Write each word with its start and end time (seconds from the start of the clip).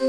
God 0.00 0.08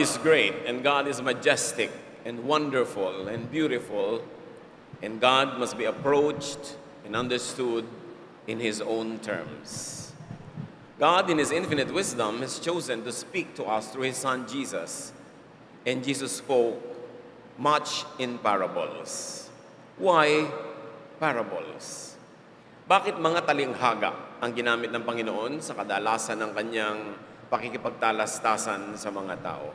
is 0.00 0.18
great 0.18 0.54
and 0.66 0.82
God 0.82 1.06
is 1.06 1.22
majestic 1.22 1.92
and 2.24 2.42
wonderful 2.42 3.28
and 3.28 3.48
beautiful, 3.48 4.24
and 5.00 5.20
God 5.20 5.60
must 5.60 5.78
be 5.78 5.84
approached 5.84 6.76
and 7.04 7.14
understood 7.14 7.86
in 8.48 8.58
His 8.58 8.80
own 8.80 9.20
terms. 9.20 10.12
God, 10.98 11.30
in 11.30 11.38
His 11.38 11.52
infinite 11.52 11.94
wisdom, 11.94 12.40
has 12.40 12.58
chosen 12.58 13.04
to 13.04 13.12
speak 13.12 13.54
to 13.54 13.64
us 13.66 13.92
through 13.92 14.02
His 14.02 14.16
Son 14.16 14.48
Jesus, 14.48 15.12
and 15.86 16.02
Jesus 16.02 16.32
spoke 16.32 16.93
much 17.58 18.02
in 18.18 18.38
parables. 18.42 19.46
Why 19.94 20.48
parables? 21.22 22.18
Bakit 22.84 23.16
mga 23.16 23.46
talinghaga 23.46 24.10
ang 24.42 24.52
ginamit 24.52 24.92
ng 24.92 25.06
Panginoon 25.06 25.62
sa 25.62 25.72
kadalasan 25.72 26.36
ng 26.42 26.50
kanyang 26.52 27.00
pakikipagtalastasan 27.48 28.98
sa 28.98 29.08
mga 29.08 29.40
tao? 29.40 29.72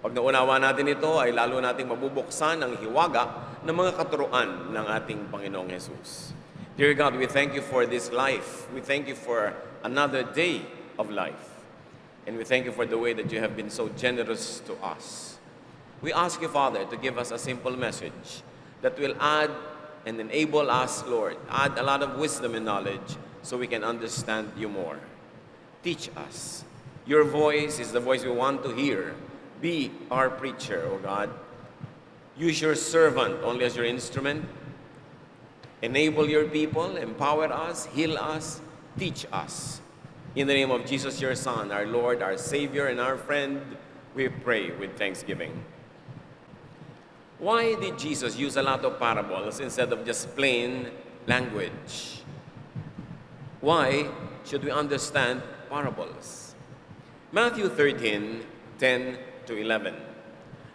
Pag 0.00 0.16
naunawa 0.16 0.56
natin 0.56 0.90
ito, 0.90 1.20
ay 1.20 1.30
lalo 1.30 1.60
nating 1.60 1.88
mabubuksan 1.88 2.60
ang 2.64 2.72
hiwaga 2.80 3.56
ng 3.62 3.72
mga 3.72 3.92
katuruan 4.00 4.72
ng 4.72 4.86
ating 4.96 5.28
Panginoong 5.28 5.70
Yesus. 5.70 6.32
Dear 6.80 6.96
God, 6.96 7.20
we 7.20 7.28
thank 7.28 7.52
you 7.52 7.60
for 7.60 7.84
this 7.84 8.08
life. 8.08 8.64
We 8.72 8.80
thank 8.80 9.04
you 9.04 9.14
for 9.14 9.52
another 9.84 10.24
day 10.24 10.64
of 10.96 11.12
life. 11.12 11.62
And 12.24 12.40
we 12.40 12.44
thank 12.44 12.64
you 12.64 12.72
for 12.72 12.88
the 12.88 12.96
way 12.96 13.12
that 13.12 13.28
you 13.28 13.40
have 13.40 13.56
been 13.56 13.68
so 13.68 13.92
generous 13.92 14.64
to 14.64 14.72
us. 14.80 15.29
We 16.02 16.12
ask 16.12 16.40
you, 16.40 16.48
Father, 16.48 16.84
to 16.86 16.96
give 16.96 17.18
us 17.18 17.30
a 17.30 17.38
simple 17.38 17.76
message 17.76 18.42
that 18.82 18.98
will 18.98 19.14
add 19.20 19.50
and 20.06 20.18
enable 20.18 20.70
us, 20.70 21.04
Lord, 21.06 21.36
add 21.50 21.78
a 21.78 21.82
lot 21.82 22.02
of 22.02 22.18
wisdom 22.18 22.54
and 22.54 22.64
knowledge 22.64 23.16
so 23.42 23.58
we 23.58 23.66
can 23.66 23.84
understand 23.84 24.52
you 24.56 24.68
more. 24.68 24.98
Teach 25.82 26.10
us. 26.16 26.64
Your 27.06 27.24
voice 27.24 27.78
is 27.78 27.92
the 27.92 28.00
voice 28.00 28.24
we 28.24 28.30
want 28.30 28.62
to 28.64 28.74
hear. 28.74 29.14
Be 29.60 29.90
our 30.10 30.30
preacher, 30.30 30.88
O 30.90 30.98
God. 30.98 31.30
Use 32.36 32.60
your 32.60 32.74
servant 32.74 33.42
only 33.42 33.64
as 33.66 33.76
your 33.76 33.84
instrument. 33.84 34.46
Enable 35.82 36.28
your 36.28 36.46
people, 36.48 36.96
empower 36.96 37.52
us, 37.52 37.86
heal 37.86 38.16
us, 38.16 38.60
teach 38.98 39.26
us. 39.32 39.80
In 40.34 40.46
the 40.46 40.54
name 40.54 40.70
of 40.70 40.86
Jesus, 40.86 41.20
your 41.20 41.34
Son, 41.34 41.72
our 41.72 41.86
Lord, 41.86 42.22
our 42.22 42.38
Savior, 42.38 42.86
and 42.86 43.00
our 43.00 43.16
friend, 43.16 43.60
we 44.14 44.28
pray 44.28 44.70
with 44.70 44.96
thanksgiving. 44.96 45.64
Why 47.40 47.74
did 47.74 47.98
Jesus 47.98 48.36
use 48.36 48.56
a 48.56 48.62
lot 48.62 48.84
of 48.84 48.98
parables 48.98 49.60
instead 49.60 49.92
of 49.94 50.04
just 50.04 50.36
plain 50.36 50.90
language? 51.26 52.20
Why 53.62 54.10
should 54.44 54.62
we 54.62 54.70
understand 54.70 55.42
parables? 55.70 56.54
Matthew 57.32 57.70
13, 57.70 58.44
10 58.78 59.18
to 59.46 59.56
11. 59.56 59.94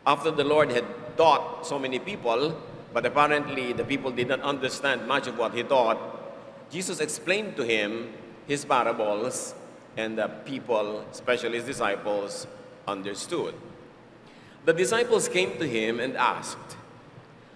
After 0.08 0.32
the 0.32 0.44
Lord 0.44 0.72
had 0.72 0.86
taught 1.18 1.68
so 1.68 1.78
many 1.78 2.00
people, 2.00 2.60
but 2.94 3.06
apparently 3.06 3.74
the 3.74 3.84
people 3.84 4.10
did 4.10 4.28
not 4.28 4.42
understand 4.42 5.08
much 5.08 5.28
of 5.28 5.38
what 5.38 5.54
he 5.54 5.62
taught, 5.62 6.00
Jesus 6.72 7.00
explained 7.00 7.56
to 7.58 7.64
him 7.64 8.12
his 8.48 8.66
parables, 8.66 9.54
and 9.98 10.18
the 10.18 10.28
people, 10.46 11.06
especially 11.12 11.58
his 11.58 11.66
disciples, 11.66 12.48
understood. 12.88 13.54
The 14.66 14.74
disciples 14.74 15.30
came 15.30 15.60
to 15.60 15.68
him 15.68 16.00
and 16.00 16.18
asked, 16.18 16.76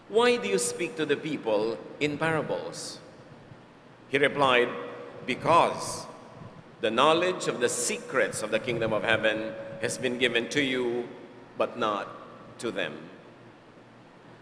Why 0.10 0.38
do 0.38 0.48
you 0.48 0.60
speak 0.60 0.96
to 0.98 1.08
the 1.08 1.18
people 1.18 1.78
in 2.00 2.20
parables? 2.20 3.00
He 4.10 4.20
replied, 4.20 4.70
Because 5.26 6.06
the 6.82 6.92
knowledge 6.92 7.48
of 7.48 7.60
the 7.60 7.70
secrets 7.70 8.44
of 8.44 8.52
the 8.52 8.60
kingdom 8.60 8.94
of 8.94 9.04
heaven 9.04 9.54
has 9.82 9.98
been 9.98 10.20
given 10.20 10.50
to 10.50 10.61
you, 10.61 11.10
but 11.58 11.80
not 11.80 12.08
to 12.60 12.70
them. 12.70 12.94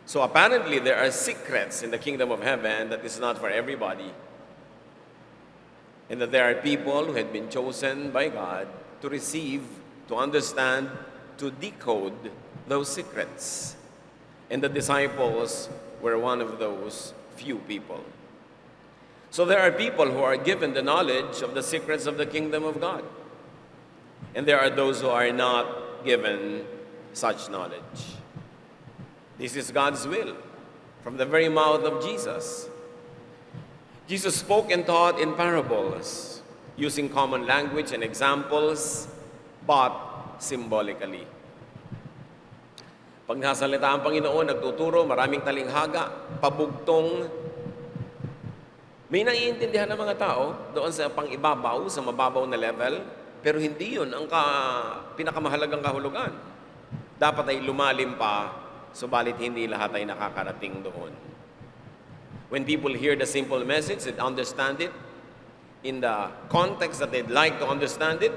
So 0.05 0.21
apparently, 0.21 0.79
there 0.79 0.97
are 0.97 1.11
secrets 1.11 1.83
in 1.83 1.91
the 1.91 1.97
kingdom 1.97 2.31
of 2.31 2.43
heaven 2.43 2.89
that 2.89 3.03
is 3.05 3.19
not 3.19 3.37
for 3.37 3.49
everybody. 3.49 4.11
And 6.09 6.19
that 6.21 6.31
there 6.31 6.49
are 6.49 6.55
people 6.55 7.05
who 7.05 7.13
had 7.13 7.31
been 7.31 7.49
chosen 7.49 8.11
by 8.11 8.27
God 8.27 8.67
to 9.01 9.09
receive, 9.09 9.63
to 10.09 10.15
understand, 10.15 10.89
to 11.37 11.51
decode 11.51 12.31
those 12.67 12.89
secrets. 12.89 13.75
And 14.49 14.63
the 14.63 14.69
disciples 14.69 15.69
were 16.01 16.17
one 16.17 16.41
of 16.41 16.59
those 16.59 17.13
few 17.35 17.57
people. 17.59 18.03
So 19.29 19.45
there 19.45 19.59
are 19.59 19.71
people 19.71 20.05
who 20.05 20.19
are 20.19 20.37
given 20.37 20.73
the 20.73 20.81
knowledge 20.81 21.41
of 21.41 21.53
the 21.53 21.61
secrets 21.63 22.05
of 22.05 22.17
the 22.17 22.25
kingdom 22.25 22.63
of 22.63 22.79
God. 22.79 23.03
And 24.33 24.45
there 24.45 24.59
are 24.59 24.69
those 24.69 25.01
who 25.01 25.09
are 25.09 25.31
not 25.31 26.03
given 26.05 26.65
such 27.13 27.49
knowledge. 27.49 28.17
This 29.37 29.55
is 29.55 29.71
God's 29.71 30.07
will 30.07 30.35
from 31.01 31.17
the 31.17 31.25
very 31.25 31.49
mouth 31.49 31.83
of 31.83 32.03
Jesus. 32.03 32.69
Jesus 34.07 34.35
spoke 34.35 34.71
and 34.71 34.85
taught 34.85 35.19
in 35.19 35.33
parables, 35.35 36.41
using 36.77 37.09
common 37.09 37.45
language 37.45 37.91
and 37.91 38.03
examples, 38.03 39.07
but 39.65 40.37
symbolically. 40.39 41.27
Pag 43.27 43.43
nasalita 43.43 43.91
ang 43.91 43.99
Panginoon, 44.07 44.55
nagtuturo, 44.55 45.03
maraming 45.03 45.43
talinghaga, 45.43 46.31
pabugtong, 46.39 47.27
may 49.11 49.27
naiintindihan 49.27 49.91
ng 49.91 49.99
mga 49.99 50.15
tao 50.15 50.55
doon 50.71 50.87
sa 50.95 51.11
pang-ibabaw, 51.11 51.91
sa 51.91 51.99
mababaw 51.99 52.47
na 52.47 52.55
level, 52.55 53.03
pero 53.43 53.59
hindi 53.59 53.99
yun 53.99 54.15
ang 54.15 54.31
ka, 54.31 54.43
pinakamahalagang 55.19 55.83
kahulugan. 55.83 56.31
Dapat 57.19 57.51
ay 57.51 57.67
lumalim 57.67 58.15
pa, 58.15 58.55
subalit 58.95 59.35
hindi 59.43 59.67
lahat 59.67 59.99
ay 59.99 60.07
nakakarating 60.07 60.87
doon. 60.87 61.11
When 62.47 62.63
people 62.63 62.95
hear 62.95 63.19
the 63.19 63.27
simple 63.27 63.59
message 63.67 64.07
and 64.07 64.23
understand 64.23 64.79
it 64.79 64.95
in 65.83 65.99
the 65.99 66.31
context 66.47 67.03
that 67.03 67.11
they'd 67.11 67.27
like 67.27 67.59
to 67.59 67.67
understand 67.67 68.23
it, 68.23 68.31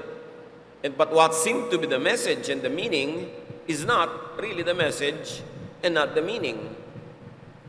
and 0.83 0.99
but 0.99 1.15
what 1.15 1.31
seemed 1.31 1.71
to 1.71 1.79
be 1.79 1.87
the 1.87 1.99
message 1.99 2.51
and 2.51 2.59
the 2.59 2.67
meaning 2.67 3.31
is 3.71 3.85
not 3.85 4.37
really 4.39 4.63
the 4.63 4.73
message 4.75 5.41
and 5.81 5.93
not 5.95 6.13
the 6.13 6.21
meaning, 6.21 6.75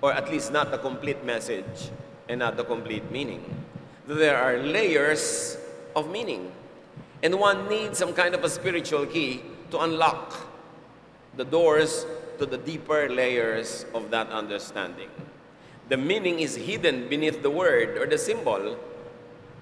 or 0.03 0.13
at 0.13 0.29
least 0.29 0.53
not 0.53 0.71
the 0.71 0.79
complete 0.79 1.25
message 1.25 1.91
and 2.29 2.41
not 2.41 2.57
the 2.57 2.65
complete 2.65 3.09
meaning. 3.11 3.43
There 4.07 4.37
are 4.37 4.59
layers 4.59 5.57
of 5.95 6.11
meaning, 6.11 6.51
and 7.23 7.39
one 7.39 7.69
needs 7.69 7.99
some 7.99 8.13
kind 8.13 8.35
of 8.35 8.43
a 8.43 8.51
spiritual 8.51 9.07
key 9.07 9.43
to 9.71 9.79
unlock 9.79 10.35
the 11.37 11.45
doors 11.45 12.05
to 12.39 12.47
the 12.47 12.59
deeper 12.59 13.09
layers 13.09 13.87
of 13.95 14.11
that 14.11 14.29
understanding. 14.31 15.09
The 15.89 15.97
meaning 15.97 16.41
is 16.41 16.57
hidden 16.57 17.09
beneath 17.09 17.43
the 17.43 17.51
word 17.51 17.97
or 17.97 18.07
the 18.07 18.19
symbol. 18.19 18.77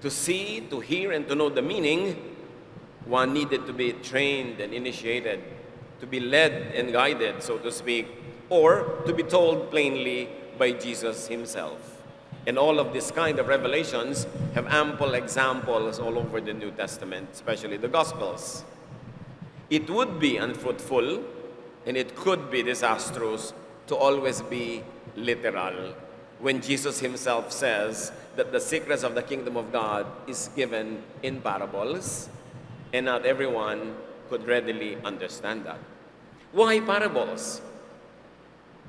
To 0.01 0.09
see, 0.09 0.61
to 0.71 0.79
hear, 0.79 1.11
and 1.11 1.27
to 1.27 1.35
know 1.35 1.49
the 1.49 1.61
meaning, 1.61 2.17
one 3.05 3.33
needed 3.33 3.67
to 3.67 3.73
be 3.73 3.93
trained 3.93 4.59
and 4.59 4.73
initiated, 4.73 5.43
to 6.01 6.07
be 6.07 6.19
led 6.19 6.51
and 6.75 6.91
guided, 6.91 7.41
so 7.41 7.57
to 7.59 7.71
speak, 7.71 8.07
or 8.49 9.01
to 9.05 9.13
be 9.13 9.23
told 9.23 9.71
plainly 9.71 10.27
by 10.57 10.71
Jesus 10.71 11.27
himself. 11.27 12.03
And 12.45 12.57
all 12.57 12.79
of 12.79 12.91
this 12.91 13.11
kind 13.11 13.39
of 13.39 13.47
revelations 13.47 14.27
have 14.55 14.67
ample 14.67 15.13
examples 15.13 15.99
all 15.99 16.17
over 16.17 16.41
the 16.41 16.53
New 16.53 16.71
Testament, 16.71 17.29
especially 17.31 17.77
the 17.77 17.87
Gospels. 17.87 18.65
It 19.69 19.89
would 19.89 20.19
be 20.19 20.37
unfruitful 20.37 21.23
and 21.85 21.95
it 21.95 22.15
could 22.15 22.51
be 22.51 22.63
disastrous 22.63 23.53
to 23.87 23.95
always 23.95 24.41
be 24.41 24.83
literal 25.15 25.93
when 26.41 26.59
Jesus 26.59 26.99
himself 26.99 27.51
says 27.51 28.11
that 28.35 28.51
the 28.51 28.59
secrets 28.59 29.03
of 29.03 29.13
the 29.13 29.21
kingdom 29.21 29.55
of 29.55 29.71
God 29.71 30.07
is 30.27 30.49
given 30.55 31.03
in 31.21 31.39
parables, 31.39 32.29
and 32.93 33.05
not 33.05 33.25
everyone 33.25 33.95
could 34.31 34.47
readily 34.47 34.95
understand 35.03 35.65
that. 35.65 35.79
Why 36.53 36.79
parables? 36.79 37.59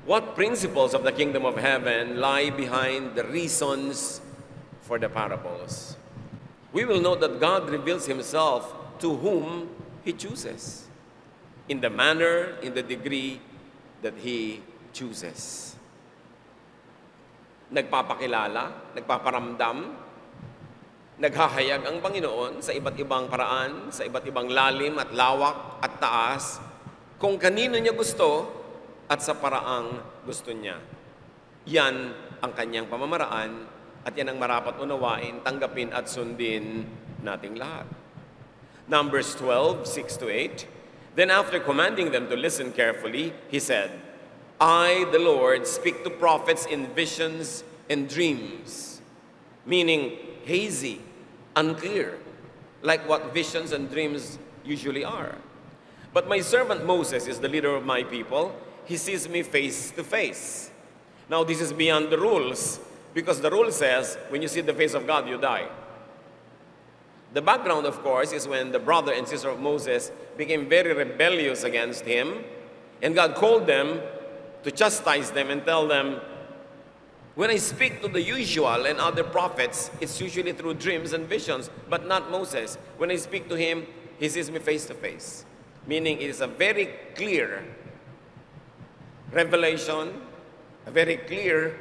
What 0.05 0.35
principles 0.35 0.93
of 0.93 1.03
the 1.03 1.11
kingdom 1.11 1.45
of 1.45 1.57
heaven 1.57 2.19
lie 2.19 2.49
behind 2.49 3.15
the 3.15 3.25
reasons 3.25 4.21
for 4.81 4.97
the 4.97 5.09
parables? 5.09 5.97
We 6.71 6.85
will 6.85 7.01
know 7.01 7.15
that 7.15 7.39
God 7.39 7.69
reveals 7.69 8.07
himself 8.07 8.73
to 8.99 9.15
whom 9.15 9.69
he 10.03 10.13
chooses, 10.13 10.87
in 11.67 11.81
the 11.81 11.89
manner, 11.89 12.55
in 12.61 12.73
the 12.73 12.83
degree 12.83 13.41
that 14.01 14.15
he 14.17 14.63
chooses 14.93 15.73
nagpapakilala, 17.73 18.93
nagpaparamdam, 18.93 19.77
naghahayag 21.21 21.85
ang 21.85 22.01
Panginoon 22.01 22.63
sa 22.65 22.73
iba't 22.73 22.97
ibang 22.97 23.29
paraan, 23.29 23.93
sa 23.93 24.01
iba't 24.01 24.25
ibang 24.25 24.49
lalim 24.49 24.97
at 24.97 25.13
lawak 25.13 25.83
at 25.85 26.01
taas, 26.01 26.57
kung 27.21 27.37
kanino 27.37 27.77
niya 27.77 27.93
gusto 27.93 28.49
at 29.05 29.21
sa 29.21 29.37
paraang 29.37 30.01
gusto 30.25 30.49
niya. 30.49 30.81
Yan 31.69 32.11
ang 32.41 32.51
kanyang 32.51 32.89
pamamaraan 32.89 33.51
at 34.03 34.13
yan 34.17 34.33
ang 34.33 34.37
marapat 34.41 34.81
unawain, 34.81 35.39
tanggapin 35.45 35.93
at 35.93 36.09
sundin 36.09 36.83
nating 37.23 37.55
lahat. 37.55 37.87
Numbers 38.89 39.37
12, 39.39 39.87
6 39.87 40.17
to 40.19 40.27
8. 40.27 40.67
Then 41.15 41.29
after 41.31 41.61
commanding 41.61 42.11
them 42.11 42.27
to 42.27 42.35
listen 42.35 42.73
carefully, 42.73 43.31
he 43.47 43.61
said, 43.61 43.93
I, 44.59 45.07
the 45.13 45.19
Lord, 45.19 45.67
speak 45.67 46.03
to 46.03 46.09
prophets 46.09 46.65
in 46.65 46.91
visions 46.91 47.63
and 47.87 48.09
dreams, 48.09 48.99
meaning 49.65 50.32
hazy, 50.45 51.01
unclear, 51.55 52.17
like 52.81 53.07
what 53.07 53.33
visions 53.33 53.71
and 53.71 53.89
dreams 53.89 54.37
usually 54.63 55.03
are. 55.03 55.35
But 56.13 56.27
my 56.27 56.41
servant 56.41 56.85
Moses 56.85 57.27
is 57.27 57.39
the 57.39 57.49
leader 57.49 57.75
of 57.75 57.85
my 57.85 58.03
people. 58.03 58.55
He 58.85 58.97
sees 58.97 59.27
me 59.27 59.41
face 59.43 59.91
to 59.91 60.03
face. 60.03 60.69
Now, 61.29 61.43
this 61.43 61.61
is 61.61 61.73
beyond 61.73 62.11
the 62.11 62.17
rules 62.19 62.79
because 63.13 63.41
the 63.41 63.49
rule 63.49 63.71
says 63.71 64.17
when 64.29 64.41
you 64.41 64.47
see 64.47 64.61
the 64.61 64.73
face 64.73 64.93
of 64.93 65.07
God, 65.07 65.27
you 65.27 65.37
die. 65.39 65.67
The 67.33 67.41
background, 67.41 67.87
of 67.87 68.03
course, 68.03 68.31
is 68.31 68.47
when 68.47 68.71
the 68.71 68.79
brother 68.79 69.11
and 69.11 69.27
sister 69.27 69.49
of 69.49 69.59
Moses 69.59 70.11
became 70.37 70.69
very 70.69 70.93
rebellious 70.93 71.63
against 71.63 72.05
him, 72.05 72.43
and 73.01 73.15
God 73.15 73.33
called 73.33 73.65
them 73.65 74.01
to 74.63 74.71
chastise 74.71 75.31
them 75.31 75.49
and 75.49 75.65
tell 75.65 75.87
them, 75.87 76.21
When 77.35 77.49
I 77.49 77.57
speak 77.57 78.01
to 78.03 78.07
the 78.07 78.21
usual 78.21 78.85
and 78.85 78.99
other 78.99 79.23
prophets, 79.23 79.89
it's 79.99 80.21
usually 80.21 80.53
through 80.53 80.75
dreams 80.75 81.13
and 81.13 81.27
visions, 81.27 81.69
but 81.89 82.07
not 82.07 82.29
Moses. 82.29 82.77
When 82.97 83.09
I 83.09 83.15
speak 83.15 83.49
to 83.49 83.55
him, 83.55 83.87
he 84.19 84.29
sees 84.29 84.51
me 84.51 84.59
face 84.59 84.85
to 84.85 84.93
face. 84.93 85.45
Meaning, 85.87 86.21
it 86.21 86.29
is 86.29 86.41
a 86.41 86.47
very 86.47 86.93
clear 87.15 87.65
revelation, 89.31 90.21
a 90.85 90.91
very 90.91 91.17
clear 91.17 91.75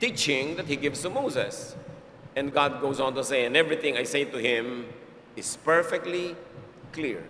teaching 0.00 0.56
that 0.56 0.66
he 0.66 0.76
gives 0.76 1.02
to 1.02 1.10
Moses. 1.10 1.76
And 2.34 2.52
God 2.52 2.80
goes 2.80 2.98
on 2.98 3.14
to 3.14 3.22
say, 3.24 3.44
and 3.44 3.56
everything 3.56 3.96
I 3.98 4.04
say 4.04 4.24
to 4.24 4.38
him 4.38 4.86
is 5.36 5.58
perfectly 5.58 6.34
clear. 6.92 7.22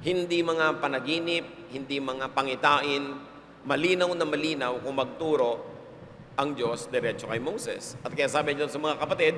Hindi 0.00 0.42
mga 0.42 0.78
panaginip, 0.80 1.44
hindi 1.72 1.98
mga 1.98 2.30
pangitain, 2.30 3.18
malinaw 3.66 4.14
na 4.14 4.24
malinaw 4.24 4.78
kung 4.80 4.94
magturo 4.94 5.66
ang 6.38 6.54
Diyos 6.54 6.86
diretso 6.86 7.26
kay 7.26 7.42
Moses. 7.42 7.98
At 8.06 8.14
kaya 8.14 8.30
sabi 8.30 8.54
niya 8.54 8.70
sa 8.70 8.78
mga 8.78 8.96
kapatid, 9.02 9.34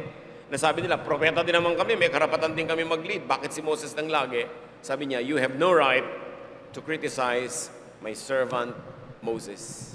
na 0.49 0.57
sabi 0.57 0.81
nila, 0.81 1.01
propeta 1.01 1.45
din 1.45 1.57
naman 1.57 1.77
kami, 1.77 1.97
may 1.97 2.09
karapatan 2.09 2.57
din 2.57 2.65
kami 2.65 2.85
mag-lead. 2.85 3.29
Bakit 3.29 3.53
si 3.53 3.61
Moses 3.61 3.93
nang 3.93 4.09
lagi? 4.09 4.49
Sabi 4.81 5.13
niya, 5.13 5.21
you 5.21 5.37
have 5.37 5.61
no 5.61 5.73
right 5.73 6.05
to 6.73 6.81
criticize 6.81 7.69
my 8.01 8.17
servant 8.17 8.73
Moses. 9.21 9.95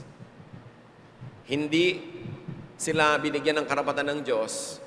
Hindi 1.50 2.06
sila 2.78 3.18
binigyan 3.18 3.62
ng 3.62 3.68
karapatan 3.68 4.14
ng 4.14 4.20
Diyos 4.22 4.78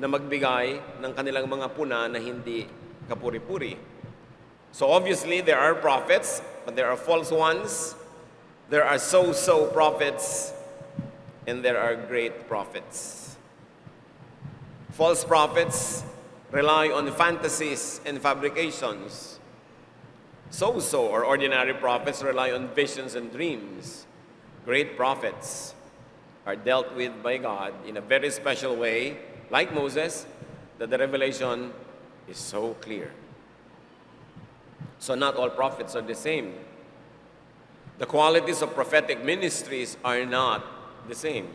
na 0.00 0.08
magbigay 0.08 1.00
ng 1.04 1.12
kanilang 1.12 1.44
mga 1.44 1.66
puna 1.76 2.08
na 2.08 2.16
hindi 2.16 2.64
kapuri-puri. 3.12 3.76
So 4.72 4.88
obviously, 4.88 5.44
there 5.44 5.60
are 5.60 5.76
prophets, 5.76 6.40
but 6.64 6.72
there 6.72 6.88
are 6.88 6.96
false 6.96 7.28
ones. 7.28 7.92
There 8.70 8.84
are 8.84 8.98
so-so 9.00 9.66
prophets, 9.66 10.52
and 11.44 11.64
there 11.64 11.76
are 11.76 11.96
great 11.96 12.46
prophets. 12.46 13.36
False 14.92 15.24
prophets 15.24 16.04
rely 16.52 16.88
on 16.88 17.10
fantasies 17.10 18.00
and 18.06 18.22
fabrications. 18.22 19.40
So-so 20.50 21.08
or 21.08 21.24
ordinary 21.24 21.74
prophets 21.74 22.22
rely 22.22 22.52
on 22.52 22.68
visions 22.68 23.16
and 23.16 23.32
dreams. 23.32 24.06
Great 24.64 24.96
prophets 24.96 25.74
are 26.46 26.54
dealt 26.54 26.94
with 26.94 27.20
by 27.24 27.38
God 27.38 27.74
in 27.88 27.96
a 27.96 28.00
very 28.00 28.30
special 28.30 28.76
way, 28.76 29.18
like 29.50 29.74
Moses, 29.74 30.26
that 30.78 30.90
the 30.90 30.98
revelation 30.98 31.72
is 32.28 32.36
so 32.36 32.74
clear. 32.74 33.10
So, 35.00 35.16
not 35.16 35.34
all 35.34 35.50
prophets 35.50 35.96
are 35.96 36.02
the 36.02 36.14
same. 36.14 36.54
The 38.00 38.06
qualities 38.06 38.62
of 38.62 38.74
prophetic 38.74 39.22
ministries 39.22 39.98
are 40.02 40.24
not 40.24 40.64
the 41.06 41.14
same. 41.14 41.48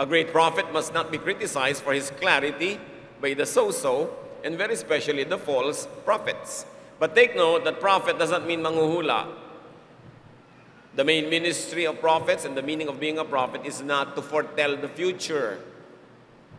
A 0.00 0.06
great 0.06 0.32
prophet 0.32 0.72
must 0.72 0.94
not 0.94 1.12
be 1.12 1.18
criticized 1.18 1.82
for 1.82 1.92
his 1.92 2.10
clarity 2.10 2.80
by 3.20 3.34
the 3.34 3.44
so 3.44 3.70
so, 3.70 4.16
and 4.42 4.56
very 4.56 4.72
especially 4.72 5.24
the 5.24 5.36
false 5.36 5.86
prophets. 6.06 6.64
But 6.98 7.14
take 7.14 7.36
note 7.36 7.64
that 7.64 7.80
prophet 7.80 8.18
doesn't 8.18 8.46
mean 8.46 8.60
manguhula. 8.62 9.28
The 10.96 11.04
main 11.04 11.28
ministry 11.28 11.84
of 11.84 12.00
prophets 12.00 12.46
and 12.46 12.56
the 12.56 12.62
meaning 12.62 12.88
of 12.88 12.98
being 12.98 13.18
a 13.18 13.24
prophet 13.24 13.60
is 13.66 13.82
not 13.82 14.16
to 14.16 14.22
foretell 14.22 14.78
the 14.78 14.88
future, 14.88 15.58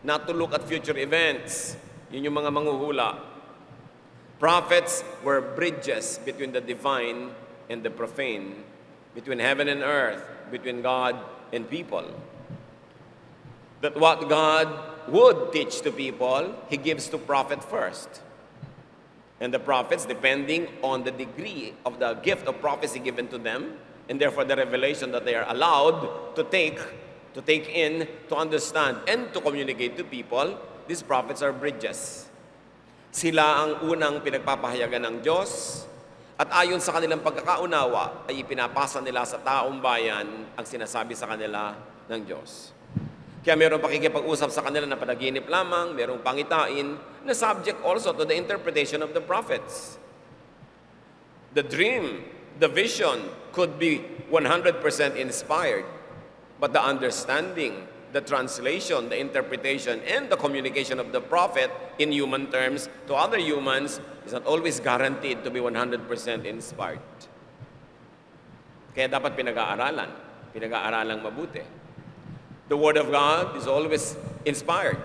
not 0.04 0.28
to 0.28 0.32
look 0.32 0.54
at 0.54 0.62
future 0.68 0.96
events. 0.96 1.76
Yun 2.12 2.24
yung 2.30 2.34
mga 2.34 2.54
manguhula. 2.54 3.18
Prophets 4.38 5.02
were 5.24 5.40
bridges 5.40 6.20
between 6.24 6.52
the 6.52 6.60
divine 6.60 7.30
and 7.68 7.82
the 7.82 7.90
profane, 7.90 8.62
between 9.14 9.38
heaven 9.38 9.68
and 9.68 9.82
earth, 9.82 10.22
between 10.50 10.82
God 10.82 11.16
and 11.52 11.68
people. 11.68 12.04
That 13.80 13.96
what 13.96 14.28
God 14.28 14.68
would 15.08 15.52
teach 15.52 15.80
to 15.82 15.92
people, 15.92 16.54
He 16.68 16.76
gives 16.76 17.08
to 17.08 17.18
prophet 17.18 17.62
first. 17.62 18.22
And 19.40 19.52
the 19.52 19.58
prophets, 19.58 20.06
depending 20.06 20.68
on 20.82 21.04
the 21.04 21.10
degree 21.10 21.74
of 21.84 21.98
the 21.98 22.14
gift 22.14 22.46
of 22.46 22.60
prophecy 22.60 22.98
given 22.98 23.28
to 23.28 23.38
them, 23.38 23.76
and 24.08 24.20
therefore 24.20 24.44
the 24.44 24.56
revelation 24.56 25.12
that 25.12 25.24
they 25.24 25.34
are 25.34 25.46
allowed 25.48 26.34
to 26.36 26.44
take, 26.44 26.78
to 27.34 27.42
take 27.42 27.68
in, 27.68 28.08
to 28.28 28.36
understand, 28.36 28.98
and 29.08 29.32
to 29.34 29.40
communicate 29.40 29.96
to 29.96 30.04
people, 30.04 30.58
these 30.86 31.02
prophets 31.02 31.42
are 31.42 31.52
bridges. 31.52 32.26
Sila 33.10 33.62
ang 33.62 33.72
unang 33.86 34.20
pinagpapahayagan 34.20 35.06
ng 35.06 35.16
Diyos, 35.22 35.84
at 36.34 36.50
ayon 36.50 36.82
sa 36.82 36.90
kanilang 36.98 37.22
pagkakaunawa, 37.22 38.26
ay 38.26 38.42
ipinapasa 38.42 38.98
nila 38.98 39.22
sa 39.22 39.38
taong 39.38 39.78
bayan 39.78 40.26
ang 40.58 40.66
sinasabi 40.66 41.14
sa 41.14 41.30
kanila 41.30 41.78
ng 42.10 42.20
Diyos. 42.26 42.74
Kaya 43.46 43.54
mayroong 43.54 43.78
pakikipag-usap 43.78 44.50
sa 44.50 44.64
kanila 44.66 44.88
na 44.88 44.98
panaginip 44.98 45.46
lamang, 45.46 45.94
mayroong 45.94 46.24
pangitain, 46.24 46.98
na 47.22 47.34
subject 47.36 47.78
also 47.86 48.10
to 48.10 48.26
the 48.26 48.34
interpretation 48.34 48.98
of 48.98 49.14
the 49.14 49.22
prophets. 49.22 50.00
The 51.54 51.62
dream, 51.62 52.26
the 52.58 52.66
vision 52.66 53.30
could 53.54 53.78
be 53.78 54.02
100% 54.26 54.80
inspired, 55.14 55.86
but 56.58 56.74
the 56.74 56.82
understanding, 56.82 57.86
the 58.14 58.20
translation, 58.20 59.08
the 59.08 59.18
interpretation, 59.18 60.00
and 60.06 60.30
the 60.30 60.36
communication 60.36 61.00
of 61.00 61.10
the 61.10 61.20
prophet 61.20 61.68
in 61.98 62.12
human 62.12 62.46
terms 62.46 62.88
to 63.08 63.14
other 63.14 63.38
humans 63.38 64.00
is 64.24 64.32
not 64.32 64.46
always 64.46 64.78
guaranteed 64.78 65.42
to 65.42 65.50
be 65.50 65.58
100% 65.58 66.06
inspired. 66.46 67.02
Kaya 68.94 69.10
dapat 69.10 69.34
pinag-aaralan, 69.34 70.06
pinag-aaralang 70.54 71.26
mabuti. 71.26 71.66
The 72.70 72.76
Word 72.78 72.96
of 72.96 73.10
God 73.10 73.58
is 73.58 73.66
always 73.66 74.14
inspired. 74.46 75.02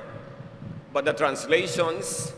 But 0.93 1.05
the 1.09 1.13
translations, 1.13 2.31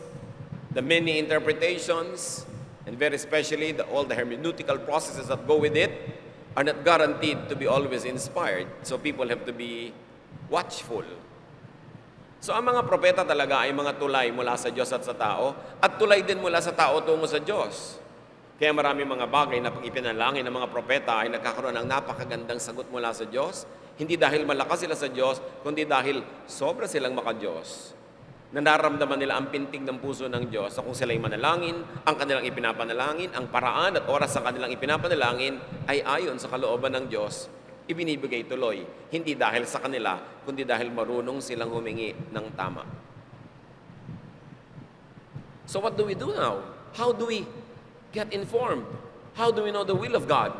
the 0.72 0.80
many 0.80 1.20
interpretations, 1.20 2.48
and 2.88 2.96
very 2.96 3.16
especially 3.20 3.72
the, 3.76 3.84
all 3.92 4.04
the 4.04 4.16
hermeneutical 4.16 4.80
processes 4.88 5.28
that 5.28 5.46
go 5.46 5.60
with 5.60 5.76
it 5.76 5.92
are 6.56 6.64
not 6.64 6.82
guaranteed 6.82 7.50
to 7.50 7.56
be 7.56 7.66
always 7.66 8.04
inspired. 8.04 8.66
So 8.82 8.96
people 8.96 9.28
have 9.28 9.44
to 9.44 9.52
be 9.52 9.92
watchful. 10.52 11.04
So 12.42 12.50
ang 12.50 12.66
mga 12.66 12.82
propeta 12.84 13.22
talaga 13.22 13.62
ay 13.62 13.70
mga 13.70 14.02
tulay 14.02 14.34
mula 14.34 14.58
sa 14.58 14.66
Diyos 14.66 14.90
at 14.90 15.06
sa 15.06 15.14
tao 15.14 15.54
at 15.78 15.94
tulay 15.94 16.26
din 16.26 16.42
mula 16.42 16.58
sa 16.58 16.74
tao 16.74 16.98
tungo 17.06 17.30
sa 17.30 17.38
Diyos. 17.38 18.02
Kaya 18.58 18.74
marami 18.74 19.06
mga 19.06 19.30
bagay 19.30 19.62
na 19.62 19.70
pag 19.70 19.86
ipinalangin 19.86 20.42
ng 20.42 20.54
mga 20.54 20.68
propeta 20.70 21.22
ay 21.22 21.30
nagkakaroon 21.30 21.78
ng 21.78 21.86
napakagandang 21.86 22.58
sagot 22.58 22.90
mula 22.90 23.14
sa 23.14 23.30
Diyos. 23.30 23.62
Hindi 23.94 24.18
dahil 24.18 24.42
malakas 24.42 24.82
sila 24.82 24.98
sa 24.98 25.06
Diyos, 25.06 25.38
kundi 25.62 25.86
dahil 25.86 26.22
sobra 26.50 26.90
silang 26.90 27.14
maka-Diyos. 27.14 27.94
Na 28.50 28.58
nararamdaman 28.58 29.22
nila 29.22 29.38
ang 29.38 29.46
pintig 29.50 29.86
ng 29.86 30.02
puso 30.02 30.26
ng 30.26 30.50
Diyos 30.50 30.74
sa 30.74 30.82
kung 30.82 30.98
sila'y 30.98 31.22
manalangin, 31.22 31.78
ang 32.02 32.14
kanilang 32.18 32.42
ipinapanalangin, 32.42 33.30
ang 33.38 33.50
paraan 33.54 34.02
at 34.02 34.04
oras 34.10 34.34
sa 34.34 34.42
kanilang 34.42 34.74
ipinapanalangin 34.74 35.62
ay 35.86 36.02
ayon 36.02 36.42
sa 36.42 36.50
kalooban 36.50 36.90
ng 36.98 37.06
Diyos 37.06 37.61
ibinibigay 37.88 38.46
tuloy. 38.46 38.86
Hindi 39.10 39.34
dahil 39.34 39.66
sa 39.66 39.82
kanila, 39.82 40.18
kundi 40.46 40.62
dahil 40.62 40.90
marunong 40.90 41.42
silang 41.42 41.70
humingi 41.70 42.14
ng 42.30 42.46
tama. 42.54 42.84
So 45.66 45.80
what 45.80 45.96
do 45.96 46.04
we 46.04 46.14
do 46.14 46.34
now? 46.34 46.60
How 46.92 47.12
do 47.12 47.26
we 47.26 47.46
get 48.12 48.32
informed? 48.32 48.84
How 49.34 49.50
do 49.50 49.64
we 49.64 49.70
know 49.72 49.84
the 49.84 49.94
will 49.94 50.14
of 50.14 50.28
God? 50.28 50.52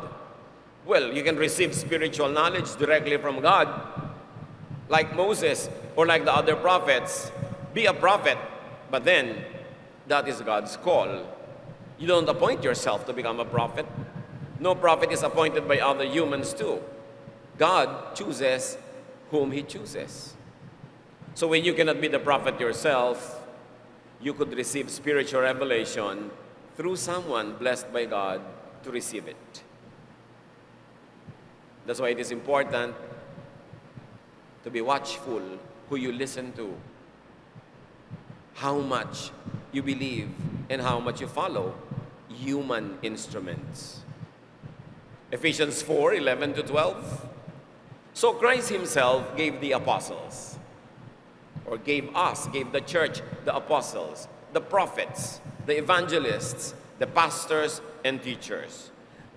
Well, 0.85 1.13
you 1.13 1.23
can 1.23 1.37
receive 1.37 1.73
spiritual 1.75 2.29
knowledge 2.29 2.75
directly 2.75 3.17
from 3.17 3.39
God, 3.39 3.69
like 4.89 5.15
Moses 5.15 5.69
or 5.95 6.05
like 6.05 6.25
the 6.25 6.33
other 6.33 6.55
prophets. 6.55 7.31
Be 7.73 7.85
a 7.85 7.93
prophet, 7.93 8.37
but 8.91 9.05
then 9.05 9.45
that 10.07 10.27
is 10.27 10.41
God's 10.41 10.75
call. 10.77 11.23
You 11.97 12.07
don't 12.07 12.27
appoint 12.27 12.63
yourself 12.63 13.05
to 13.05 13.13
become 13.13 13.39
a 13.39 13.45
prophet. 13.45 13.85
No 14.59 14.75
prophet 14.75 15.11
is 15.11 15.23
appointed 15.23 15.67
by 15.67 15.79
other 15.79 16.05
humans 16.05 16.53
too. 16.53 16.81
God 17.57 18.15
chooses 18.15 18.77
whom 19.29 19.51
he 19.51 19.63
chooses. 19.63 20.35
So 21.35 21.47
when 21.47 21.63
you 21.63 21.73
cannot 21.73 21.99
be 21.99 22.07
the 22.07 22.19
prophet 22.19 22.59
yourself, 22.59 23.43
you 24.21 24.33
could 24.33 24.55
receive 24.55 24.89
spiritual 24.89 25.41
revelation 25.41 26.31
through 26.77 26.95
someone 26.95 27.55
blessed 27.55 27.91
by 27.91 28.05
God 28.05 28.41
to 28.83 28.91
receive 28.91 29.27
it. 29.27 29.63
That's 31.85 31.99
why 31.99 32.09
it 32.09 32.19
is 32.19 32.31
important 32.31 32.95
to 34.63 34.69
be 34.69 34.81
watchful 34.81 35.41
who 35.89 35.95
you 35.97 36.11
listen 36.11 36.53
to, 36.53 36.73
how 38.53 38.79
much 38.79 39.31
you 39.71 39.83
believe, 39.83 40.29
and 40.69 40.81
how 40.81 40.99
much 40.99 41.19
you 41.19 41.27
follow 41.27 41.75
human 42.29 42.97
instruments. 43.01 43.99
Ephesians 45.31 45.81
4 45.81 46.13
11 46.13 46.53
to 46.53 46.63
12. 46.63 47.29
So 48.13 48.33
Christ 48.33 48.69
Himself 48.69 49.35
gave 49.35 49.59
the 49.59 49.71
apostles, 49.73 50.57
or 51.65 51.77
gave 51.77 52.15
us, 52.15 52.47
gave 52.47 52.71
the 52.71 52.81
church 52.81 53.21
the 53.45 53.55
apostles, 53.55 54.27
the 54.53 54.61
prophets, 54.61 55.41
the 55.65 55.77
evangelists, 55.77 56.75
the 56.99 57.07
pastors, 57.07 57.81
and 58.03 58.21
teachers 58.21 58.91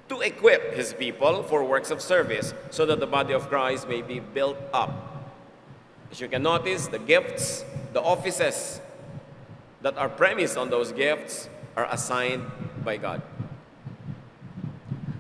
to 0.09 0.21
equip 0.21 0.75
His 0.75 0.95
people 0.95 1.43
for 1.43 1.65
works 1.65 1.91
of 1.91 2.01
service 2.01 2.55
so 2.71 2.87
that 2.87 3.01
the 3.01 3.07
body 3.07 3.35
of 3.35 3.49
Christ 3.49 3.89
may 3.89 4.03
be 4.03 4.21
built 4.21 4.57
up. 4.73 5.33
As 6.11 6.21
you 6.21 6.29
can 6.29 6.43
notice, 6.43 6.87
the 6.87 6.99
gifts, 6.99 7.65
the 7.93 8.01
offices 8.01 8.81
that 9.83 9.97
are 9.99 10.09
premised 10.09 10.57
on 10.57 10.71
those 10.71 10.93
gifts 10.93 11.49
are 11.77 11.87
assigned 11.91 12.45
by 12.85 12.97
God. 12.97 13.21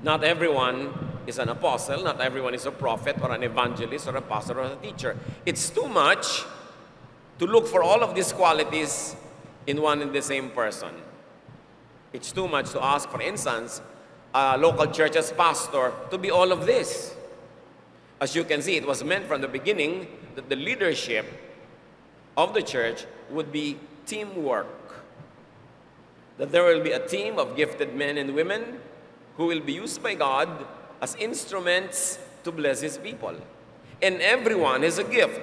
Not 0.02 0.22
everyone 0.22 1.05
is 1.26 1.38
an 1.38 1.48
apostle, 1.48 2.02
not 2.02 2.20
everyone 2.20 2.54
is 2.54 2.66
a 2.66 2.70
prophet 2.70 3.16
or 3.20 3.32
an 3.32 3.42
evangelist 3.42 4.08
or 4.08 4.16
a 4.16 4.22
pastor 4.22 4.60
or 4.60 4.72
a 4.72 4.76
teacher. 4.76 5.16
It's 5.44 5.70
too 5.70 5.88
much 5.88 6.44
to 7.38 7.46
look 7.46 7.66
for 7.66 7.82
all 7.82 8.02
of 8.02 8.14
these 8.14 8.32
qualities 8.32 9.16
in 9.66 9.82
one 9.82 10.02
and 10.02 10.12
the 10.12 10.22
same 10.22 10.50
person. 10.50 10.94
It's 12.12 12.32
too 12.32 12.48
much 12.48 12.70
to 12.70 12.82
ask, 12.82 13.08
for 13.08 13.20
instance, 13.20 13.82
a 14.32 14.56
local 14.56 14.86
church's 14.86 15.32
pastor 15.32 15.92
to 16.10 16.18
be 16.18 16.30
all 16.30 16.52
of 16.52 16.66
this. 16.66 17.14
As 18.20 18.34
you 18.34 18.44
can 18.44 18.62
see, 18.62 18.76
it 18.76 18.86
was 18.86 19.04
meant 19.04 19.26
from 19.26 19.40
the 19.40 19.48
beginning 19.48 20.06
that 20.34 20.48
the 20.48 20.56
leadership 20.56 21.26
of 22.36 22.54
the 22.54 22.62
church 22.62 23.06
would 23.30 23.52
be 23.52 23.78
teamwork. 24.06 24.66
That 26.38 26.52
there 26.52 26.64
will 26.64 26.82
be 26.82 26.92
a 26.92 27.06
team 27.06 27.38
of 27.38 27.56
gifted 27.56 27.94
men 27.94 28.16
and 28.18 28.34
women 28.34 28.78
who 29.36 29.46
will 29.46 29.60
be 29.60 29.72
used 29.72 30.02
by 30.02 30.14
God 30.14 30.48
as 31.00 31.14
instruments 31.16 32.18
to 32.44 32.52
bless 32.52 32.80
His 32.80 32.98
people. 32.98 33.34
And 34.02 34.20
everyone 34.20 34.84
is 34.84 34.98
a 34.98 35.04
gift. 35.04 35.40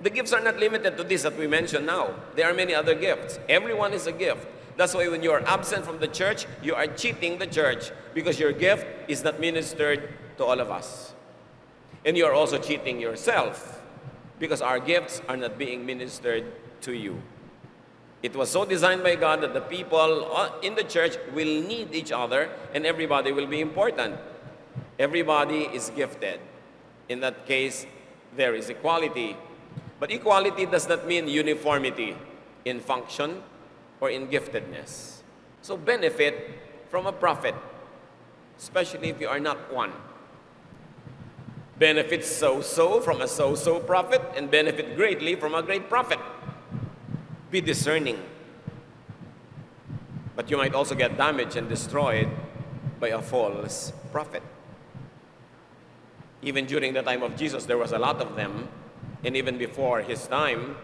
The 0.00 0.10
gifts 0.10 0.32
are 0.32 0.40
not 0.40 0.58
limited 0.58 0.96
to 0.96 1.04
this 1.04 1.22
that 1.22 1.36
we 1.36 1.46
mentioned 1.46 1.86
now. 1.86 2.14
There 2.36 2.48
are 2.48 2.54
many 2.54 2.74
other 2.74 2.94
gifts. 2.94 3.38
Everyone 3.48 3.92
is 3.92 4.06
a 4.06 4.12
gift. 4.12 4.46
That's 4.76 4.94
why 4.94 5.08
when 5.08 5.24
you 5.24 5.32
are 5.32 5.42
absent 5.44 5.84
from 5.84 5.98
the 5.98 6.06
church, 6.06 6.46
you 6.62 6.74
are 6.76 6.86
cheating 6.86 7.38
the 7.38 7.48
church 7.48 7.90
because 8.14 8.38
your 8.38 8.52
gift 8.52 8.86
is 9.08 9.24
not 9.24 9.40
ministered 9.40 10.08
to 10.36 10.44
all 10.44 10.60
of 10.60 10.70
us. 10.70 11.14
And 12.04 12.16
you 12.16 12.24
are 12.26 12.32
also 12.32 12.58
cheating 12.58 13.00
yourself 13.00 13.82
because 14.38 14.62
our 14.62 14.78
gifts 14.78 15.20
are 15.28 15.36
not 15.36 15.58
being 15.58 15.84
ministered 15.84 16.44
to 16.82 16.92
you. 16.92 17.20
It 18.22 18.36
was 18.36 18.50
so 18.50 18.64
designed 18.64 19.02
by 19.02 19.16
God 19.16 19.40
that 19.42 19.52
the 19.52 19.60
people 19.60 20.30
uh, 20.32 20.50
in 20.62 20.76
the 20.76 20.84
church 20.84 21.16
will 21.34 21.62
need 21.62 21.92
each 21.92 22.12
other 22.12 22.50
and 22.72 22.86
everybody 22.86 23.32
will 23.32 23.46
be 23.46 23.60
important. 23.60 24.16
Everybody 24.98 25.68
is 25.72 25.90
gifted. 25.94 26.40
In 27.08 27.20
that 27.20 27.46
case, 27.46 27.86
there 28.36 28.54
is 28.54 28.68
equality. 28.68 29.36
But 30.00 30.10
equality 30.10 30.66
does 30.66 30.88
not 30.88 31.06
mean 31.06 31.28
uniformity 31.28 32.16
in 32.64 32.80
function 32.80 33.42
or 34.00 34.10
in 34.10 34.28
giftedness. 34.28 35.22
So 35.62 35.76
benefit 35.76 36.58
from 36.90 37.06
a 37.06 37.12
prophet, 37.12 37.54
especially 38.58 39.08
if 39.10 39.20
you 39.20 39.28
are 39.28 39.40
not 39.40 39.72
one. 39.72 39.92
Benefit 41.78 42.24
so-so 42.24 43.00
from 43.00 43.20
a 43.20 43.28
so-so 43.28 43.78
prophet 43.78 44.22
and 44.36 44.50
benefit 44.50 44.96
greatly 44.96 45.36
from 45.36 45.54
a 45.54 45.62
great 45.62 45.88
prophet. 45.88 46.18
Be 47.50 47.60
discerning. 47.60 48.20
But 50.34 50.50
you 50.50 50.56
might 50.56 50.74
also 50.74 50.94
get 50.94 51.16
damaged 51.16 51.56
and 51.56 51.68
destroyed 51.68 52.28
by 52.98 53.08
a 53.08 53.22
false 53.22 53.92
prophet. 54.10 54.42
Even 56.48 56.64
during 56.64 56.94
the 56.94 57.02
time 57.02 57.22
of 57.22 57.36
Jesus, 57.36 57.66
there 57.66 57.76
was 57.76 57.92
a 57.92 57.98
lot 57.98 58.22
of 58.22 58.34
them. 58.34 58.68
And 59.22 59.36
even 59.36 59.58
before 59.58 60.00
his 60.00 60.26
time, 60.26 60.76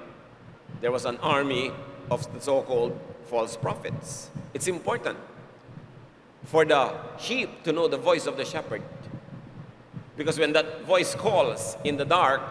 there 0.82 0.92
was 0.92 1.06
an 1.06 1.16
army 1.22 1.72
of 2.10 2.30
the 2.34 2.38
so-called 2.38 3.00
false 3.30 3.56
prophets. 3.56 4.28
It's 4.52 4.68
important 4.68 5.16
for 6.44 6.66
the 6.66 6.92
sheep 7.18 7.62
to 7.62 7.72
know 7.72 7.88
the 7.88 7.96
voice 7.96 8.26
of 8.26 8.36
the 8.36 8.44
shepherd. 8.44 8.82
Because 10.18 10.38
when 10.38 10.52
that 10.52 10.82
voice 10.82 11.14
calls 11.14 11.78
in 11.82 11.96
the 11.96 12.04
dark 12.04 12.42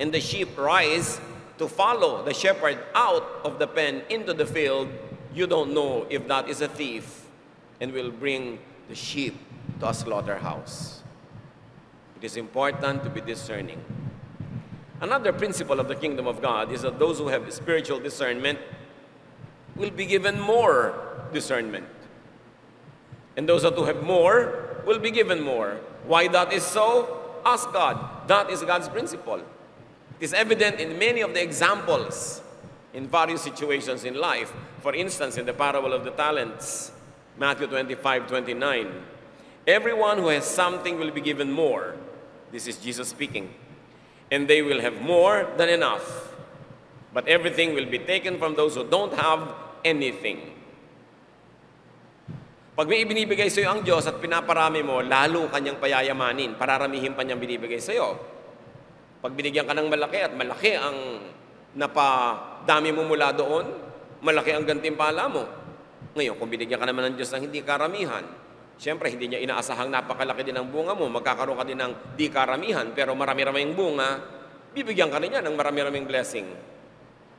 and 0.00 0.12
the 0.12 0.20
sheep 0.20 0.58
rise 0.58 1.20
to 1.58 1.68
follow 1.68 2.24
the 2.24 2.34
shepherd 2.34 2.80
out 2.96 3.22
of 3.44 3.60
the 3.60 3.68
pen 3.68 4.02
into 4.10 4.34
the 4.34 4.44
field, 4.44 4.88
you 5.32 5.46
don't 5.46 5.72
know 5.72 6.04
if 6.10 6.26
that 6.26 6.48
is 6.48 6.62
a 6.62 6.68
thief 6.68 7.26
and 7.80 7.92
will 7.92 8.10
bring 8.10 8.58
the 8.88 8.96
sheep 8.96 9.38
to 9.78 9.88
a 9.88 9.94
slaughterhouse. 9.94 10.99
It 12.20 12.26
is 12.26 12.36
important 12.36 13.02
to 13.04 13.08
be 13.08 13.22
discerning. 13.22 13.82
Another 15.00 15.32
principle 15.32 15.80
of 15.80 15.88
the 15.88 15.94
kingdom 15.94 16.26
of 16.26 16.42
God 16.42 16.70
is 16.70 16.82
that 16.82 16.98
those 16.98 17.16
who 17.16 17.28
have 17.28 17.50
spiritual 17.50 17.98
discernment 17.98 18.58
will 19.74 19.90
be 19.90 20.04
given 20.04 20.38
more 20.38 20.94
discernment. 21.32 21.86
And 23.38 23.48
those 23.48 23.62
that 23.62 23.72
who 23.72 23.84
have 23.84 24.02
more 24.02 24.82
will 24.84 24.98
be 24.98 25.10
given 25.10 25.40
more. 25.40 25.80
Why 26.04 26.28
that 26.28 26.52
is 26.52 26.62
so? 26.62 27.40
Ask 27.46 27.72
God. 27.72 28.28
That 28.28 28.50
is 28.50 28.62
God's 28.64 28.90
principle. 28.90 29.38
It 29.38 30.24
is 30.24 30.34
evident 30.34 30.78
in 30.78 30.98
many 30.98 31.22
of 31.22 31.32
the 31.32 31.42
examples 31.42 32.42
in 32.92 33.06
various 33.06 33.40
situations 33.40 34.04
in 34.04 34.14
life. 34.20 34.52
For 34.82 34.94
instance, 34.94 35.38
in 35.38 35.46
the 35.46 35.54
parable 35.54 35.94
of 35.94 36.04
the 36.04 36.10
talents, 36.10 36.92
Matthew 37.38 37.66
25, 37.66 38.26
29. 38.26 38.92
Everyone 39.66 40.18
who 40.18 40.28
has 40.28 40.44
something 40.44 40.98
will 40.98 41.12
be 41.12 41.22
given 41.22 41.50
more. 41.50 41.96
This 42.50 42.66
is 42.66 42.76
Jesus 42.78 43.10
speaking. 43.10 43.50
And 44.30 44.46
they 44.46 44.62
will 44.62 44.82
have 44.82 44.98
more 45.02 45.46
than 45.58 45.70
enough. 45.70 46.30
But 47.10 47.26
everything 47.26 47.74
will 47.74 47.86
be 47.90 47.98
taken 47.98 48.38
from 48.38 48.54
those 48.54 48.78
who 48.78 48.86
don't 48.86 49.14
have 49.14 49.54
anything. 49.82 50.54
Pag 52.78 52.86
may 52.86 53.02
ibinibigay 53.02 53.50
sa 53.50 53.60
iyo 53.60 53.68
ang 53.74 53.82
Diyos 53.82 54.06
at 54.06 54.22
pinaparami 54.22 54.80
mo, 54.80 55.02
lalo 55.02 55.50
kanyang 55.50 55.82
payayamanin, 55.82 56.54
pararamihin 56.54 57.12
pa 57.12 57.26
niyang 57.26 57.42
binibigay 57.42 57.82
sa 57.82 57.92
iyo. 57.92 58.16
Pag 59.20 59.36
binigyan 59.36 59.68
ka 59.68 59.74
ng 59.76 59.90
malaki 59.90 60.20
at 60.22 60.32
malaki 60.32 60.78
ang 60.78 60.96
napadami 61.76 62.90
mo 62.94 63.04
mula 63.04 63.36
doon, 63.36 63.68
malaki 64.24 64.54
ang 64.54 64.64
gantimpala 64.64 65.28
mo. 65.28 65.44
Ngayon, 66.16 66.40
kung 66.40 66.48
binigyan 66.48 66.80
ka 66.80 66.86
naman 66.88 67.12
ng 67.12 67.14
Diyos 67.20 67.30
ng 67.36 67.42
hindi 67.50 67.60
karamihan, 67.60 68.24
siyempre 68.80 69.12
hindi 69.12 69.28
niya 69.28 69.44
inaasahang 69.44 69.92
napakalaki 69.92 70.40
din 70.40 70.56
ang 70.56 70.72
bunga 70.72 70.96
mo, 70.96 71.04
magkakaroon 71.12 71.60
ka 71.60 71.68
din 71.68 71.76
ng 71.76 72.16
di 72.16 72.32
karamihan, 72.32 72.88
pero 72.96 73.12
marami-raming 73.12 73.76
bunga, 73.76 74.16
bibigyan 74.72 75.12
ka 75.12 75.20
niya 75.20 75.44
ng 75.44 75.52
marami-raming 75.52 76.08
blessing. 76.08 76.48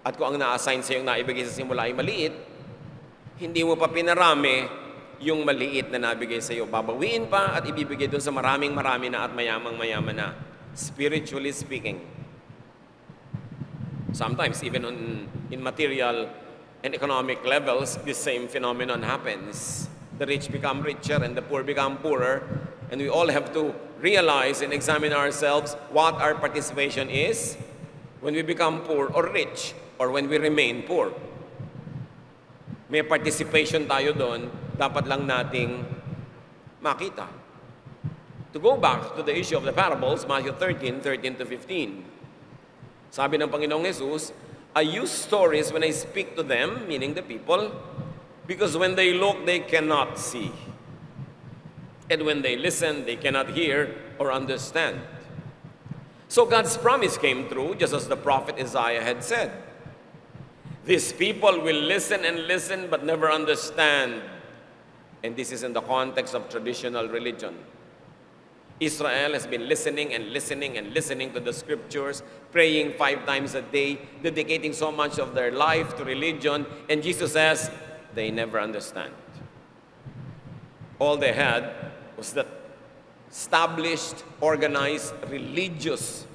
At 0.05 0.13
kung 0.21 0.29
ang 0.29 0.37
na-assign 0.37 0.85
sa 0.85 0.93
iyo 0.93 1.01
naibigay 1.01 1.41
sa 1.49 1.57
simula 1.57 1.89
ay 1.89 1.97
maliit, 1.97 2.33
hindi 3.41 3.65
mo 3.65 3.73
pa 3.73 3.89
pinarami 3.89 4.69
yung 5.21 5.41
maliit 5.41 5.89
na 5.89 6.13
nabigay 6.13 6.41
sa 6.41 6.53
iyo. 6.53 6.69
Babawiin 6.69 7.25
pa 7.25 7.57
at 7.57 7.65
ibibigay 7.65 8.05
doon 8.05 8.21
sa 8.21 8.33
maraming 8.33 8.73
marami 8.73 9.09
na 9.09 9.25
at 9.25 9.33
mayamang 9.33 9.77
mayaman 9.77 10.17
na. 10.17 10.29
Spiritually 10.77 11.53
speaking. 11.53 12.01
Sometimes 14.13 14.61
even 14.61 14.85
on, 14.85 14.97
in 15.49 15.61
material 15.61 16.29
and 16.81 16.91
economic 16.93 17.41
levels, 17.45 17.97
the 18.01 18.13
same 18.13 18.49
phenomenon 18.49 19.01
happens. 19.05 19.90
The 20.21 20.29
rich 20.29 20.53
become 20.53 20.85
richer 20.85 21.17
and 21.17 21.33
the 21.33 21.41
poor 21.41 21.65
become 21.65 21.97
poorer. 21.97 22.45
And 22.93 23.01
we 23.01 23.09
all 23.09 23.25
have 23.33 23.49
to 23.57 23.73
realize 23.97 24.61
and 24.61 24.69
examine 24.69 25.17
ourselves 25.17 25.73
what 25.89 26.13
our 26.21 26.37
participation 26.37 27.09
is 27.09 27.57
when 28.21 28.37
we 28.37 28.45
become 28.45 28.85
poor 28.85 29.09
or 29.09 29.33
rich 29.33 29.73
or 29.97 30.13
when 30.13 30.29
we 30.29 30.37
remain 30.37 30.85
poor. 30.85 31.09
May 32.93 33.01
participation 33.01 33.89
tayo 33.89 34.13
doon, 34.13 34.45
dapat 34.77 35.09
lang 35.09 35.25
nating 35.25 35.89
makita. 36.85 37.25
To 38.53 38.61
go 38.61 38.77
back 38.77 39.17
to 39.17 39.25
the 39.25 39.33
issue 39.33 39.57
of 39.57 39.65
the 39.65 39.73
parables, 39.73 40.29
Matthew 40.29 40.53
13, 40.53 41.01
13 41.01 41.41
to 41.41 41.49
15. 41.49 43.09
Sabi 43.09 43.41
ng 43.41 43.49
Panginoong 43.49 43.89
Jesus, 43.89 44.37
I 44.77 44.85
use 44.85 45.09
stories 45.09 45.73
when 45.73 45.81
I 45.81 45.89
speak 45.89 46.37
to 46.37 46.45
them, 46.45 46.85
meaning 46.85 47.17
the 47.17 47.25
people, 47.25 47.73
Because 48.47 48.77
when 48.77 48.95
they 48.95 49.13
look, 49.13 49.45
they 49.45 49.59
cannot 49.59 50.17
see. 50.17 50.51
And 52.09 52.23
when 52.25 52.41
they 52.41 52.57
listen, 52.57 53.05
they 53.05 53.15
cannot 53.15 53.51
hear 53.51 53.95
or 54.19 54.31
understand. 54.31 54.99
So 56.27 56.45
God's 56.45 56.77
promise 56.77 57.17
came 57.17 57.49
true, 57.49 57.75
just 57.75 57.93
as 57.93 58.07
the 58.07 58.15
prophet 58.15 58.55
Isaiah 58.59 59.03
had 59.03 59.23
said. 59.23 59.51
These 60.85 61.13
people 61.13 61.61
will 61.61 61.79
listen 61.81 62.25
and 62.25 62.47
listen 62.47 62.87
but 62.89 63.05
never 63.05 63.31
understand. 63.31 64.21
And 65.23 65.35
this 65.35 65.51
is 65.51 65.63
in 65.63 65.73
the 65.73 65.81
context 65.81 66.33
of 66.33 66.49
traditional 66.49 67.07
religion. 67.07 67.57
Israel 68.79 69.33
has 69.33 69.45
been 69.45 69.69
listening 69.69 70.13
and 70.15 70.33
listening 70.33 70.77
and 70.77 70.91
listening 70.91 71.31
to 71.33 71.39
the 71.39 71.53
scriptures, 71.53 72.23
praying 72.51 72.93
five 72.93 73.25
times 73.27 73.53
a 73.53 73.61
day, 73.61 73.99
dedicating 74.23 74.73
so 74.73 74.91
much 74.91 75.19
of 75.19 75.35
their 75.35 75.51
life 75.51 75.95
to 75.97 76.03
religion. 76.03 76.65
And 76.89 77.03
Jesus 77.03 77.33
says, 77.33 77.69
they 78.13 78.31
never 78.31 78.59
understand. 78.59 79.13
All 80.99 81.17
they 81.17 81.33
had 81.33 81.73
was 82.17 82.33
that 82.33 82.47
established, 83.29 84.23
organized, 84.39 85.13
religious 85.29 86.27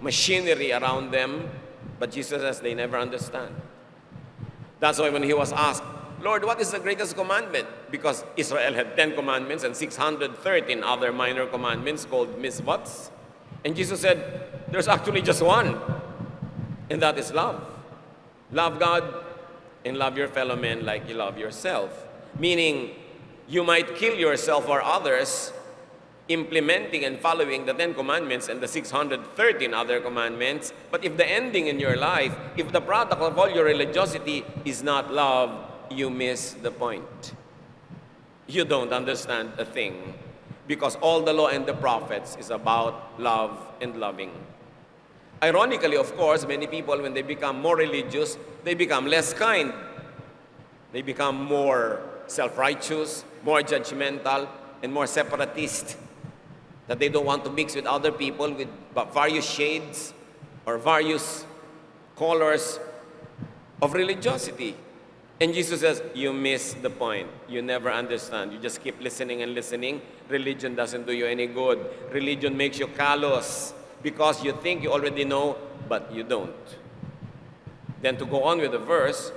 machinery 0.00 0.72
around 0.72 1.12
them, 1.12 1.48
but 1.98 2.10
Jesus 2.10 2.42
says 2.42 2.60
they 2.60 2.74
never 2.74 2.98
understand. 2.98 3.54
That's 4.80 4.98
why 4.98 5.10
when 5.10 5.22
he 5.22 5.34
was 5.34 5.52
asked, 5.52 5.84
Lord, 6.20 6.44
what 6.44 6.60
is 6.60 6.70
the 6.70 6.78
greatest 6.78 7.16
commandment? 7.16 7.66
Because 7.90 8.24
Israel 8.36 8.72
had 8.72 8.96
10 8.96 9.14
commandments 9.14 9.64
and 9.64 9.76
613 9.76 10.82
other 10.82 11.12
minor 11.12 11.46
commandments 11.46 12.04
called 12.04 12.40
mitzvahs. 12.40 13.10
And 13.64 13.76
Jesus 13.76 14.00
said, 14.00 14.62
there's 14.70 14.88
actually 14.88 15.22
just 15.22 15.42
one, 15.42 15.78
and 16.90 17.02
that 17.02 17.18
is 17.18 17.32
love. 17.32 17.62
Love 18.50 18.78
God 18.78 19.02
and 19.84 19.96
love 19.96 20.16
your 20.16 20.28
fellow 20.28 20.56
men 20.56 20.84
like 20.84 21.08
you 21.08 21.14
love 21.14 21.38
yourself. 21.38 22.06
Meaning, 22.38 22.96
you 23.48 23.64
might 23.64 23.96
kill 23.96 24.14
yourself 24.14 24.68
or 24.68 24.82
others 24.82 25.52
implementing 26.28 27.04
and 27.04 27.18
following 27.18 27.66
the 27.66 27.74
Ten 27.74 27.94
Commandments 27.94 28.48
and 28.48 28.60
the 28.60 28.68
613 28.68 29.74
other 29.74 30.00
commandments, 30.00 30.72
but 30.90 31.04
if 31.04 31.16
the 31.16 31.28
ending 31.28 31.66
in 31.66 31.80
your 31.80 31.96
life, 31.96 32.34
if 32.56 32.70
the 32.72 32.80
product 32.80 33.20
of 33.20 33.38
all 33.38 33.50
your 33.50 33.64
religiosity 33.64 34.44
is 34.64 34.82
not 34.82 35.12
love, 35.12 35.50
you 35.90 36.08
miss 36.08 36.52
the 36.54 36.70
point. 36.70 37.34
You 38.46 38.64
don't 38.64 38.92
understand 38.92 39.52
a 39.58 39.64
thing 39.64 40.14
because 40.66 40.96
all 40.96 41.22
the 41.22 41.32
law 41.32 41.48
and 41.48 41.66
the 41.66 41.74
prophets 41.74 42.36
is 42.38 42.50
about 42.50 43.20
love 43.20 43.58
and 43.80 43.96
loving. 43.96 44.30
Ironically, 45.42 45.96
of 45.96 46.16
course, 46.16 46.46
many 46.46 46.68
people, 46.68 47.00
when 47.02 47.14
they 47.14 47.22
become 47.22 47.60
more 47.60 47.76
religious, 47.76 48.38
they 48.62 48.74
become 48.74 49.06
less 49.06 49.34
kind. 49.34 49.72
They 50.92 51.02
become 51.02 51.44
more 51.44 52.00
self 52.26 52.56
righteous, 52.56 53.24
more 53.42 53.60
judgmental, 53.60 54.48
and 54.82 54.92
more 54.92 55.06
separatist. 55.06 55.96
That 56.86 56.98
they 57.00 57.08
don't 57.08 57.26
want 57.26 57.44
to 57.44 57.50
mix 57.50 57.74
with 57.74 57.86
other 57.86 58.12
people 58.12 58.52
with 58.52 58.68
various 59.12 59.48
shades 59.48 60.14
or 60.64 60.78
various 60.78 61.44
colors 62.16 62.78
of 63.80 63.94
religiosity. 63.94 64.76
And 65.40 65.52
Jesus 65.52 65.80
says, 65.80 66.02
You 66.14 66.32
miss 66.32 66.74
the 66.74 66.90
point. 66.90 67.26
You 67.48 67.62
never 67.62 67.90
understand. 67.90 68.52
You 68.52 68.60
just 68.60 68.80
keep 68.80 69.00
listening 69.00 69.42
and 69.42 69.54
listening. 69.54 70.02
Religion 70.28 70.76
doesn't 70.76 71.04
do 71.04 71.12
you 71.12 71.26
any 71.26 71.48
good. 71.48 71.84
Religion 72.12 72.56
makes 72.56 72.78
you 72.78 72.86
callous 72.86 73.74
because 74.02 74.42
you 74.44 74.52
think 74.52 74.82
you 74.82 74.92
already 74.92 75.24
know, 75.24 75.56
but 75.88 76.12
you 76.12 76.22
don't. 76.22 76.54
Then 78.02 78.16
to 78.18 78.26
go 78.26 78.42
on 78.44 78.58
with 78.58 78.72
the 78.72 78.78
verse, 78.78 79.32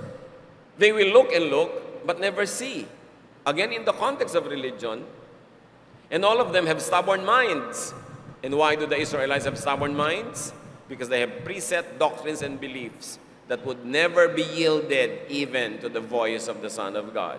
they 0.78 0.92
will 0.92 1.12
look 1.12 1.32
and 1.32 1.46
look, 1.46 2.06
but 2.06 2.20
never 2.20 2.46
see. 2.46 2.86
Again, 3.46 3.72
in 3.72 3.84
the 3.84 3.92
context 3.92 4.34
of 4.34 4.46
religion, 4.46 5.04
and 6.10 6.24
all 6.24 6.40
of 6.40 6.52
them 6.52 6.66
have 6.66 6.82
stubborn 6.82 7.24
minds. 7.24 7.94
And 8.42 8.58
why 8.58 8.74
do 8.74 8.86
the 8.86 8.98
Israelites 8.98 9.44
have 9.44 9.58
stubborn 9.58 9.96
minds? 9.96 10.52
Because 10.88 11.08
they 11.08 11.20
have 11.20 11.30
preset 11.46 11.98
doctrines 11.98 12.42
and 12.42 12.60
beliefs 12.60 13.18
that 13.48 13.64
would 13.64 13.86
never 13.86 14.28
be 14.28 14.42
yielded 14.42 15.30
even 15.30 15.78
to 15.78 15.88
the 15.88 16.00
voice 16.00 16.48
of 16.48 16.62
the 16.62 16.70
Son 16.70 16.96
of 16.96 17.14
God. 17.14 17.38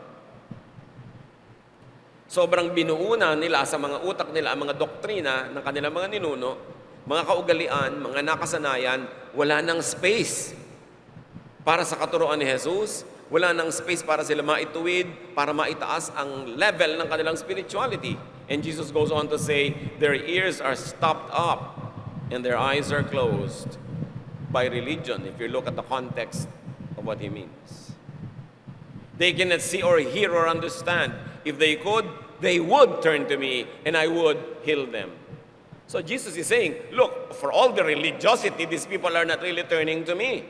Sobrang 2.27 2.75
binuuna 2.75 3.39
nila 3.39 3.63
sa 3.63 3.79
mga 3.79 4.03
utak 4.03 4.35
nila 4.35 4.51
ang 4.51 4.67
mga 4.67 4.75
doktrina 4.75 5.47
ng 5.47 5.63
kanilang 5.63 5.95
mga 5.95 6.07
ninuno, 6.19 6.51
mga 7.07 7.23
kaugalian, 7.23 7.91
mga 8.03 8.19
nakasanayan, 8.19 9.07
wala 9.31 9.63
nang 9.63 9.79
space 9.79 10.51
para 11.63 11.87
sa 11.87 11.95
katuroan 11.95 12.35
ni 12.35 12.43
Jesus, 12.43 13.07
wala 13.31 13.55
nang 13.55 13.71
space 13.71 14.03
para 14.03 14.27
sila 14.27 14.43
maituwid, 14.43 15.07
para 15.31 15.55
maitaas 15.55 16.11
ang 16.19 16.59
level 16.59 16.99
ng 16.99 17.07
kanilang 17.07 17.39
spirituality. 17.39 18.19
And 18.51 18.59
Jesus 18.59 18.91
goes 18.91 19.11
on 19.11 19.31
to 19.31 19.39
say, 19.39 19.75
their 19.99 20.15
ears 20.15 20.59
are 20.59 20.75
stopped 20.75 21.31
up 21.31 21.95
and 22.31 22.43
their 22.43 22.59
eyes 22.59 22.91
are 22.91 23.03
closed 23.03 23.79
by 24.51 24.67
religion, 24.67 25.27
if 25.27 25.39
you 25.39 25.47
look 25.47 25.67
at 25.67 25.75
the 25.75 25.83
context 25.83 26.47
of 26.99 27.03
what 27.07 27.19
he 27.19 27.27
means. 27.27 27.91
They 29.17 29.31
cannot 29.31 29.63
see 29.63 29.83
or 29.83 29.99
hear 29.99 30.31
or 30.31 30.47
understand. 30.47 31.15
If 31.43 31.59
they 31.59 31.75
could, 31.75 32.07
they 32.39 32.59
would 32.59 33.01
turn 33.01 33.27
to 33.27 33.35
me 33.35 33.67
and 33.83 33.95
I 33.95 34.07
would 34.07 34.39
heal 34.63 34.85
them. 34.85 35.11
So 35.87 36.01
Jesus 36.01 36.35
is 36.35 36.47
saying, 36.47 36.75
look, 36.91 37.33
for 37.33 37.51
all 37.51 37.71
the 37.71 37.83
religiosity, 37.83 38.65
these 38.65 38.85
people 38.85 39.15
are 39.15 39.25
not 39.25 39.41
really 39.41 39.63
turning 39.63 40.03
to 40.05 40.15
me. 40.15 40.43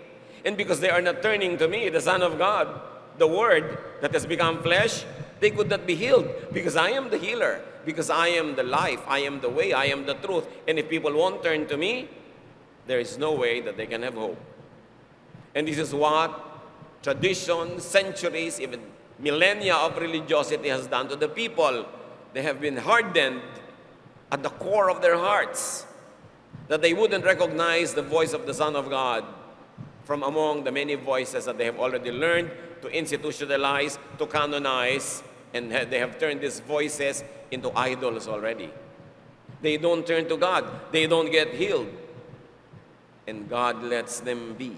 And 0.44 0.58
because 0.58 0.80
they 0.80 0.90
are 0.90 1.02
not 1.02 1.22
turning 1.22 1.58
to 1.58 1.68
me, 1.68 1.90
the 1.90 2.02
Son 2.02 2.22
of 2.24 2.38
God, 2.38 2.82
the 3.18 3.28
Word 3.28 3.78
that 4.02 4.14
has 4.14 4.26
become 4.26 4.62
flesh, 4.62 5.06
they 5.40 5.52
could 5.52 5.70
not 5.70 5.86
be 5.86 5.94
healed 5.94 6.28
because 6.52 6.76
I 6.76 6.90
am 6.90 7.10
the 7.10 7.18
healer, 7.18 7.62
because 7.86 8.10
I 8.10 8.30
am 8.30 8.56
the 8.56 8.64
life, 8.64 9.02
I 9.08 9.20
am 9.20 9.40
the 9.40 9.50
way, 9.50 9.74
I 9.74 9.86
am 9.86 10.06
the 10.06 10.16
truth. 10.16 10.48
And 10.68 10.80
if 10.80 10.90
people 10.90 11.14
won't 11.14 11.44
turn 11.44 11.68
to 11.68 11.78
me, 11.78 12.10
there 12.88 13.00
is 13.00 13.18
no 13.18 13.34
way 13.34 13.62
that 13.62 13.78
they 13.78 13.86
can 13.86 14.02
have 14.02 14.16
hope. 14.16 14.40
And 15.54 15.68
this 15.68 15.78
is 15.78 15.94
what 15.94 16.44
tradition, 17.04 17.80
centuries, 17.80 18.60
even 18.60 18.82
millennia 19.20 19.76
of 19.76 19.98
religiosity 19.98 20.70
has 20.70 20.88
done 20.88 21.08
to 21.10 21.16
the 21.16 21.28
people. 21.28 21.86
They 22.34 22.42
have 22.42 22.60
been 22.60 22.78
hardened 22.78 23.42
at 24.32 24.44
the 24.44 24.50
core 24.50 24.90
of 24.90 25.02
their 25.02 25.18
hearts 25.18 25.86
that 26.68 26.82
they 26.82 26.94
wouldn't 26.94 27.24
recognize 27.24 27.94
the 27.94 28.02
voice 28.02 28.34
of 28.34 28.46
the 28.46 28.54
Son 28.54 28.76
of 28.76 28.90
God 28.90 29.24
from 30.04 30.24
among 30.24 30.64
the 30.64 30.72
many 30.72 30.96
voices 30.96 31.46
that 31.46 31.58
they 31.58 31.66
have 31.66 31.80
already 31.80 32.12
learned 32.12 32.52
to 32.82 32.88
institutionalize, 32.90 33.98
to 34.18 34.26
canonize, 34.26 35.24
and 35.54 35.72
they 35.72 36.00
have 36.00 36.20
turned 36.20 36.42
these 36.42 36.60
voices 36.60 37.24
into 37.52 37.72
idols 37.78 38.28
already. 38.28 38.70
They 39.62 39.78
don't 39.78 40.06
turn 40.06 40.28
to 40.30 40.38
God, 40.38 40.66
they 40.92 41.08
don't 41.08 41.32
get 41.32 41.54
healed 41.54 41.90
and 43.28 43.50
God 43.50 43.84
lets 43.84 44.22
them 44.22 44.56
be. 44.58 44.76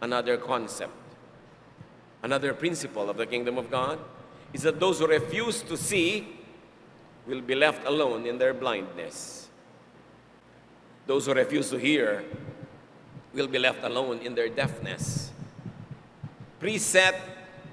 Another 0.00 0.36
concept, 0.36 0.92
another 2.22 2.54
principle 2.54 3.10
of 3.10 3.16
the 3.16 3.26
kingdom 3.26 3.58
of 3.58 3.70
God 3.70 3.98
is 4.52 4.62
that 4.62 4.78
those 4.78 5.00
who 5.00 5.08
refuse 5.08 5.62
to 5.62 5.76
see 5.76 6.37
will 7.28 7.42
be 7.42 7.54
left 7.54 7.86
alone 7.86 8.26
in 8.26 8.38
their 8.38 8.54
blindness. 8.54 9.48
Those 11.06 11.26
who 11.26 11.34
refuse 11.34 11.68
to 11.70 11.76
hear 11.76 12.24
will 13.34 13.46
be 13.46 13.58
left 13.58 13.84
alone 13.84 14.18
in 14.20 14.34
their 14.34 14.48
deafness. 14.48 15.30
Preset, 16.60 17.14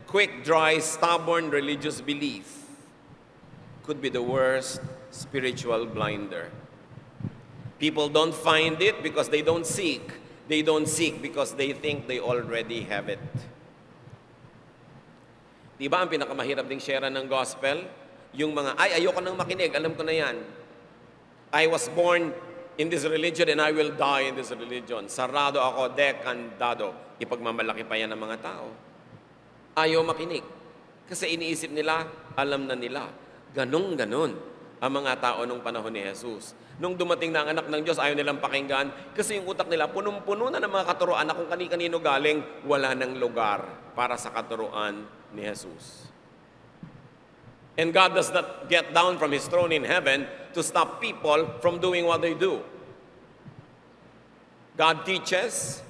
quick, 0.05 0.43
dry, 0.43 0.79
stubborn 0.79 1.49
religious 1.49 2.01
belief 2.01 2.67
could 3.83 4.01
be 4.01 4.09
the 4.09 4.21
worst 4.21 4.81
spiritual 5.11 5.85
blinder. 5.85 6.51
People 7.79 8.09
don't 8.09 8.33
find 8.33 8.81
it 8.81 9.01
because 9.01 9.29
they 9.29 9.41
don't 9.41 9.65
seek. 9.65 10.11
They 10.47 10.61
don't 10.61 10.87
seek 10.87 11.21
because 11.21 11.53
they 11.55 11.71
think 11.73 12.07
they 12.07 12.19
already 12.19 12.81
have 12.81 13.09
it. 13.09 13.19
Di 15.79 15.87
ba 15.87 16.03
ang 16.03 16.07
pinakamahirap 16.07 16.67
ding 16.67 16.79
share 16.79 17.03
ng 17.03 17.27
gospel? 17.27 17.83
Yung 18.35 18.51
mga, 18.51 18.75
ay, 18.75 18.99
ayoko 18.99 19.23
nang 19.23 19.39
makinig, 19.39 19.71
alam 19.71 19.95
ko 19.95 20.03
na 20.03 20.11
yan. 20.11 20.35
I 21.55 21.71
was 21.71 21.87
born 21.95 22.35
in 22.75 22.91
this 22.91 23.07
religion 23.07 23.47
and 23.47 23.63
I 23.63 23.71
will 23.71 23.95
die 23.95 24.27
in 24.27 24.35
this 24.35 24.51
religion. 24.51 25.07
Sarado 25.07 25.63
ako, 25.63 25.95
dekandado. 25.95 26.91
Ipagmamalaki 27.15 27.87
pa 27.87 27.95
yan 27.95 28.11
ng 28.11 28.19
mga 28.19 28.37
tao. 28.43 28.67
Ayaw 29.79 30.03
makinig. 30.03 30.43
Kasi 31.07 31.31
iniisip 31.31 31.71
nila, 31.71 32.03
alam 32.35 32.67
na 32.67 32.75
nila. 32.75 33.07
Ganong-ganon 33.55 34.35
ang 34.83 34.91
mga 34.91 35.11
tao 35.23 35.47
nung 35.47 35.63
panahon 35.63 35.95
ni 35.95 36.03
Jesus. 36.03 36.51
Nung 36.75 36.99
dumating 36.99 37.31
na 37.31 37.47
ang 37.47 37.55
anak 37.55 37.71
ng 37.71 37.81
Diyos, 37.87 37.95
ayaw 37.95 38.19
nilang 38.19 38.43
pakinggan 38.43 39.15
kasi 39.15 39.39
yung 39.39 39.47
utak 39.47 39.71
nila 39.71 39.87
punong-puno 39.87 40.51
na 40.51 40.59
ng 40.59 40.67
mga 40.67 40.85
katuruan 40.91 41.23
na 41.23 41.31
kung 41.31 41.47
kani-kanino 41.47 42.03
galing, 42.03 42.43
wala 42.67 42.91
ng 42.91 43.15
lugar 43.15 43.63
para 43.95 44.19
sa 44.19 44.27
katuruan 44.35 45.07
ni 45.31 45.47
Jesus. 45.47 46.14
And 47.77 47.93
God 47.93 48.15
does 48.15 48.31
not 48.31 48.69
get 48.69 48.93
down 48.93 49.17
from 49.17 49.31
His 49.31 49.47
throne 49.47 49.71
in 49.71 49.83
heaven 49.83 50.27
to 50.53 50.63
stop 50.63 51.01
people 51.01 51.47
from 51.59 51.79
doing 51.79 52.05
what 52.05 52.21
they 52.21 52.33
do. 52.33 52.63
God 54.77 55.05
teaches 55.05 55.81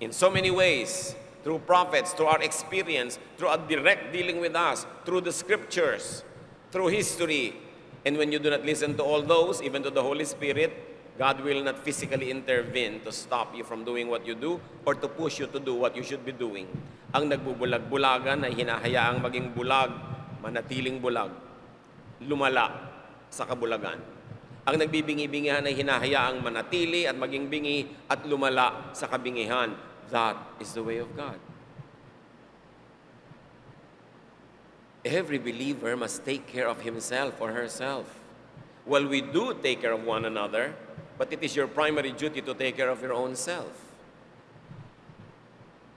in 0.00 0.12
so 0.12 0.30
many 0.30 0.50
ways, 0.50 1.14
through 1.42 1.58
prophets, 1.60 2.12
through 2.12 2.26
our 2.26 2.42
experience, 2.42 3.18
through 3.36 3.48
a 3.48 3.56
direct 3.56 4.12
dealing 4.12 4.40
with 4.40 4.54
us, 4.54 4.86
through 5.04 5.22
the 5.22 5.32
scriptures, 5.32 6.24
through 6.70 6.88
history. 6.88 7.56
And 8.04 8.16
when 8.16 8.32
you 8.32 8.38
do 8.38 8.50
not 8.50 8.64
listen 8.64 8.96
to 8.96 9.02
all 9.02 9.22
those, 9.22 9.62
even 9.62 9.82
to 9.84 9.90
the 9.90 10.02
Holy 10.02 10.24
Spirit, 10.24 10.72
God 11.18 11.40
will 11.44 11.64
not 11.64 11.84
physically 11.84 12.30
intervene 12.30 13.00
to 13.04 13.12
stop 13.12 13.54
you 13.54 13.64
from 13.64 13.84
doing 13.84 14.08
what 14.08 14.26
you 14.26 14.34
do 14.34 14.60
or 14.86 14.94
to 14.94 15.08
push 15.08 15.38
you 15.38 15.46
to 15.48 15.60
do 15.60 15.74
what 15.74 15.96
you 15.96 16.02
should 16.02 16.24
be 16.24 16.32
doing. 16.32 16.68
Ang 17.12 17.28
nagbubulag-bulagan 17.28 18.48
ay 18.48 18.56
hinahayaang 18.56 19.20
maging 19.20 19.52
bulag, 19.52 19.92
manatiling 20.40 20.98
bulag, 20.98 21.30
lumala 22.24 22.90
sa 23.30 23.46
kabulagan. 23.46 24.00
Ang 24.68 24.76
nagbibingi-bingihan 24.76 25.64
ay 25.64 25.72
hinahayaang 25.72 26.44
manatili 26.44 27.08
at 27.08 27.16
maging 27.16 27.48
bingi 27.48 27.88
at 28.08 28.24
lumala 28.28 28.92
sa 28.92 29.08
kabingihan. 29.08 29.72
That 30.12 30.36
is 30.60 30.76
the 30.76 30.84
way 30.84 30.98
of 30.98 31.08
God. 31.16 31.38
Every 35.00 35.40
believer 35.40 35.96
must 35.96 36.28
take 36.28 36.44
care 36.44 36.68
of 36.68 36.84
himself 36.84 37.40
or 37.40 37.56
herself. 37.56 38.04
Well, 38.84 39.08
we 39.08 39.24
do 39.24 39.56
take 39.56 39.80
care 39.80 39.92
of 39.92 40.04
one 40.04 40.28
another, 40.28 40.74
but 41.16 41.32
it 41.32 41.40
is 41.40 41.56
your 41.56 41.68
primary 41.68 42.12
duty 42.12 42.42
to 42.42 42.52
take 42.52 42.76
care 42.76 42.90
of 42.90 43.00
your 43.00 43.14
own 43.14 43.32
self. 43.36 43.72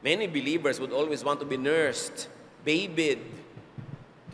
Many 0.04 0.28
believers 0.28 0.80
would 0.80 0.92
always 0.92 1.24
want 1.24 1.40
to 1.40 1.46
be 1.46 1.58
nursed, 1.58 2.28
babied, 2.64 3.20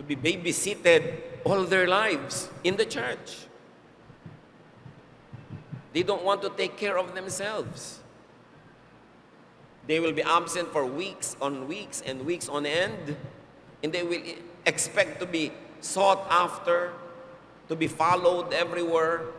be 0.10 0.18
babysitted 0.18 1.22
all 1.46 1.70
their 1.70 1.86
lives 1.86 2.50
in 2.66 2.76
the 2.82 2.86
church. 2.86 3.46
They 5.94 6.02
don't 6.02 6.26
want 6.26 6.42
to 6.42 6.50
take 6.50 6.78
care 6.78 6.98
of 6.98 7.14
themselves. 7.14 8.02
They 9.86 10.02
will 10.02 10.14
be 10.14 10.26
absent 10.26 10.74
for 10.74 10.86
weeks 10.86 11.38
on 11.42 11.70
weeks 11.70 12.02
and 12.02 12.26
weeks 12.26 12.50
on 12.50 12.66
end, 12.66 13.18
and 13.82 13.94
they 13.94 14.02
will 14.02 14.22
expect 14.66 15.22
to 15.22 15.26
be 15.26 15.54
sought 15.82 16.26
after, 16.30 16.94
to 17.70 17.76
be 17.78 17.86
followed 17.86 18.54
everywhere. 18.54 19.30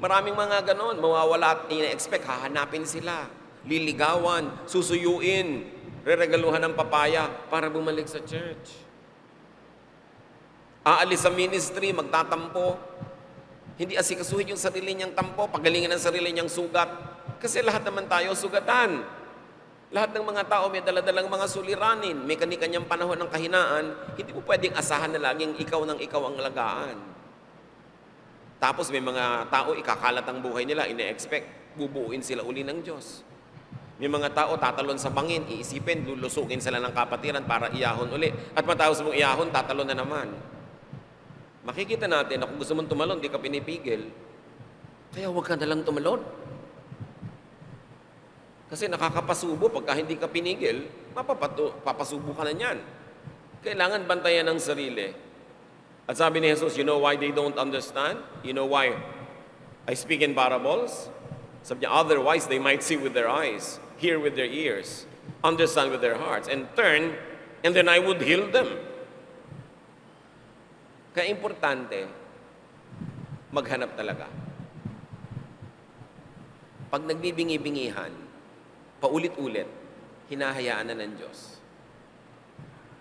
Maraming 0.00 0.36
mga 0.36 0.64
ganon, 0.64 0.96
mawawala 0.96 1.64
at 1.64 1.72
ina-expect, 1.72 2.24
hahanapin 2.24 2.88
sila, 2.88 3.28
liligawan, 3.68 4.52
susuyuin, 4.64 5.68
reregaluhan 6.04 6.64
ng 6.64 6.72
papaya 6.72 7.28
para 7.52 7.68
bumalik 7.68 8.08
sa 8.08 8.20
church. 8.24 8.89
Aalis 10.80 11.20
sa 11.20 11.28
ministry, 11.28 11.92
magtatampo, 11.92 12.80
hindi 13.80 13.96
asikasuhin 13.96 14.52
yung 14.52 14.60
sarili 14.60 14.92
niyang 14.92 15.16
tampo, 15.16 15.48
pagalingan 15.48 15.92
ang 15.92 16.00
sarili 16.00 16.32
niyang 16.32 16.48
sugat. 16.48 16.88
Kasi 17.40 17.64
lahat 17.64 17.84
naman 17.84 18.04
tayo 18.08 18.36
sugatan. 18.36 19.00
Lahat 19.88 20.12
ng 20.12 20.20
mga 20.20 20.44
tao 20.48 20.68
may 20.68 20.84
daladalang 20.84 21.32
mga 21.32 21.46
suliranin, 21.48 22.16
may 22.28 22.36
kani-kanyang 22.36 22.84
panahon 22.84 23.16
ng 23.16 23.30
kahinaan, 23.32 23.92
hindi 24.14 24.30
mo 24.36 24.44
pwedeng 24.44 24.76
asahan 24.76 25.16
na 25.16 25.32
laging 25.32 25.56
ikaw 25.58 25.82
ng 25.88 25.98
ikaw 25.98 26.28
ang 26.28 26.36
alagaan. 26.38 26.96
Tapos 28.60 28.92
may 28.92 29.00
mga 29.00 29.48
tao, 29.48 29.72
ikakalat 29.72 30.28
ang 30.28 30.44
buhay 30.44 30.68
nila, 30.68 30.84
ine-expect, 30.84 31.76
bubuuin 31.80 32.20
sila 32.20 32.44
uli 32.44 32.60
ng 32.60 32.84
Diyos. 32.84 33.24
May 33.96 34.08
mga 34.08 34.32
tao 34.36 34.56
tatalon 34.60 35.00
sa 35.00 35.08
bangin, 35.08 35.48
iisipin, 35.48 36.04
lulusukin 36.04 36.60
sila 36.60 36.80
ng 36.80 36.92
kapatiran 36.92 37.44
para 37.48 37.72
iyahon 37.72 38.12
uli. 38.12 38.32
At 38.52 38.64
matapos 38.64 39.00
mong 39.00 39.16
iyahon, 39.16 39.48
tatalon 39.48 39.88
na 39.88 39.96
naman. 39.96 40.59
Makikita 41.70 42.10
natin 42.10 42.42
na 42.42 42.50
kung 42.50 42.58
gusto 42.58 42.74
mong 42.74 42.90
tumalon, 42.90 43.22
di 43.22 43.30
ka 43.30 43.38
pinipigil. 43.38 44.10
Kaya 45.14 45.30
huwag 45.30 45.46
ka 45.46 45.54
nalang 45.54 45.86
tumalon. 45.86 46.18
Kasi 48.66 48.90
nakakapasubo 48.90 49.70
pagka 49.70 49.94
hindi 49.94 50.18
ka 50.18 50.26
pinigil, 50.26 50.90
mapapatu, 51.14 51.70
papasubo 51.86 52.34
ka 52.34 52.42
na 52.42 52.58
niyan. 52.58 52.78
Kailangan 53.62 54.02
bantayan 54.02 54.50
ang 54.50 54.58
sarili. 54.58 55.14
At 56.10 56.18
sabi 56.18 56.42
ni 56.42 56.50
Jesus, 56.50 56.74
you 56.74 56.82
know 56.82 56.98
why 56.98 57.14
they 57.14 57.30
don't 57.30 57.54
understand? 57.54 58.18
You 58.42 58.50
know 58.50 58.66
why 58.66 58.98
I 59.86 59.94
speak 59.94 60.26
in 60.26 60.34
parables? 60.34 61.06
Sabi 61.62 61.86
niya, 61.86 61.94
otherwise 61.94 62.50
they 62.50 62.58
might 62.58 62.82
see 62.82 62.98
with 62.98 63.14
their 63.14 63.30
eyes, 63.30 63.78
hear 63.94 64.18
with 64.18 64.34
their 64.34 64.50
ears, 64.50 65.06
understand 65.46 65.94
with 65.94 66.02
their 66.02 66.18
hearts, 66.18 66.50
and 66.50 66.66
turn, 66.74 67.14
and 67.62 67.78
then 67.78 67.86
I 67.86 68.02
would 68.02 68.18
heal 68.26 68.50
them. 68.50 68.89
Kaya 71.10 71.26
importante, 71.26 72.06
maghanap 73.50 73.98
talaga. 73.98 74.30
Pag 76.90 77.02
nagbibingi-bingihan, 77.06 78.14
paulit-ulit, 79.02 79.66
hinahayaan 80.30 80.86
na 80.90 80.94
ng 80.94 81.14
Diyos. 81.18 81.58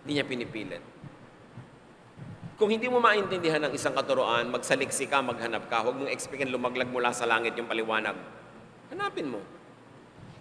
Hindi 0.01 0.17
niya 0.17 0.25
pinipilit. 0.25 0.83
Kung 2.57 2.73
hindi 2.73 2.89
mo 2.89 2.97
maintindihan 2.97 3.61
ng 3.69 3.73
isang 3.77 3.93
katuroan, 3.93 4.49
magsaliksi 4.49 5.05
ka, 5.05 5.21
maghanap 5.21 5.69
ka, 5.69 5.85
huwag 5.85 5.95
mong 5.95 6.11
expectin 6.11 6.51
lumaglag 6.51 6.89
mula 6.89 7.13
sa 7.13 7.29
langit 7.29 7.55
yung 7.55 7.69
paliwanag. 7.69 8.17
Hanapin 8.89 9.31
mo. 9.31 9.41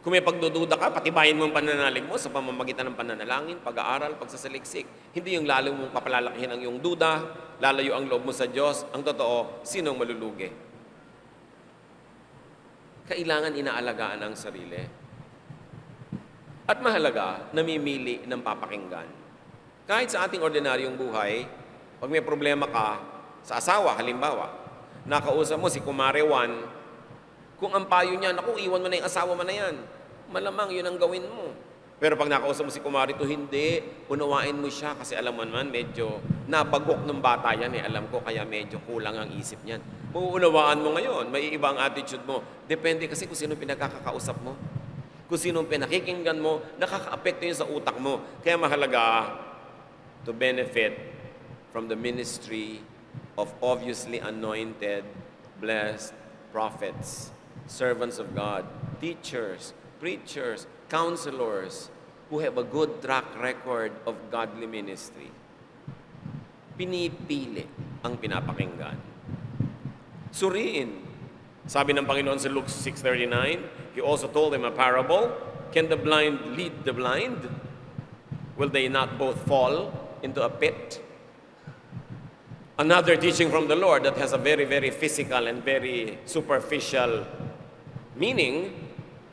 Kung 0.09 0.16
may 0.16 0.25
pagdududa 0.25 0.81
ka, 0.81 0.88
patibayin 0.88 1.37
mo 1.37 1.44
ang 1.44 1.53
pananalig 1.53 2.01
mo 2.01 2.16
sa 2.16 2.33
pamamagitan 2.33 2.88
ng 2.88 2.97
pananalangin, 2.97 3.61
pag-aaral, 3.61 4.16
pagsasaliksik. 4.16 5.12
Hindi 5.12 5.37
yung 5.37 5.44
lalo 5.44 5.68
mong 5.77 5.92
papalalakihin 5.92 6.49
ang 6.49 6.61
iyong 6.64 6.81
duda, 6.81 7.29
lalayo 7.61 7.92
ang 7.92 8.09
loob 8.09 8.25
mo 8.25 8.33
sa 8.33 8.49
Diyos. 8.49 8.88
Ang 8.97 9.05
totoo, 9.05 9.61
sinong 9.68 10.01
malulugi? 10.01 10.49
Kailangan 13.05 13.53
inaalagaan 13.53 14.25
ang 14.25 14.33
sarili. 14.33 14.81
At 16.64 16.81
mahalaga, 16.81 17.53
namimili 17.53 18.25
ng 18.25 18.40
papakinggan. 18.40 19.09
Kahit 19.85 20.09
sa 20.09 20.25
ating 20.25 20.40
ordinaryong 20.40 20.97
buhay, 20.97 21.44
pag 22.01 22.09
may 22.09 22.25
problema 22.25 22.64
ka 22.64 22.97
sa 23.44 23.61
asawa, 23.61 23.92
halimbawa, 24.01 24.57
nakausap 25.05 25.61
mo 25.61 25.68
si 25.68 25.85
Kumare 25.85 26.25
Juan, 26.25 26.64
kung 27.61 27.77
ang 27.77 27.85
payo 27.85 28.16
niya, 28.16 28.33
naku, 28.33 28.57
iwan 28.57 28.81
mo 28.81 28.88
na 28.88 29.05
yung 29.05 29.09
asawa 29.12 29.37
mo 29.37 29.44
na 29.44 29.53
yan. 29.53 29.98
Malamang 30.29 30.69
yun 30.73 30.85
ang 30.85 30.97
gawin 31.01 31.25
mo. 31.25 31.53
Pero 31.99 32.14
pag 32.14 32.31
nakausap 32.31 32.69
mo 32.69 32.71
si 32.71 32.79
Kumari 32.79 33.19
to 33.19 33.27
hindi, 33.27 33.83
unawain 34.07 34.55
mo 34.55 34.71
siya 34.71 34.95
kasi 34.95 35.19
alam 35.19 35.35
mo 35.35 35.43
naman, 35.43 35.67
medyo 35.67 36.23
nabagok 36.47 37.03
ng 37.03 37.19
bata 37.19 37.51
yan 37.59 37.75
eh. 37.75 37.83
Alam 37.83 38.07
ko, 38.07 38.23
kaya 38.23 38.47
medyo 38.47 38.79
kulang 38.87 39.19
ang 39.19 39.31
isip 39.35 39.59
niyan. 39.67 39.83
Mauunawaan 40.14 40.79
mo 40.79 40.95
ngayon, 40.95 41.27
may 41.27 41.51
ibang 41.51 41.75
attitude 41.75 42.23
mo. 42.23 42.38
Depende 42.71 43.11
kasi 43.11 43.27
kung 43.27 43.35
sino 43.35 43.59
pinagkakausap 43.59 44.38
mo. 44.47 44.55
Kung 45.27 45.41
sino 45.43 45.67
pinakikinggan 45.67 46.38
mo, 46.38 46.62
nakaka-apekto 46.79 47.43
yun 47.45 47.59
sa 47.59 47.67
utak 47.67 47.99
mo. 47.99 48.23
Kaya 48.47 48.55
mahalaga 48.55 49.35
to 50.23 50.31
benefit 50.31 50.95
from 51.75 51.91
the 51.91 51.99
ministry 51.99 52.79
of 53.35 53.51
obviously 53.59 54.23
anointed, 54.23 55.03
blessed 55.59 56.14
prophets, 56.55 57.35
servants 57.67 58.23
of 58.23 58.33
God, 58.38 58.64
teachers, 59.03 59.75
preachers, 60.01 60.67
counselors 60.89 61.91
who 62.31 62.39
have 62.41 62.59
a 62.59 62.65
good 62.65 63.03
track 63.03 63.25
record 63.39 63.93
of 64.07 64.15
godly 64.31 64.67
ministry. 64.67 65.31
Pinipili 66.79 67.67
ang 68.07 68.17
pinapakinggan. 68.17 68.99
Suriin. 70.31 71.07
Sabi 71.69 71.93
ng 71.93 72.07
Panginoon 72.09 72.41
sa 72.41 72.49
Luke 72.49 72.71
6.39, 72.71 73.93
He 73.93 74.01
also 74.01 74.31
told 74.31 74.55
them 74.55 74.65
a 74.65 74.73
parable, 74.73 75.35
Can 75.69 75.89
the 75.89 76.01
blind 76.01 76.57
lead 76.57 76.73
the 76.85 76.95
blind? 76.97 77.45
Will 78.57 78.71
they 78.73 78.89
not 78.89 79.19
both 79.19 79.37
fall 79.45 79.93
into 80.23 80.41
a 80.41 80.49
pit? 80.49 81.03
Another 82.79 83.17
teaching 83.17 83.51
from 83.51 83.69
the 83.69 83.77
Lord 83.77 84.05
that 84.05 84.17
has 84.17 84.33
a 84.33 84.39
very, 84.39 84.65
very 84.65 84.91
physical 84.91 85.47
and 85.47 85.63
very 85.63 86.19
superficial 86.25 87.27
meaning. 88.15 88.88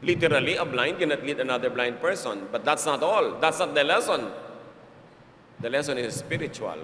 Literally, 0.06 0.54
a 0.56 0.66
blind 0.66 1.02
cannot 1.02 1.26
lead 1.26 1.42
another 1.42 1.74
blind 1.74 1.98
person. 1.98 2.46
But 2.54 2.62
that's 2.62 2.86
not 2.86 3.02
all. 3.02 3.42
That's 3.42 3.58
not 3.58 3.74
the 3.74 3.84
lesson. 3.84 4.30
The 5.60 5.70
lesson 5.70 5.98
is 5.98 6.14
spiritual. 6.14 6.78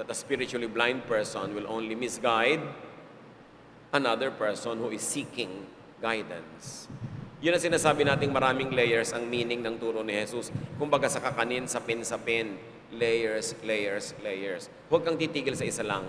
That 0.00 0.08
a 0.08 0.16
spiritually 0.16 0.72
blind 0.72 1.04
person 1.04 1.52
will 1.52 1.68
only 1.68 1.92
misguide 1.92 2.64
another 3.92 4.32
person 4.32 4.80
who 4.80 4.88
is 4.88 5.04
seeking 5.04 5.68
guidance. 6.00 6.88
Yun 7.44 7.54
ang 7.54 7.62
sinasabi 7.62 8.02
nating 8.08 8.32
maraming 8.32 8.72
layers 8.72 9.12
ang 9.12 9.28
meaning 9.28 9.60
ng 9.60 9.76
turo 9.76 10.00
ni 10.00 10.16
Jesus. 10.16 10.48
Kumbaga 10.80 11.12
sa 11.12 11.20
kakanin, 11.20 11.68
sapin-sapin, 11.68 12.56
layers, 12.90 13.52
layers, 13.62 14.16
layers. 14.24 14.72
Huwag 14.88 15.04
kang 15.04 15.20
titigil 15.20 15.54
sa 15.54 15.68
isa 15.68 15.84
lang. 15.84 16.08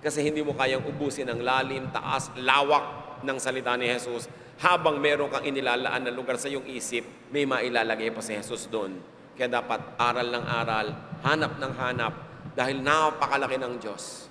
Kasi 0.00 0.22
hindi 0.22 0.40
mo 0.40 0.54
kayang 0.54 0.86
ubusin 0.86 1.28
ang 1.28 1.42
lalim, 1.42 1.90
taas, 1.90 2.30
lawak 2.38 3.20
ng 3.26 3.36
salita 3.42 3.74
ni 3.74 3.90
Jesus. 3.90 4.30
Habang 4.62 5.02
meron 5.02 5.26
kang 5.26 5.42
inilalaan 5.42 6.06
na 6.06 6.14
lugar 6.14 6.38
sa 6.38 6.46
iyong 6.46 6.62
isip, 6.70 7.02
may 7.34 7.42
mailalagay 7.42 8.14
pa 8.14 8.22
si 8.22 8.30
Jesus 8.30 8.70
doon. 8.70 8.94
Kaya 9.34 9.50
dapat 9.58 9.98
aral 9.98 10.30
ng 10.30 10.44
aral, 10.46 10.86
hanap 11.26 11.58
ng 11.58 11.72
hanap, 11.74 12.14
dahil 12.54 12.78
napakalaki 12.78 13.58
ng 13.58 13.74
Diyos. 13.82 14.30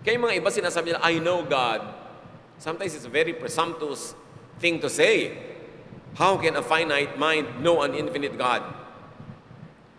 Kaya 0.00 0.16
mga 0.16 0.40
iba 0.40 0.48
sinasabi 0.48 0.96
nila, 0.96 1.04
I 1.04 1.20
know 1.20 1.44
God. 1.44 1.84
Sometimes 2.56 2.96
it's 2.96 3.04
a 3.04 3.12
very 3.12 3.36
presumptuous 3.36 4.16
thing 4.56 4.80
to 4.80 4.88
say. 4.88 5.36
How 6.16 6.40
can 6.40 6.56
a 6.56 6.64
finite 6.64 7.20
mind 7.20 7.60
know 7.60 7.84
an 7.84 7.92
infinite 7.92 8.40
God? 8.40 8.64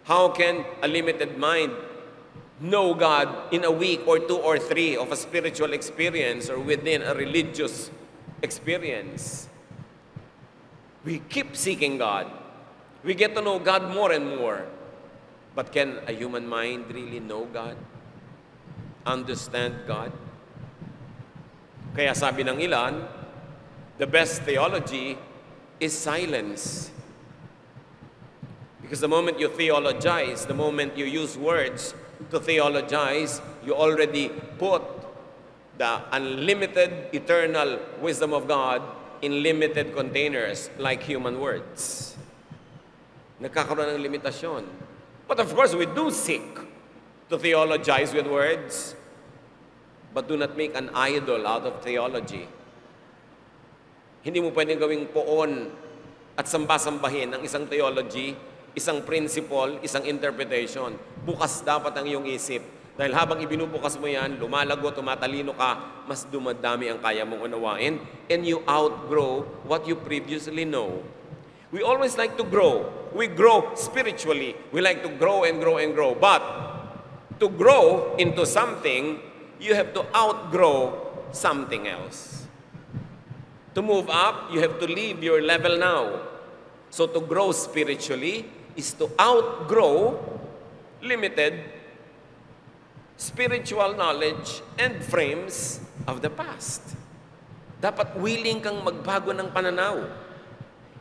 How 0.10 0.34
can 0.34 0.65
a 0.82 0.89
limited 0.89 1.38
mind 1.38 1.78
know 2.58 2.98
God 2.98 3.54
in 3.54 3.62
a 3.62 3.70
week 3.70 4.02
or 4.10 4.17
two 4.17 4.41
or 4.41 4.58
three 4.58 4.98
of 4.98 5.13
a 5.13 5.20
spiritual 5.20 5.78
experience 5.78 6.50
or 6.50 6.58
within 6.58 7.06
a 7.06 7.13
religious 7.13 7.93
experience? 7.93 8.07
We 11.06 11.19
keep 11.30 11.56
seeking 11.56 11.97
God. 11.97 12.32
We 13.04 13.13
get 13.13 13.36
to 13.36 13.41
know 13.41 13.60
God 13.60 13.93
more 13.93 14.12
and 14.12 14.38
more. 14.38 14.65
But 15.56 15.71
can 15.71 16.00
a 16.06 16.12
human 16.12 16.47
mind 16.47 16.93
really 16.93 17.19
know 17.19 17.45
God? 17.45 17.78
Understand 19.06 19.73
God? 19.88 20.12
Kaya 21.95 22.13
sabi 22.13 22.43
ng 22.45 22.62
ilan, 22.62 23.08
the 23.97 24.06
best 24.06 24.43
theology 24.43 25.17
is 25.80 25.97
silence. 25.97 26.91
Because 28.82 29.02
the 29.02 29.08
moment 29.08 29.39
you 29.39 29.50
theologize, 29.50 30.45
the 30.45 30.54
moment 30.54 30.97
you 30.97 31.06
use 31.06 31.38
words 31.38 31.95
to 32.30 32.39
theologize, 32.39 33.41
you 33.65 33.73
already 33.73 34.30
put 34.60 34.84
the 35.78 36.02
unlimited 36.12 37.13
eternal 37.13 37.80
wisdom 38.02 38.34
of 38.34 38.48
God 38.50 38.82
in 39.22 39.42
limited 39.42 39.94
containers 39.94 40.70
like 40.78 41.02
human 41.06 41.40
words. 41.40 42.13
Nagkakaroon 43.42 43.98
ng 43.98 44.02
limitasyon. 44.02 44.66
But 45.30 45.40
of 45.40 45.54
course, 45.54 45.78
we 45.78 45.86
do 45.86 46.10
seek 46.10 46.46
to 47.30 47.38
theologize 47.38 48.13
with 48.13 48.26
words, 48.26 48.96
but 50.13 50.26
do 50.26 50.38
not 50.38 50.58
make 50.58 50.74
an 50.74 50.90
idol 50.96 51.46
out 51.46 51.68
of 51.68 51.84
theology. 51.86 52.48
Hindi 54.26 54.40
mo 54.42 54.50
pwedeng 54.52 54.82
gawing 54.82 55.06
poon 55.13 55.70
at 56.38 56.46
samba-sambahin 56.50 57.38
ang 57.38 57.42
isang 57.46 57.70
theology, 57.70 58.34
isang 58.74 59.06
principle, 59.06 59.78
isang 59.86 60.06
interpretation. 60.06 60.98
Bukas 61.26 61.62
dapat 61.62 61.94
ang 61.98 62.06
iyong 62.06 62.26
isip. 62.26 62.77
Dahil 62.98 63.14
habang 63.14 63.38
ibinubukas 63.38 63.94
mo 64.02 64.10
yan, 64.10 64.42
lumalago, 64.42 64.90
tumatalino 64.90 65.54
ka, 65.54 66.02
mas 66.10 66.26
dumadami 66.26 66.90
ang 66.90 66.98
kaya 66.98 67.22
mong 67.22 67.46
unawain, 67.46 68.02
and 68.26 68.42
you 68.42 68.66
outgrow 68.66 69.46
what 69.70 69.86
you 69.86 69.94
previously 69.94 70.66
know. 70.66 71.06
We 71.70 71.86
always 71.86 72.18
like 72.18 72.34
to 72.42 72.46
grow. 72.48 72.90
We 73.14 73.30
grow 73.30 73.78
spiritually. 73.78 74.58
We 74.74 74.82
like 74.82 75.06
to 75.06 75.14
grow 75.14 75.46
and 75.46 75.62
grow 75.62 75.78
and 75.78 75.94
grow. 75.94 76.18
But 76.18 76.42
to 77.38 77.54
grow 77.54 78.18
into 78.18 78.50
something, 78.50 79.22
you 79.62 79.78
have 79.78 79.94
to 79.94 80.02
outgrow 80.16 80.98
something 81.30 81.86
else. 81.86 82.50
To 83.78 83.86
move 83.86 84.10
up, 84.10 84.50
you 84.50 84.58
have 84.66 84.82
to 84.82 84.88
leave 84.90 85.22
your 85.22 85.46
level 85.46 85.78
now. 85.78 86.26
So 86.90 87.06
to 87.06 87.22
grow 87.22 87.54
spiritually 87.54 88.50
is 88.74 88.98
to 88.98 89.12
outgrow 89.22 90.18
limited 91.04 91.77
spiritual 93.17 93.97
knowledge 93.97 94.62
and 94.77 95.01
frames 95.01 95.82
of 96.06 96.21
the 96.21 96.30
past. 96.30 96.93
Dapat 97.82 98.13
willing 98.21 98.62
kang 98.62 98.77
magbago 98.86 99.34
ng 99.34 99.49
pananaw. 99.49 100.06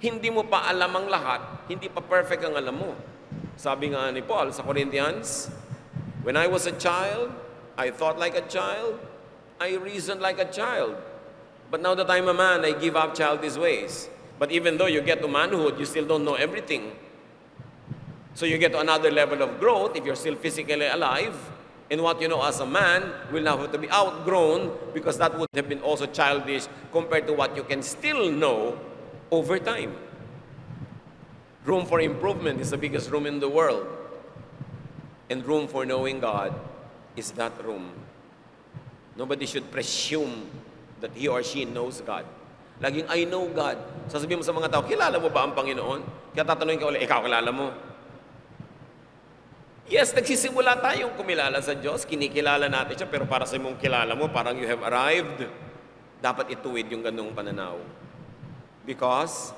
Hindi 0.00 0.28
mo 0.32 0.44
pa 0.44 0.68
alam 0.68 0.92
ang 0.96 1.06
lahat, 1.08 1.68
hindi 1.68 1.88
pa 1.88 2.00
perfect 2.00 2.44
ang 2.44 2.56
alam 2.56 2.76
mo. 2.76 2.92
Sabi 3.56 3.92
nga 3.92 4.08
ni 4.12 4.20
Paul 4.24 4.52
sa 4.52 4.64
Corinthians, 4.64 5.48
When 6.24 6.34
I 6.34 6.50
was 6.50 6.66
a 6.66 6.74
child, 6.74 7.30
I 7.78 7.94
thought 7.94 8.18
like 8.18 8.34
a 8.34 8.42
child, 8.50 8.98
I 9.60 9.78
reasoned 9.78 10.20
like 10.20 10.42
a 10.42 10.48
child. 10.48 10.98
But 11.70 11.80
now 11.80 11.94
that 11.94 12.10
I'm 12.10 12.28
a 12.28 12.34
man, 12.34 12.64
I 12.64 12.72
give 12.72 12.96
up 12.96 13.14
childish 13.14 13.56
ways. 13.56 14.10
But 14.38 14.52
even 14.52 14.76
though 14.76 14.90
you 14.90 15.00
get 15.00 15.22
to 15.22 15.28
manhood, 15.28 15.78
you 15.78 15.86
still 15.86 16.04
don't 16.04 16.24
know 16.24 16.34
everything. 16.34 16.92
So 18.34 18.44
you 18.44 18.58
get 18.58 18.72
to 18.72 18.80
another 18.80 19.10
level 19.10 19.40
of 19.40 19.60
growth 19.60 19.96
if 19.96 20.04
you're 20.04 20.18
still 20.18 20.36
physically 20.36 20.86
alive. 20.86 21.32
And 21.90 22.02
what 22.02 22.20
you 22.20 22.26
know 22.26 22.42
as 22.42 22.58
a 22.58 22.66
man 22.66 23.12
will 23.30 23.42
now 23.42 23.56
have 23.58 23.70
to 23.70 23.78
be 23.78 23.90
outgrown 23.90 24.74
because 24.92 25.18
that 25.18 25.38
would 25.38 25.48
have 25.54 25.68
been 25.68 25.82
also 25.82 26.06
childish 26.06 26.66
compared 26.90 27.26
to 27.28 27.32
what 27.32 27.54
you 27.54 27.62
can 27.62 27.82
still 27.82 28.30
know 28.30 28.78
over 29.30 29.58
time. 29.58 29.94
Room 31.64 31.86
for 31.86 32.00
improvement 32.00 32.60
is 32.60 32.70
the 32.70 32.78
biggest 32.78 33.10
room 33.10 33.26
in 33.26 33.38
the 33.38 33.48
world. 33.48 33.86
And 35.30 35.46
room 35.46 35.66
for 35.66 35.86
knowing 35.86 36.18
God 36.18 36.54
is 37.14 37.30
that 37.32 37.52
room. 37.64 37.90
Nobody 39.16 39.46
should 39.46 39.70
presume 39.70 40.50
that 41.00 41.10
he 41.14 41.26
or 41.26 41.42
she 41.42 41.64
knows 41.64 42.00
God. 42.00 42.26
Laging, 42.82 43.06
I 43.08 43.24
know 43.24 43.48
God. 43.48 43.78
Sasabihin 44.10 44.42
mo 44.42 44.44
sa 44.44 44.52
mga 44.52 44.68
tao, 44.68 44.82
kilala 44.84 45.16
mo 45.16 45.32
ba 45.32 45.48
ang 45.48 45.56
Panginoon? 45.56 46.04
Kaya 46.36 46.44
tatanungin 46.44 46.78
ka 46.78 46.86
ulit, 46.92 47.02
ikaw 47.02 47.24
kilala 47.24 47.48
mo? 47.48 47.72
Yes, 49.86 50.10
nagsisimula 50.10 50.82
tayong 50.82 51.14
kumilala 51.14 51.62
sa 51.62 51.70
Diyos, 51.70 52.02
kinikilala 52.02 52.66
natin 52.66 52.98
siya, 52.98 53.06
pero 53.06 53.22
para 53.22 53.46
sa 53.46 53.54
mong 53.54 53.78
kilala 53.78 54.18
mo, 54.18 54.26
parang 54.26 54.58
you 54.58 54.66
have 54.66 54.82
arrived. 54.82 55.46
Dapat 56.18 56.58
ituwid 56.58 56.90
yung 56.90 57.06
ganung 57.06 57.30
pananaw. 57.30 57.78
Because 58.82 59.54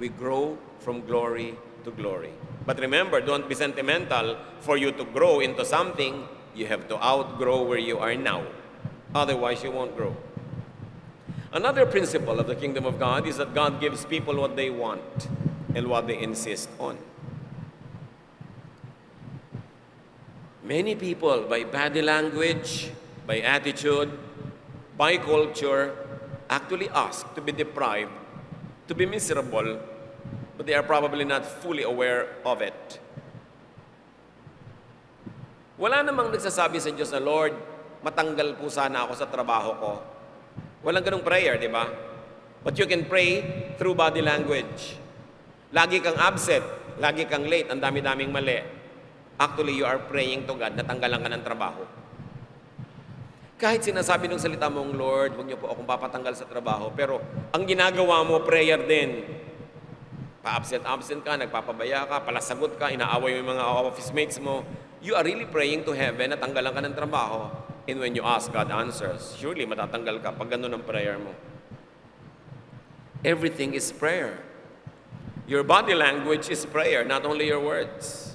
we 0.00 0.08
grow 0.08 0.56
from 0.80 1.04
glory 1.04 1.52
to 1.84 1.92
glory. 1.92 2.32
But 2.64 2.80
remember, 2.80 3.20
don't 3.20 3.44
be 3.44 3.52
sentimental. 3.52 4.40
For 4.64 4.80
you 4.80 4.88
to 4.96 5.04
grow 5.12 5.44
into 5.44 5.68
something, 5.68 6.24
you 6.56 6.64
have 6.72 6.88
to 6.88 6.96
outgrow 6.96 7.68
where 7.68 7.82
you 7.82 8.00
are 8.00 8.16
now. 8.16 8.48
Otherwise, 9.12 9.60
you 9.60 9.68
won't 9.68 9.92
grow. 9.92 10.16
Another 11.52 11.84
principle 11.84 12.40
of 12.40 12.48
the 12.48 12.56
kingdom 12.56 12.88
of 12.88 12.96
God 12.96 13.28
is 13.28 13.36
that 13.36 13.52
God 13.52 13.84
gives 13.84 14.08
people 14.08 14.40
what 14.40 14.56
they 14.56 14.72
want 14.72 15.28
and 15.76 15.92
what 15.92 16.08
they 16.08 16.16
insist 16.16 16.72
on. 16.80 16.96
Many 20.62 20.94
people, 20.94 21.50
by 21.50 21.66
body 21.66 22.02
language, 22.02 22.90
by 23.26 23.42
attitude, 23.42 24.10
by 24.96 25.18
culture, 25.18 25.94
actually 26.48 26.88
ask 26.90 27.26
to 27.34 27.40
be 27.42 27.50
deprived, 27.50 28.14
to 28.86 28.94
be 28.94 29.06
miserable, 29.06 29.78
but 30.56 30.66
they 30.66 30.74
are 30.74 30.86
probably 30.86 31.26
not 31.26 31.42
fully 31.42 31.82
aware 31.82 32.38
of 32.46 32.62
it. 32.62 33.02
Wala 35.78 36.06
namang 36.06 36.30
nagsasabi 36.30 36.78
sa 36.78 36.94
Diyos 36.94 37.10
na, 37.10 37.18
Lord, 37.18 37.58
matanggal 38.06 38.54
po 38.54 38.70
sana 38.70 39.02
ako 39.02 39.12
sa 39.18 39.26
trabaho 39.26 39.70
ko 39.82 39.92
Walang 40.82 41.06
ganong 41.06 41.22
prayer, 41.22 41.54
di 41.62 41.70
ba? 41.70 41.86
But 42.66 42.74
you 42.74 42.90
can 42.90 43.06
pray 43.06 43.42
through 43.78 43.94
body 43.94 44.18
language. 44.18 44.98
Lagi 45.70 46.02
kang 46.02 46.18
absent, 46.18 46.66
lagi 46.98 47.22
kang 47.30 47.46
late, 47.46 47.70
ang 47.70 47.78
dami-daming 47.78 48.34
mali. 48.34 48.81
Actually, 49.40 49.76
you 49.76 49.86
are 49.86 50.00
praying 50.00 50.44
to 50.48 50.54
God, 50.56 50.76
natanggalan 50.76 51.20
ka 51.20 51.28
ng 51.32 51.44
trabaho. 51.44 51.82
Kahit 53.62 53.86
sinasabi 53.86 54.26
ng 54.26 54.42
salita 54.42 54.66
mong, 54.66 54.98
Lord, 54.98 55.38
huwag 55.38 55.46
niyo 55.46 55.58
po 55.60 55.70
akong 55.70 55.86
papatanggal 55.86 56.34
sa 56.34 56.50
trabaho, 56.50 56.90
pero 56.90 57.22
ang 57.54 57.62
ginagawa 57.62 58.26
mo, 58.26 58.42
prayer 58.42 58.82
din. 58.82 59.22
Pa-absent-absent 60.42 61.22
ka, 61.22 61.38
nagpapabaya 61.38 62.02
ka, 62.10 62.26
palasagot 62.26 62.74
ka, 62.74 62.90
inaaway 62.90 63.38
mo 63.38 63.46
yung 63.46 63.50
mga 63.54 63.64
office 63.86 64.10
mates 64.10 64.42
mo. 64.42 64.66
You 64.98 65.14
are 65.14 65.22
really 65.22 65.46
praying 65.46 65.86
to 65.86 65.94
heaven, 65.94 66.34
natanggalan 66.34 66.74
ka 66.74 66.82
ng 66.82 66.94
trabaho. 66.98 67.46
And 67.86 67.98
when 67.98 68.14
you 68.14 68.26
ask, 68.26 68.50
God 68.50 68.70
answers. 68.70 69.34
Surely 69.38 69.66
matatanggal 69.66 70.22
ka 70.22 70.34
pag 70.34 70.50
ganun 70.54 70.74
ang 70.74 70.82
prayer 70.86 71.18
mo. 71.18 71.34
Everything 73.22 73.74
is 73.74 73.94
prayer. 73.94 74.42
Your 75.46 75.62
body 75.62 75.94
language 75.94 76.50
is 76.50 76.66
prayer, 76.66 77.06
not 77.06 77.22
only 77.26 77.46
your 77.46 77.62
words. 77.62 78.31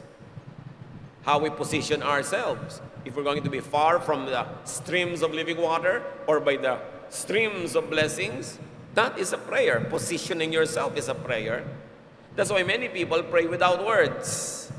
How 1.27 1.43
we 1.43 1.51
position 1.51 1.99
ourselves. 1.99 2.79
If 3.03 3.19
we're 3.19 3.27
going 3.27 3.43
to 3.43 3.51
be 3.51 3.59
far 3.59 3.99
from 3.99 4.31
the 4.31 4.47
streams 4.63 5.19
of 5.19 5.35
living 5.35 5.59
water 5.59 5.99
or 6.23 6.39
by 6.39 6.55
the 6.55 6.79
streams 7.11 7.75
of 7.75 7.91
blessings, 7.91 8.57
that 8.95 9.19
is 9.19 9.35
a 9.35 9.37
prayer. 9.37 9.83
Positioning 9.91 10.55
yourself 10.55 10.95
is 10.95 11.11
a 11.11 11.15
prayer. 11.15 11.67
That's 12.39 12.47
why 12.47 12.63
many 12.63 12.87
people 12.87 13.21
pray 13.27 13.43
without 13.43 13.83
words. 13.83 14.71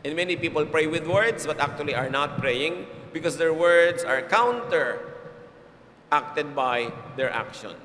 And 0.00 0.16
many 0.16 0.36
people 0.36 0.64
pray 0.64 0.86
with 0.86 1.04
words 1.04 1.44
but 1.44 1.60
actually 1.60 1.92
are 1.92 2.08
not 2.08 2.40
praying 2.40 2.86
because 3.12 3.36
their 3.36 3.52
words 3.52 4.00
are 4.00 4.22
counter 4.22 5.04
acted 6.10 6.56
by 6.56 6.88
their 7.20 7.28
action. 7.28 7.76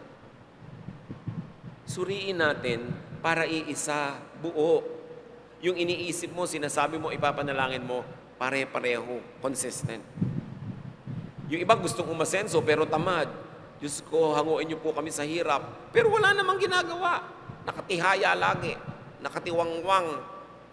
Suriin 1.83 2.39
natin 2.39 2.95
para 3.19 3.43
iisa, 3.43 4.15
buo. 4.39 5.00
Yung 5.61 5.77
iniisip 5.77 6.33
mo, 6.33 6.49
sinasabi 6.49 6.97
mo, 6.97 7.13
ipapanalangin 7.13 7.85
mo, 7.85 8.01
pare-pareho, 8.41 9.21
consistent. 9.37 10.01
Yung 11.53 11.61
iba 11.61 11.77
gustong 11.77 12.09
umasenso 12.09 12.57
pero 12.65 12.89
tamad. 12.89 13.29
Diyos 13.77 14.01
ko, 14.09 14.33
hanguin 14.33 14.73
niyo 14.73 14.81
po 14.81 14.89
kami 14.89 15.13
sa 15.13 15.21
hirap. 15.21 15.93
Pero 15.93 16.09
wala 16.09 16.33
namang 16.33 16.57
ginagawa. 16.57 17.21
Nakatihaya 17.61 18.33
lagi. 18.33 18.73
Nakatiwangwang 19.21 20.17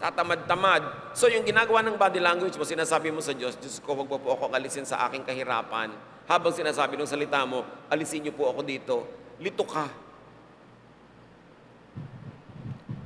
tatamad-tamad. 0.00 1.12
So 1.12 1.28
yung 1.28 1.44
ginagawa 1.44 1.84
ng 1.84 2.00
body 2.00 2.20
language 2.24 2.56
mo, 2.56 2.64
sinasabi 2.64 3.12
mo 3.12 3.20
sa 3.20 3.36
Diyos, 3.36 3.60
Diyos 3.60 3.84
ko, 3.84 3.92
wag 3.92 4.08
mo 4.08 4.16
po 4.16 4.40
ako 4.40 4.48
alisin 4.56 4.88
sa 4.88 5.04
aking 5.04 5.24
kahirapan. 5.28 5.92
Habang 6.24 6.52
sinasabi 6.56 6.96
ng 6.96 7.08
salita 7.08 7.44
mo, 7.44 7.64
alisin 7.92 8.24
niyo 8.24 8.32
po 8.32 8.48
ako 8.48 8.60
dito. 8.64 9.04
Lito 9.36 9.68
ka. 9.68 9.88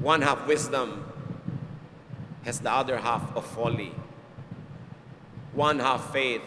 One 0.03 0.23
half 0.23 0.47
wisdom 0.47 1.12
has 2.43 2.59
the 2.61 2.71
other 2.71 2.99
half 2.99 3.35
of 3.37 3.47
folly. 3.47 3.95
One 5.55 5.79
half 5.79 6.13
faith 6.13 6.43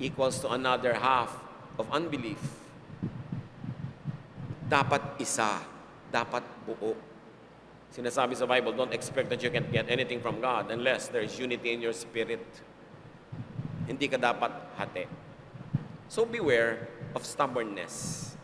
equals 0.00 0.40
to 0.40 0.52
another 0.52 0.94
half 0.94 1.32
of 1.78 1.88
unbelief. 1.90 2.40
Dapat 4.68 5.16
isa, 5.16 5.64
dapat 6.12 6.44
buo. 6.66 6.92
Sinasabi 7.88 8.36
sa 8.36 8.44
Bible, 8.44 8.76
don't 8.76 8.92
expect 8.92 9.32
that 9.32 9.40
you 9.40 9.48
can 9.48 9.64
get 9.72 9.88
anything 9.88 10.20
from 10.20 10.44
God 10.44 10.68
unless 10.68 11.08
there 11.08 11.24
is 11.24 11.40
unity 11.40 11.72
in 11.72 11.80
your 11.80 11.96
spirit. 11.96 12.44
Hindi 13.88 14.12
ka 14.12 14.20
dapat 14.20 14.52
hati. 14.76 15.08
So 16.12 16.28
beware 16.28 16.84
of 17.16 17.24
stubbornness. 17.24 18.36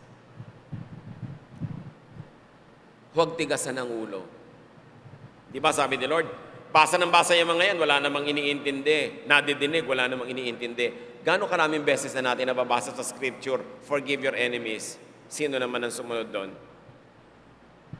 Huwag 3.13 3.37
tigasan 3.37 3.77
ng 3.77 3.89
ulo. 3.89 4.25
Di 5.53 5.61
ba 5.61 5.71
sabi 5.71 5.95
ni 5.95 6.09
Lord, 6.09 6.27
basa 6.75 6.99
ng 6.99 7.07
basa 7.07 7.31
yung 7.39 7.55
mga 7.55 7.71
yan, 7.71 7.77
wala 7.79 8.03
namang 8.03 8.27
iniintindi. 8.27 9.23
Nadidinig, 9.23 9.87
wala 9.87 10.11
namang 10.11 10.27
iniintindi. 10.27 11.15
Gano'ng 11.23 11.47
karaming 11.47 11.87
beses 11.87 12.11
na 12.19 12.35
natin 12.35 12.51
nababasa 12.51 12.91
sa 12.91 12.99
scripture, 12.99 13.63
forgive 13.87 14.19
your 14.19 14.35
enemies. 14.35 14.99
Sino 15.31 15.55
naman 15.55 15.87
ang 15.87 15.93
sumunod 15.95 16.27
doon? 16.35 16.51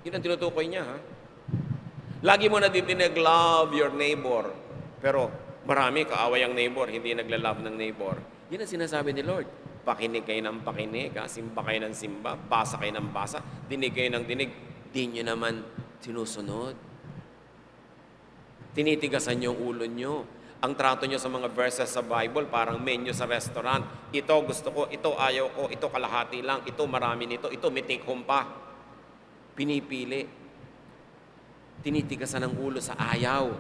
Yun 0.04 0.12
ang 0.12 0.20
tinutukoy 0.20 0.68
niya, 0.68 0.84
ha? 0.84 1.00
Lagi 2.20 2.52
mo 2.52 2.60
nadidinig, 2.60 3.16
love 3.16 3.72
your 3.72 3.96
neighbor. 3.96 4.52
Pero 5.00 5.32
marami 5.64 6.04
kaaway 6.04 6.44
ang 6.44 6.52
neighbor, 6.52 6.92
hindi 6.92 7.16
nagla-love 7.16 7.64
ng 7.64 7.76
neighbor. 7.80 8.20
Yun 8.52 8.60
ang 8.60 8.72
sinasabi 8.76 9.16
ni 9.16 9.24
Lord. 9.24 9.48
Pakinig 9.88 10.28
kayo 10.28 10.44
ng 10.44 10.68
pakinig, 10.68 11.16
ha? 11.16 11.32
simba 11.32 11.64
kayo 11.64 11.80
ng 11.80 11.96
simba, 11.96 12.36
basa 12.36 12.76
kayo 12.76 12.92
ng 12.92 13.08
basa, 13.16 13.40
dinig 13.72 13.96
kayo 13.96 14.12
ng 14.20 14.26
dinig. 14.28 14.52
Di 14.92 15.08
nyo 15.08 15.24
naman 15.32 15.64
sinusunod. 16.04 16.95
Tinitigasan 18.76 19.40
yung 19.40 19.56
ulo 19.56 19.88
nyo. 19.88 20.28
Ang 20.60 20.76
trato 20.76 21.08
nyo 21.08 21.16
sa 21.16 21.32
mga 21.32 21.48
verses 21.48 21.88
sa 21.88 22.04
Bible, 22.04 22.52
parang 22.52 22.76
menu 22.76 23.16
sa 23.16 23.24
restaurant. 23.24 23.88
Ito 24.12 24.36
gusto 24.44 24.68
ko, 24.76 24.82
ito 24.92 25.16
ayaw 25.16 25.48
ko, 25.56 25.64
ito 25.72 25.88
kalahati 25.88 26.44
lang, 26.44 26.60
ito 26.68 26.84
marami 26.84 27.24
nito, 27.24 27.48
ito 27.48 27.72
may 27.72 27.88
take 27.88 28.04
home 28.04 28.28
pa. 28.28 28.44
Pinipili. 29.56 30.28
Tinitigasan 31.80 32.52
ng 32.52 32.54
ulo 32.60 32.84
sa 32.84 33.00
ayaw. 33.00 33.56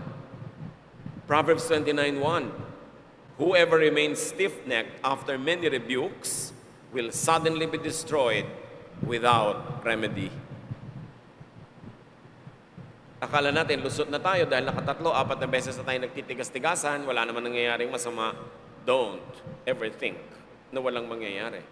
Proverbs 1.23 1.63
29.1 1.71 2.51
Whoever 3.36 3.75
remains 3.80 4.19
stiff-necked 4.19 4.99
after 5.04 5.36
many 5.36 5.67
rebukes 5.67 6.56
will 6.95 7.12
suddenly 7.12 7.67
be 7.67 7.75
destroyed 7.75 8.47
without 9.04 9.84
remedy. 9.84 10.32
Akala 13.15 13.47
natin, 13.47 13.80
lusot 13.80 14.12
na 14.12 14.19
tayo 14.19 14.43
dahil 14.43 14.67
nakatatlo, 14.67 15.15
apat 15.15 15.39
na 15.39 15.47
beses 15.47 15.80
na 15.80 15.88
tayo 15.88 16.04
nagtitigas-tigasan, 16.04 17.08
wala 17.08 17.23
naman 17.23 17.47
nangyayaring 17.47 17.88
masama. 17.88 18.36
Don't 18.84 19.23
ever 19.63 19.88
think 19.88 20.19
na 20.75 20.84
walang 20.84 21.08
mangyayari. 21.08 21.63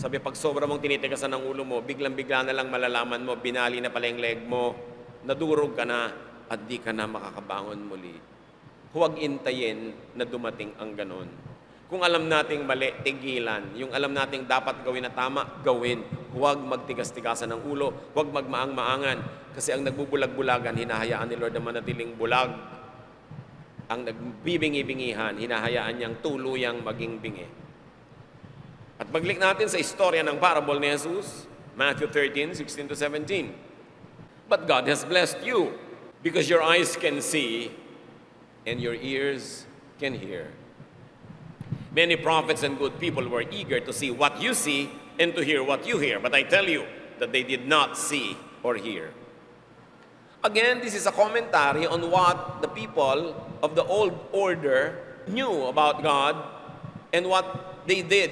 Sabi, 0.00 0.18
pag 0.18 0.32
sobra 0.32 0.64
mong 0.64 0.80
tinitigasan 0.80 1.36
ng 1.36 1.44
ulo 1.44 1.62
mo, 1.68 1.84
biglang-bigla 1.84 2.48
na 2.48 2.56
lang 2.56 2.72
malalaman 2.72 3.22
mo, 3.22 3.36
binali 3.36 3.78
na 3.78 3.92
pala 3.92 4.08
yung 4.08 4.18
leg 4.24 4.40
mo, 4.42 4.72
nadurog 5.28 5.76
ka 5.76 5.84
na, 5.84 6.10
at 6.48 6.60
di 6.64 6.80
ka 6.80 6.96
na 6.96 7.06
makakabangon 7.06 7.80
muli. 7.84 8.16
Huwag 8.96 9.20
intayin 9.20 9.92
na 10.16 10.24
dumating 10.24 10.72
ang 10.80 10.96
ganon. 10.96 11.28
Kung 11.84 12.00
alam 12.00 12.24
nating 12.26 12.64
mali, 12.64 12.90
tigilan. 13.04 13.76
Yung 13.76 13.92
alam 13.92 14.16
nating 14.16 14.48
dapat 14.48 14.80
gawin 14.80 15.04
na 15.04 15.12
tama, 15.12 15.60
gawin. 15.60 16.00
Huwag 16.32 16.58
magtigas-tigasan 16.64 17.52
ng 17.52 17.60
ulo, 17.68 17.92
huwag 18.16 18.32
magmaang-maangan. 18.32 19.18
Kasi 19.52 19.70
ang 19.76 19.84
nagbubulag-bulagan, 19.84 20.74
hinahayaan 20.74 21.28
ni 21.28 21.36
Lord 21.36 21.54
na 21.54 21.62
manatiling 21.62 22.16
bulag. 22.16 22.50
Ang 23.92 24.00
nagbibingi-bingihan, 24.08 25.36
hinahayaan 25.36 26.00
niyang 26.00 26.16
tuluyang 26.24 26.80
maging 26.80 27.20
bingi. 27.20 27.46
At 28.96 29.12
maglik 29.12 29.36
natin 29.36 29.68
sa 29.68 29.76
istorya 29.76 30.24
ng 30.24 30.40
parable 30.40 30.80
ni 30.80 30.88
Jesus, 30.88 31.44
Matthew 31.76 32.08
13, 32.08 32.56
16 32.56 32.90
to 32.90 32.96
17. 32.96 33.52
But 34.48 34.64
God 34.64 34.88
has 34.88 35.04
blessed 35.04 35.44
you 35.44 35.76
because 36.24 36.48
your 36.48 36.64
eyes 36.64 36.96
can 36.96 37.20
see 37.20 37.76
and 38.64 38.80
your 38.80 38.96
ears 38.96 39.68
can 40.00 40.16
hear. 40.16 40.48
Many 41.94 42.16
prophets 42.16 42.62
and 42.64 42.76
good 42.76 42.98
people 42.98 43.28
were 43.28 43.44
eager 43.50 43.78
to 43.78 43.92
see 43.92 44.10
what 44.10 44.42
you 44.42 44.52
see 44.52 44.90
and 45.18 45.34
to 45.34 45.44
hear 45.44 45.62
what 45.62 45.86
you 45.86 45.98
hear, 45.98 46.18
but 46.18 46.34
I 46.34 46.42
tell 46.42 46.68
you 46.68 46.84
that 47.20 47.30
they 47.30 47.44
did 47.44 47.68
not 47.68 47.96
see 47.96 48.36
or 48.64 48.74
hear. 48.74 49.12
Again, 50.42 50.80
this 50.80 50.94
is 50.94 51.06
a 51.06 51.12
commentary 51.12 51.86
on 51.86 52.10
what 52.10 52.60
the 52.60 52.68
people 52.68 53.34
of 53.62 53.74
the 53.76 53.84
old 53.84 54.18
order 54.32 54.98
knew 55.28 55.66
about 55.66 56.02
God 56.02 56.36
and 57.12 57.28
what 57.28 57.86
they 57.86 58.02
did 58.02 58.30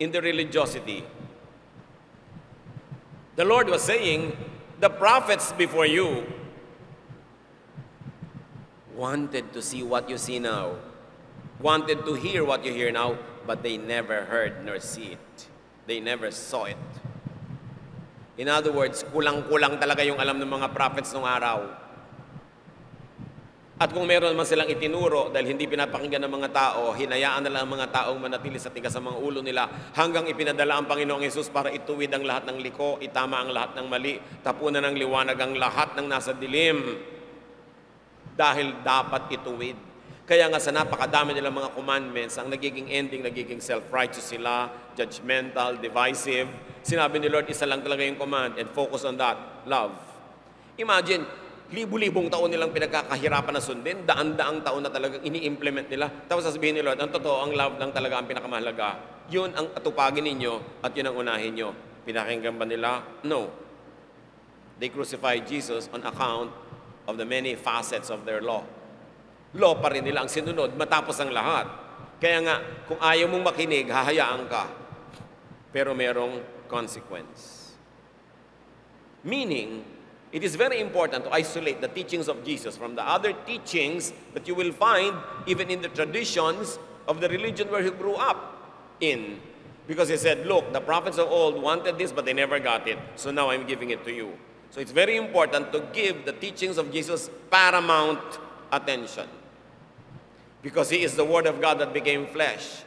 in 0.00 0.10
the 0.10 0.20
religiosity. 0.20 1.04
The 3.36 3.44
Lord 3.44 3.68
was 3.68 3.82
saying, 3.82 4.36
the 4.80 4.90
prophets 4.90 5.52
before 5.52 5.86
you 5.86 6.26
wanted 8.94 9.52
to 9.52 9.62
see 9.62 9.82
what 9.82 10.10
you 10.10 10.18
see 10.18 10.38
now, 10.38 10.72
wanted 11.60 12.04
to 12.04 12.14
hear 12.14 12.44
what 12.44 12.64
you 12.64 12.72
hear 12.72 12.92
now, 12.92 13.16
but 13.46 13.62
they 13.62 13.76
never 13.78 14.24
heard 14.26 14.64
nor 14.64 14.80
see 14.80 15.16
it. 15.16 15.48
They 15.86 16.00
never 16.00 16.30
saw 16.30 16.66
it. 16.66 16.86
In 18.36 18.52
other 18.52 18.68
words, 18.68 19.00
kulang-kulang 19.08 19.80
talaga 19.80 20.04
yung 20.04 20.20
alam 20.20 20.36
ng 20.36 20.50
mga 20.50 20.68
prophets 20.76 21.14
nung 21.16 21.24
araw. 21.24 21.86
At 23.76 23.92
kung 23.92 24.08
meron 24.08 24.32
man 24.32 24.48
silang 24.48 24.72
itinuro 24.72 25.28
dahil 25.28 25.52
hindi 25.52 25.68
pinapakinggan 25.68 26.24
ng 26.24 26.32
mga 26.32 26.48
tao, 26.48 26.96
hinayaan 26.96 27.44
na 27.44 27.52
lang 27.52 27.68
ang 27.68 27.72
mga 27.76 27.92
taong 27.92 28.16
manatili 28.16 28.56
sa 28.56 28.72
tigas 28.72 28.96
sa 28.96 29.04
mga 29.04 29.20
ulo 29.20 29.44
nila 29.44 29.68
hanggang 29.92 30.24
ipinadala 30.32 30.80
ang 30.80 30.88
Panginoong 30.88 31.20
Yesus 31.20 31.52
para 31.52 31.68
ituwid 31.68 32.08
ang 32.16 32.24
lahat 32.24 32.48
ng 32.48 32.56
liko, 32.64 32.96
itama 33.04 33.44
ang 33.44 33.52
lahat 33.52 33.76
ng 33.76 33.84
mali, 33.84 34.16
tapunan 34.40 34.80
ng 34.80 34.96
liwanag 34.96 35.36
ang 35.36 35.60
lahat 35.60 35.92
ng 35.92 36.08
nasa 36.08 36.32
dilim. 36.32 36.96
Dahil 38.32 38.80
dapat 38.80 39.28
ituwid. 39.32 39.85
Kaya 40.26 40.50
nga 40.50 40.58
sa 40.58 40.74
napakadami 40.74 41.38
nilang 41.38 41.54
mga 41.54 41.70
commandments, 41.70 42.34
ang 42.34 42.50
nagiging 42.50 42.90
ending, 42.90 43.22
nagiging 43.22 43.62
self-righteous 43.62 44.34
sila, 44.34 44.66
judgmental, 44.98 45.78
divisive. 45.78 46.50
Sinabi 46.82 47.22
ni 47.22 47.30
Lord, 47.30 47.46
isa 47.46 47.62
lang 47.62 47.78
talaga 47.78 48.02
yung 48.02 48.18
command 48.18 48.58
and 48.58 48.66
focus 48.74 49.06
on 49.06 49.14
that, 49.22 49.38
love. 49.70 49.94
Imagine, 50.82 51.22
libu-libong 51.70 52.26
taon 52.26 52.50
nilang 52.50 52.74
pinagkakahirapan 52.74 53.54
na 53.54 53.62
sundin, 53.62 54.02
daan-daang 54.02 54.66
taon 54.66 54.82
na 54.82 54.90
talagang 54.90 55.22
ini-implement 55.22 55.86
nila. 55.86 56.10
Tapos 56.26 56.42
sasabihin 56.42 56.78
ni 56.78 56.82
Lord, 56.82 56.98
ang 56.98 57.14
totoo, 57.14 57.46
ang 57.46 57.54
love 57.54 57.78
lang 57.78 57.94
talaga 57.94 58.18
ang 58.18 58.26
pinakamahalaga. 58.26 58.88
Yun 59.30 59.54
ang 59.54 59.70
atupagin 59.78 60.26
ninyo 60.26 60.82
at 60.82 60.90
yun 60.94 61.06
ang 61.06 61.16
unahin 61.22 61.54
nyo. 61.54 61.70
Pinakinggan 62.02 62.54
ba 62.58 62.66
nila? 62.66 62.90
No. 63.22 63.50
They 64.82 64.90
crucified 64.90 65.46
Jesus 65.46 65.86
on 65.94 66.02
account 66.02 66.50
of 67.06 67.14
the 67.14 67.26
many 67.26 67.54
facets 67.54 68.10
of 68.10 68.26
their 68.26 68.42
law. 68.42 68.66
Law 69.54 69.78
pa 69.78 69.94
rin 69.94 70.02
nila 70.02 70.26
ang 70.26 70.30
sinunod 70.30 70.74
matapos 70.74 71.20
ang 71.22 71.30
lahat. 71.30 71.66
Kaya 72.18 72.38
nga, 72.42 72.56
kung 72.88 72.98
ayaw 72.98 73.28
mong 73.30 73.44
makinig, 73.44 73.86
hahayaan 73.86 74.48
ka. 74.48 74.66
Pero 75.70 75.92
merong 75.92 76.40
consequence. 76.66 77.70
Meaning, 79.22 79.84
it 80.32 80.42
is 80.42 80.56
very 80.56 80.80
important 80.80 81.24
to 81.24 81.30
isolate 81.32 81.80
the 81.80 81.88
teachings 81.88 82.28
of 82.28 82.44
Jesus 82.44 82.76
from 82.76 82.94
the 82.94 83.04
other 83.04 83.32
teachings 83.44 84.12
that 84.34 84.48
you 84.48 84.54
will 84.54 84.72
find 84.72 85.14
even 85.46 85.70
in 85.70 85.82
the 85.82 85.88
traditions 85.88 86.78
of 87.06 87.20
the 87.20 87.28
religion 87.28 87.68
where 87.68 87.82
he 87.82 87.90
grew 87.90 88.14
up 88.14 88.70
in. 89.00 89.40
Because 89.86 90.08
he 90.08 90.16
said, 90.16 90.46
Look, 90.46 90.72
the 90.72 90.80
prophets 90.80 91.18
of 91.18 91.28
old 91.28 91.62
wanted 91.62 91.98
this, 91.98 92.10
but 92.10 92.24
they 92.24 92.32
never 92.32 92.58
got 92.58 92.88
it. 92.88 92.98
So 93.14 93.30
now 93.30 93.50
I'm 93.50 93.66
giving 93.66 93.90
it 93.90 94.04
to 94.04 94.12
you. 94.12 94.32
So 94.70 94.80
it's 94.80 94.90
very 94.90 95.16
important 95.16 95.72
to 95.72 95.84
give 95.92 96.24
the 96.24 96.32
teachings 96.32 96.76
of 96.76 96.92
Jesus 96.92 97.30
paramount 97.50 98.20
attention. 98.72 99.28
Because 100.62 100.90
he 100.90 101.02
is 101.02 101.14
the 101.14 101.24
Word 101.24 101.46
of 101.46 101.60
God 101.60 101.78
that 101.78 101.92
became 101.92 102.26
flesh. 102.26 102.82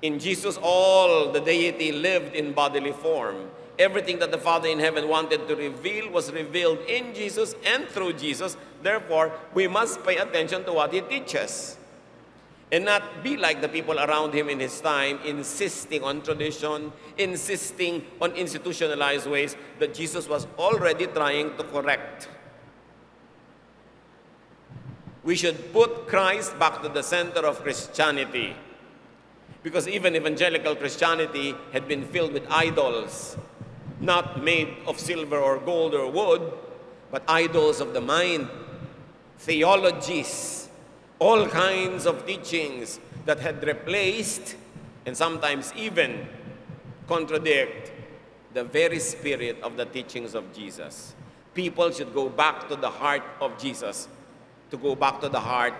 In 0.00 0.18
Jesus, 0.18 0.58
all 0.60 1.30
the 1.30 1.40
deity 1.40 1.92
lived 1.92 2.34
in 2.34 2.52
bodily 2.52 2.92
form. 2.92 3.50
Everything 3.78 4.18
that 4.18 4.30
the 4.30 4.38
Father 4.38 4.68
in 4.68 4.78
heaven 4.78 5.08
wanted 5.08 5.48
to 5.48 5.56
reveal 5.56 6.10
was 6.10 6.32
revealed 6.32 6.78
in 6.88 7.14
Jesus 7.14 7.54
and 7.64 7.86
through 7.88 8.14
Jesus. 8.14 8.56
Therefore, 8.82 9.32
we 9.54 9.68
must 9.68 10.04
pay 10.04 10.16
attention 10.16 10.64
to 10.64 10.72
what 10.72 10.92
he 10.92 11.00
teaches. 11.00 11.78
And 12.70 12.86
not 12.86 13.22
be 13.22 13.36
like 13.36 13.60
the 13.60 13.68
people 13.68 13.98
around 13.98 14.32
him 14.32 14.48
in 14.48 14.58
his 14.58 14.80
time, 14.80 15.20
insisting 15.26 16.02
on 16.02 16.22
tradition, 16.22 16.90
insisting 17.18 18.04
on 18.20 18.32
institutionalized 18.32 19.26
ways 19.26 19.56
that 19.78 19.92
Jesus 19.92 20.26
was 20.26 20.46
already 20.58 21.06
trying 21.06 21.54
to 21.58 21.64
correct. 21.64 22.28
We 25.24 25.36
should 25.36 25.72
put 25.72 26.08
Christ 26.08 26.58
back 26.58 26.82
to 26.82 26.88
the 26.88 27.02
center 27.02 27.40
of 27.40 27.62
Christianity. 27.62 28.56
Because 29.62 29.86
even 29.86 30.16
evangelical 30.16 30.74
Christianity 30.74 31.54
had 31.72 31.86
been 31.86 32.04
filled 32.04 32.32
with 32.32 32.44
idols, 32.50 33.36
not 34.00 34.42
made 34.42 34.74
of 34.86 34.98
silver 34.98 35.38
or 35.38 35.58
gold 35.58 35.94
or 35.94 36.10
wood, 36.10 36.52
but 37.12 37.22
idols 37.28 37.80
of 37.80 37.92
the 37.94 38.00
mind, 38.00 38.48
theologies, 39.38 40.68
all 41.20 41.46
kinds 41.46 42.06
of 42.06 42.26
teachings 42.26 42.98
that 43.26 43.38
had 43.38 43.62
replaced 43.64 44.56
and 45.06 45.16
sometimes 45.16 45.72
even 45.76 46.26
contradict 47.06 47.92
the 48.54 48.64
very 48.64 48.98
spirit 48.98 49.56
of 49.62 49.76
the 49.76 49.84
teachings 49.84 50.34
of 50.34 50.52
Jesus. 50.52 51.14
People 51.54 51.90
should 51.90 52.12
go 52.12 52.28
back 52.28 52.68
to 52.68 52.76
the 52.76 52.90
heart 52.90 53.22
of 53.40 53.56
Jesus, 53.58 54.08
to 54.72 54.78
go 54.78 54.94
back 54.94 55.20
to 55.20 55.28
the 55.28 55.38
heart 55.38 55.74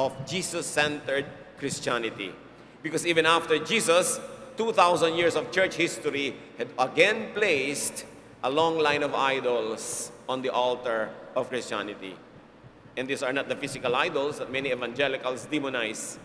of 0.00 0.12
Jesus 0.26 0.66
centered 0.66 1.24
Christianity. 1.58 2.34
Because 2.82 3.06
even 3.06 3.24
after 3.24 3.56
Jesus, 3.60 4.18
2,000 4.56 5.14
years 5.14 5.36
of 5.36 5.52
church 5.52 5.76
history 5.76 6.34
had 6.58 6.68
again 6.76 7.32
placed 7.34 8.04
a 8.42 8.50
long 8.50 8.78
line 8.78 9.04
of 9.04 9.14
idols 9.14 10.10
on 10.28 10.42
the 10.42 10.50
altar 10.50 11.10
of 11.36 11.48
Christianity. 11.48 12.16
And 12.96 13.06
these 13.06 13.22
are 13.22 13.32
not 13.32 13.48
the 13.48 13.54
physical 13.54 13.94
idols 13.94 14.40
that 14.40 14.50
many 14.50 14.72
evangelicals 14.72 15.46
demonize, 15.46 16.18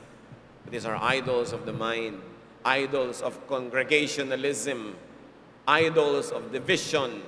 but 0.63 0.73
these 0.73 0.85
are 0.85 0.95
idols 0.95 1.53
of 1.53 1.67
the 1.67 1.73
mind, 1.73 2.19
idols 2.65 3.21
of 3.21 3.47
congregationalism, 3.47 4.95
idols 5.67 6.31
of 6.31 6.51
division, 6.51 7.21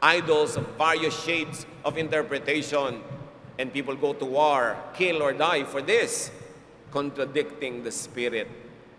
idols 0.00 0.56
of 0.56 0.66
various 0.78 1.22
shades 1.22 1.66
of 1.84 1.98
interpretation. 1.98 3.02
And 3.58 3.72
people 3.72 3.94
go 3.96 4.12
to 4.14 4.24
war, 4.24 4.76
kill 4.94 5.22
or 5.22 5.32
die 5.32 5.64
for 5.64 5.82
this, 5.82 6.30
contradicting 6.90 7.84
the 7.84 7.90
spirit 7.90 8.48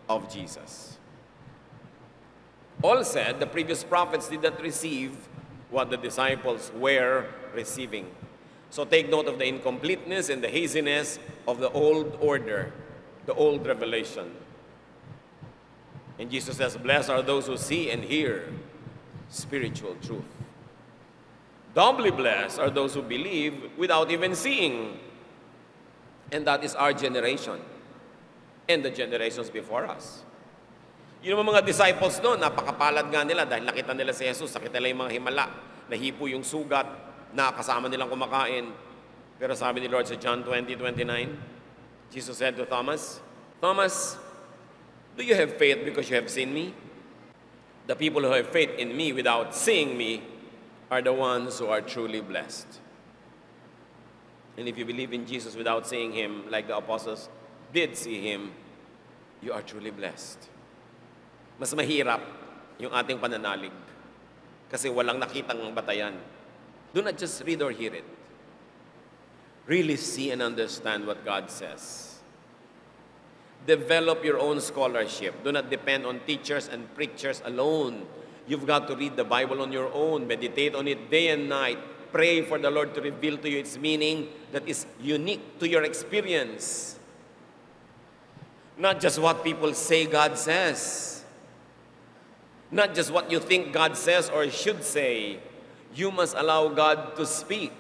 of 0.07 0.31
Jesus. 0.31 0.97
All 2.83 3.03
said, 3.03 3.39
the 3.39 3.47
previous 3.47 3.83
prophets 3.83 4.27
did 4.27 4.43
not 4.43 4.61
receive 4.61 5.15
what 5.69 5.89
the 5.89 5.97
disciples 5.97 6.71
were 6.75 7.25
receiving. 7.53 8.07
So 8.69 8.85
take 8.85 9.09
note 9.09 9.27
of 9.27 9.37
the 9.37 9.45
incompleteness 9.45 10.29
and 10.29 10.43
the 10.43 10.47
haziness 10.47 11.19
of 11.47 11.59
the 11.59 11.69
old 11.71 12.17
order, 12.21 12.71
the 13.25 13.33
old 13.33 13.65
revelation. 13.67 14.31
And 16.17 16.31
Jesus 16.31 16.57
says, 16.57 16.77
Blessed 16.77 17.09
are 17.09 17.21
those 17.21 17.47
who 17.47 17.57
see 17.57 17.91
and 17.91 18.03
hear 18.03 18.47
spiritual 19.29 19.95
truth. 20.01 20.23
Doubly 21.71 22.11
blessed 22.11 22.59
are 22.59 22.69
those 22.69 22.93
who 22.93 23.01
believe 23.01 23.71
without 23.77 24.11
even 24.11 24.35
seeing. 24.35 24.99
And 26.31 26.43
that 26.47 26.63
is 26.63 26.75
our 26.75 26.91
generation 26.91 27.59
and 28.67 28.83
the 28.83 28.91
generations 28.91 29.49
before 29.49 29.87
us. 29.87 30.23
Yung 31.21 31.37
mga 31.45 31.63
disciples 31.63 32.17
noon, 32.19 32.41
napakapalad 32.41 33.07
nga 33.07 33.21
nila 33.21 33.45
dahil 33.45 33.63
nakita 33.63 33.93
nila 33.93 34.11
si 34.11 34.25
Jesus, 34.25 34.51
nakita 34.51 34.81
nila 34.81 34.89
yung 34.89 35.01
mga 35.05 35.13
himala, 35.21 35.45
nahipo 35.85 36.25
yung 36.25 36.41
sugat, 36.41 36.87
nakasama 37.31 37.87
nilang 37.87 38.09
kumakain. 38.09 38.73
Pero 39.37 39.53
sabi 39.53 39.85
ni 39.85 39.87
Lord 39.87 40.09
sa 40.09 40.17
John 40.17 40.43
20, 40.43 40.75
29, 40.75 42.11
Jesus 42.11 42.35
said 42.35 42.57
to 42.57 42.65
Thomas, 42.65 43.21
Thomas, 43.61 44.17
do 45.15 45.23
you 45.23 45.37
have 45.37 45.55
faith 45.55 45.85
because 45.85 46.09
you 46.09 46.17
have 46.17 46.27
seen 46.27 46.51
me? 46.51 46.73
The 47.85 47.95
people 47.95 48.25
who 48.25 48.33
have 48.33 48.49
faith 48.49 48.75
in 48.75 48.91
me 48.97 49.13
without 49.13 49.53
seeing 49.53 49.95
me 49.95 50.25
are 50.91 51.01
the 51.01 51.13
ones 51.13 51.57
who 51.57 51.67
are 51.67 51.79
truly 51.79 52.19
blessed. 52.19 52.67
And 54.57 54.67
if 54.67 54.77
you 54.77 54.83
believe 54.83 55.13
in 55.13 55.25
Jesus 55.25 55.55
without 55.55 55.87
seeing 55.87 56.11
him, 56.11 56.43
like 56.51 56.67
the 56.67 56.75
apostles 56.75 57.29
did 57.73 57.95
see 57.95 58.19
him, 58.19 58.51
you 59.41 59.53
are 59.53 59.61
truly 59.63 59.89
blessed. 59.89 60.37
Mas 61.57 61.73
mahirap 61.73 62.19
yung 62.77 62.91
ating 62.91 63.23
pananalig 63.23 63.71
kasi 64.67 64.91
walang 64.91 65.17
nakitang 65.17 65.63
batayan. 65.71 66.19
Do 66.93 67.01
not 67.01 67.15
just 67.15 67.39
read 67.47 67.61
or 67.63 67.71
hear 67.71 67.95
it. 67.95 68.03
Really 69.65 69.95
see 69.95 70.31
and 70.31 70.41
understand 70.43 71.07
what 71.07 71.23
God 71.23 71.47
says. 71.47 72.19
Develop 73.63 74.25
your 74.25 74.39
own 74.39 74.59
scholarship. 74.59 75.39
Do 75.45 75.53
not 75.53 75.69
depend 75.69 76.03
on 76.03 76.19
teachers 76.27 76.67
and 76.67 76.83
preachers 76.95 77.41
alone. 77.45 78.03
You've 78.51 78.67
got 78.67 78.83
to 78.91 78.99
read 78.99 79.15
the 79.15 79.23
Bible 79.23 79.63
on 79.63 79.71
your 79.71 79.87
own, 79.95 80.27
meditate 80.27 80.75
on 80.75 80.83
it 80.83 81.07
day 81.07 81.31
and 81.31 81.47
night. 81.47 81.79
Pray 82.11 82.43
for 82.43 82.59
the 82.59 82.67
Lord 82.67 82.91
to 82.95 82.99
reveal 82.99 83.39
to 83.39 83.47
you 83.47 83.63
its 83.63 83.79
meaning 83.79 84.27
that 84.51 84.67
is 84.67 84.83
unique 84.99 85.55
to 85.63 85.71
your 85.71 85.87
experience. 85.87 86.99
Not 88.75 88.99
just 88.99 89.23
what 89.23 89.39
people 89.47 89.71
say 89.71 90.03
God 90.03 90.35
says. 90.35 91.23
Not 92.67 92.91
just 92.91 93.15
what 93.15 93.31
you 93.31 93.39
think 93.39 93.71
God 93.71 93.95
says 93.95 94.27
or 94.27 94.43
should 94.51 94.83
say. 94.83 95.39
You 95.95 96.11
must 96.11 96.35
allow 96.35 96.67
God 96.75 97.15
to 97.15 97.23
speak. 97.23 97.71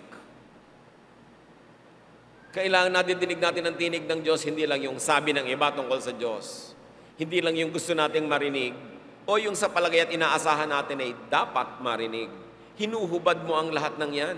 Kailangan 2.55 2.95
natin 2.95 3.19
dinig 3.19 3.43
natin 3.43 3.67
ang 3.67 3.75
tinig 3.75 4.07
ng 4.07 4.23
Diyos, 4.23 4.47
hindi 4.47 4.63
lang 4.63 4.79
yung 4.79 5.03
sabi 5.03 5.35
ng 5.35 5.51
iba 5.51 5.67
tungkol 5.75 5.99
sa 5.99 6.15
Diyos. 6.15 6.71
Hindi 7.19 7.43
lang 7.43 7.59
yung 7.59 7.75
gusto 7.75 7.91
nating 7.91 8.23
marinig 8.23 8.90
o 9.25 9.37
yung 9.37 9.53
sa 9.53 9.69
palagay 9.69 10.05
at 10.07 10.13
inaasahan 10.13 10.69
natin 10.69 11.01
ay 11.01 11.11
dapat 11.29 11.79
marinig. 11.83 12.29
Hinuhubad 12.77 13.45
mo 13.45 13.53
ang 13.57 13.69
lahat 13.69 13.99
ng 14.01 14.11
yan 14.11 14.37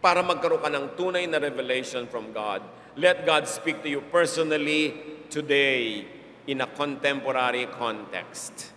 para 0.00 0.24
magkaroon 0.24 0.64
ka 0.64 0.72
ng 0.72 0.86
tunay 0.96 1.28
na 1.28 1.38
revelation 1.38 2.08
from 2.08 2.32
God. 2.32 2.64
Let 2.96 3.22
God 3.28 3.46
speak 3.46 3.84
to 3.84 3.88
you 3.88 4.00
personally 4.10 4.96
today 5.30 6.08
in 6.48 6.60
a 6.60 6.66
contemporary 6.66 7.68
context. 7.78 8.72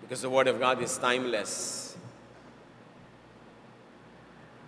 Because 0.00 0.22
the 0.22 0.30
Word 0.30 0.48
of 0.48 0.56
God 0.56 0.80
is 0.80 0.96
timeless. 0.96 1.94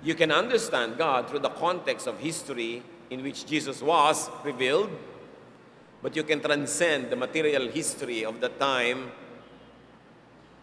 You 0.02 0.14
can 0.14 0.32
understand 0.32 0.98
God 0.98 1.28
through 1.28 1.40
the 1.40 1.54
context 1.56 2.06
of 2.06 2.20
history 2.20 2.82
in 3.08 3.22
which 3.22 3.46
Jesus 3.46 3.80
was 3.80 4.28
revealed, 4.44 4.90
but 6.02 6.16
you 6.16 6.22
can 6.22 6.40
transcend 6.40 7.10
the 7.10 7.16
material 7.16 7.68
history 7.68 8.24
of 8.24 8.40
the 8.40 8.48
time 8.48 9.12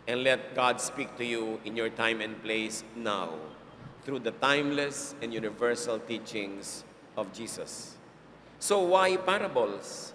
and 0.08 0.24
let 0.24 0.56
God 0.56 0.80
speak 0.80 1.18
to 1.18 1.26
you 1.26 1.60
in 1.66 1.76
your 1.76 1.90
time 1.90 2.22
and 2.22 2.42
place 2.42 2.84
now 2.96 3.34
through 4.04 4.20
the 4.20 4.32
timeless 4.32 5.16
and 5.22 5.34
universal 5.34 6.00
teachings 6.00 6.84
of 7.18 7.34
Jesus. 7.34 7.96
So, 8.60 8.84
why 8.84 9.18
parables? 9.18 10.14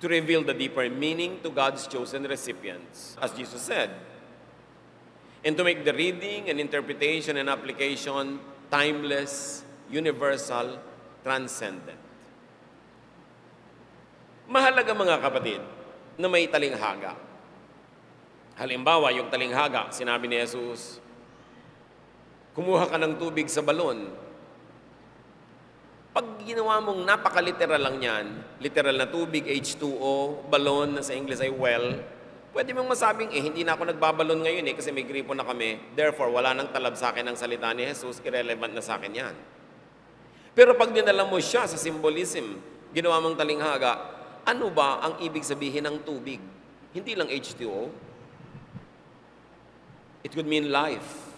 To 0.00 0.08
reveal 0.08 0.44
the 0.44 0.52
deeper 0.52 0.90
meaning 0.90 1.40
to 1.42 1.48
God's 1.48 1.86
chosen 1.86 2.24
recipients, 2.24 3.16
as 3.22 3.32
Jesus 3.32 3.62
said 3.62 3.90
and 5.46 5.56
to 5.56 5.62
make 5.62 5.84
the 5.84 5.94
reading 5.94 6.50
and 6.50 6.58
interpretation 6.58 7.36
and 7.36 7.48
application 7.48 8.40
timeless, 8.68 9.62
universal, 9.88 10.76
transcendent. 11.22 12.05
Mahalaga 14.46 14.94
mga 14.94 15.16
kapatid 15.18 15.60
na 16.16 16.26
may 16.30 16.46
talinghaga. 16.46 17.18
Halimbawa, 18.56 19.12
yung 19.12 19.28
talinghaga, 19.28 19.92
sinabi 19.92 20.30
ni 20.30 20.40
Jesus, 20.40 21.02
kumuha 22.56 22.88
ka 22.88 22.96
ng 22.96 23.20
tubig 23.20 23.50
sa 23.52 23.60
balon. 23.60 24.08
Pag 26.16 26.40
ginawa 26.40 26.80
mong 26.80 27.04
napakaliteral 27.04 27.76
lang 27.76 27.98
yan, 28.00 28.26
literal 28.62 28.96
na 28.96 29.04
tubig, 29.04 29.44
H2O, 29.44 30.48
balon 30.48 30.96
na 30.96 31.02
sa 31.04 31.12
English 31.12 31.44
ay 31.44 31.52
well, 31.52 32.00
Pwede 32.56 32.72
mong 32.72 32.88
masabing, 32.88 33.28
eh, 33.36 33.44
hindi 33.44 33.68
na 33.68 33.76
ako 33.76 33.92
nagbabalon 33.92 34.40
ngayon 34.40 34.64
eh, 34.64 34.72
kasi 34.72 34.88
may 34.88 35.04
gripo 35.04 35.36
na 35.36 35.44
kami. 35.44 35.76
Therefore, 35.92 36.32
wala 36.32 36.56
nang 36.56 36.72
talab 36.72 36.96
sa 36.96 37.12
akin 37.12 37.28
ang 37.28 37.36
salita 37.36 37.68
ni 37.76 37.84
Jesus, 37.84 38.16
irrelevant 38.24 38.72
na 38.72 38.80
sa 38.80 38.96
akin 38.96 39.12
yan. 39.12 39.36
Pero 40.56 40.72
pag 40.72 40.88
dinala 40.88 41.28
mo 41.28 41.36
siya 41.36 41.68
sa 41.68 41.76
symbolism, 41.76 42.56
ginawa 42.96 43.20
mong 43.20 43.36
talinghaga, 43.36 44.15
ano 44.46 44.70
ba 44.70 45.02
ang 45.02 45.14
ibig 45.20 45.42
sabihin 45.42 45.84
ng 45.90 46.06
tubig? 46.06 46.38
Hindi 46.94 47.12
lang 47.18 47.26
H2O. 47.26 47.90
It 50.22 50.32
could 50.32 50.46
mean 50.46 50.70
life. 50.70 51.34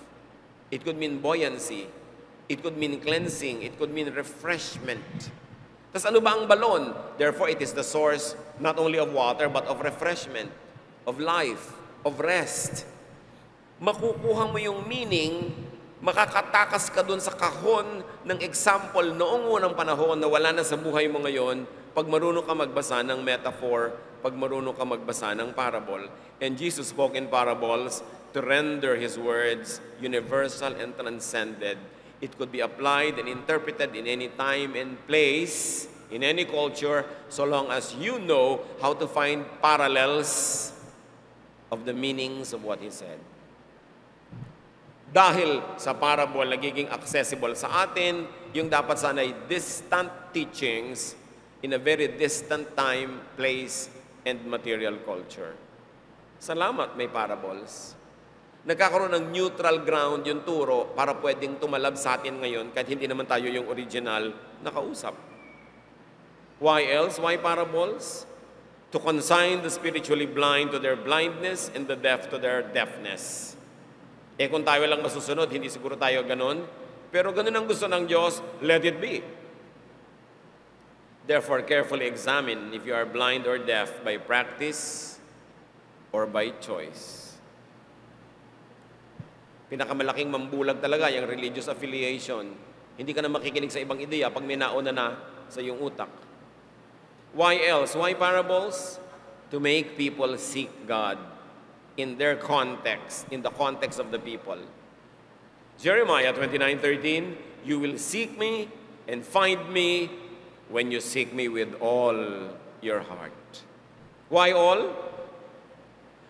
It 0.69 0.85
could 0.85 1.01
mean 1.01 1.19
buoyancy. 1.25 1.89
It 2.49 2.61
could 2.61 2.77
mean 2.77 3.01
cleansing. 3.01 3.65
It 3.65 3.81
could 3.81 3.91
mean 3.91 4.13
refreshment. 4.13 5.33
Tapos 5.91 6.05
ano 6.05 6.21
ba 6.21 6.37
ang 6.37 6.45
balon? 6.45 6.93
Therefore, 7.17 7.49
it 7.49 7.65
is 7.65 7.73
the 7.73 7.85
source 7.85 8.37
not 8.61 8.77
only 8.77 9.01
of 9.01 9.09
water 9.11 9.49
but 9.49 9.65
of 9.65 9.81
refreshment 9.81 10.53
of 11.09 11.17
life, 11.17 11.73
of 12.05 12.21
rest. 12.21 12.85
Makukuha 13.81 14.53
mo 14.53 14.61
yung 14.61 14.85
meaning, 14.85 15.49
makakatakas 16.05 16.93
ka 16.93 17.01
dun 17.01 17.17
sa 17.17 17.33
kahon 17.33 18.05
ng 18.29 18.39
example 18.45 19.17
noong 19.17 19.49
unang 19.49 19.73
panahon 19.73 20.21
na 20.21 20.29
wala 20.29 20.53
na 20.53 20.61
sa 20.61 20.77
buhay 20.77 21.09
mo 21.09 21.25
ngayon 21.25 21.65
pag 21.95 22.07
marunong 22.09 22.45
ka 22.45 22.55
magbasa 22.55 23.01
ng 23.05 23.21
metaphor, 23.23 23.95
pag 24.21 24.35
marunong 24.35 24.75
ka 24.75 24.85
magbasa 24.85 25.33
ng 25.37 25.55
parable. 25.55 26.11
And 26.43 26.59
Jesus 26.59 26.91
spoke 26.91 27.15
in 27.15 27.31
parables 27.31 28.03
to 28.35 28.43
render 28.43 28.99
His 28.99 29.19
words 29.19 29.81
universal 30.03 30.75
and 30.75 30.95
transcended. 30.95 31.79
It 32.19 32.35
could 32.35 32.51
be 32.51 32.61
applied 32.61 33.19
and 33.23 33.31
interpreted 33.31 33.95
in 33.95 34.11
any 34.11 34.29
time 34.35 34.75
and 34.75 34.99
place, 35.07 35.87
in 36.11 36.27
any 36.27 36.45
culture, 36.45 37.07
so 37.31 37.47
long 37.47 37.71
as 37.71 37.95
you 37.95 38.19
know 38.19 38.61
how 38.83 38.95
to 38.95 39.07
find 39.07 39.47
parallels 39.63 40.73
of 41.71 41.85
the 41.85 41.95
meanings 41.95 42.53
of 42.53 42.65
what 42.65 42.81
he 42.81 42.91
said. 42.91 43.21
Dahil 45.09 45.65
sa 45.81 45.97
parable, 45.97 46.45
nagiging 46.45 46.91
accessible 46.93 47.57
sa 47.57 47.89
atin 47.89 48.29
yung 48.53 48.69
dapat 48.69 49.01
sana 49.01 49.25
ay 49.25 49.33
distant 49.49 50.11
teachings 50.37 51.17
in 51.63 51.75
a 51.75 51.81
very 51.81 52.07
distant 52.15 52.77
time, 52.79 53.21
place, 53.35 53.91
and 54.23 54.39
material 54.47 54.99
culture. 55.03 55.55
Salamat 56.39 56.95
may 56.95 57.11
parables. 57.11 57.99
Nagkakaroon 58.63 59.11
ng 59.15 59.25
neutral 59.35 59.83
ground 59.83 60.23
yung 60.29 60.47
turo 60.47 60.93
para 60.95 61.17
pwedeng 61.19 61.59
tumalab 61.59 61.99
sa 61.99 62.19
atin 62.21 62.39
ngayon 62.39 62.71
kahit 62.71 62.87
hindi 62.91 63.11
naman 63.11 63.27
tayo 63.27 63.49
yung 63.51 63.67
original 63.67 64.31
na 64.63 64.71
kausap. 64.71 65.15
Why 66.59 66.87
else? 66.91 67.19
Why 67.23 67.39
parables? 67.39 68.27
To 68.95 68.99
consign 68.99 69.63
the 69.63 69.71
spiritually 69.71 70.27
blind 70.27 70.75
to 70.75 70.79
their 70.79 70.99
blindness 70.99 71.71
and 71.75 71.87
the 71.87 71.95
deaf 71.95 72.31
to 72.35 72.37
their 72.39 72.67
deafness. 72.67 73.55
Eh 74.39 74.47
kung 74.47 74.63
tayo 74.63 74.87
lang 74.87 75.03
masusunod, 75.03 75.51
hindi 75.51 75.67
siguro 75.67 75.99
tayo 75.99 76.23
ganun. 76.23 76.63
Pero 77.11 77.35
ganun 77.35 77.55
ang 77.57 77.67
gusto 77.67 77.91
ng 77.91 78.07
Diyos, 78.07 78.39
let 78.63 78.85
it 78.87 79.03
be. 79.03 79.23
Therefore, 81.29 81.61
carefully 81.61 82.09
examine 82.09 82.73
if 82.73 82.89
you 82.89 82.97
are 82.97 83.05
blind 83.05 83.45
or 83.45 83.61
deaf 83.61 84.01
by 84.01 84.17
practice 84.17 85.21
or 86.09 86.25
by 86.25 86.57
choice. 86.57 87.37
Pinakamalaking 89.69 90.33
mambulag 90.33 90.81
talaga 90.81 91.13
yung 91.13 91.29
religious 91.29 91.69
affiliation. 91.69 92.57
Hindi 92.97 93.13
ka 93.13 93.21
na 93.21 93.29
makikinig 93.29 93.69
sa 93.69 93.77
ibang 93.77 94.01
ideya 94.01 94.33
pag 94.33 94.41
may 94.41 94.57
nauna 94.57 94.89
na 94.89 95.21
sa 95.53 95.61
iyong 95.61 95.77
utak. 95.85 96.09
Why 97.37 97.61
else? 97.61 97.93
Why 97.93 98.17
parables? 98.17 98.97
To 99.53 99.61
make 99.61 100.01
people 100.01 100.33
seek 100.41 100.73
God 100.89 101.21
in 102.01 102.17
their 102.17 102.41
context, 102.41 103.29
in 103.29 103.45
the 103.45 103.53
context 103.53 104.01
of 104.01 104.09
the 104.09 104.21
people. 104.21 104.57
Jeremiah 105.77 106.33
29:13, 106.33 107.69
you 107.69 107.77
will 107.77 108.01
seek 108.01 108.33
me 108.41 108.73
and 109.05 109.21
find 109.21 109.61
me 109.69 110.09
when 110.69 110.91
you 110.91 111.01
seek 111.01 111.33
me 111.33 111.49
with 111.49 111.75
all 111.81 112.51
your 112.81 113.01
heart. 113.01 113.33
Why 114.29 114.53
all? 114.53 114.91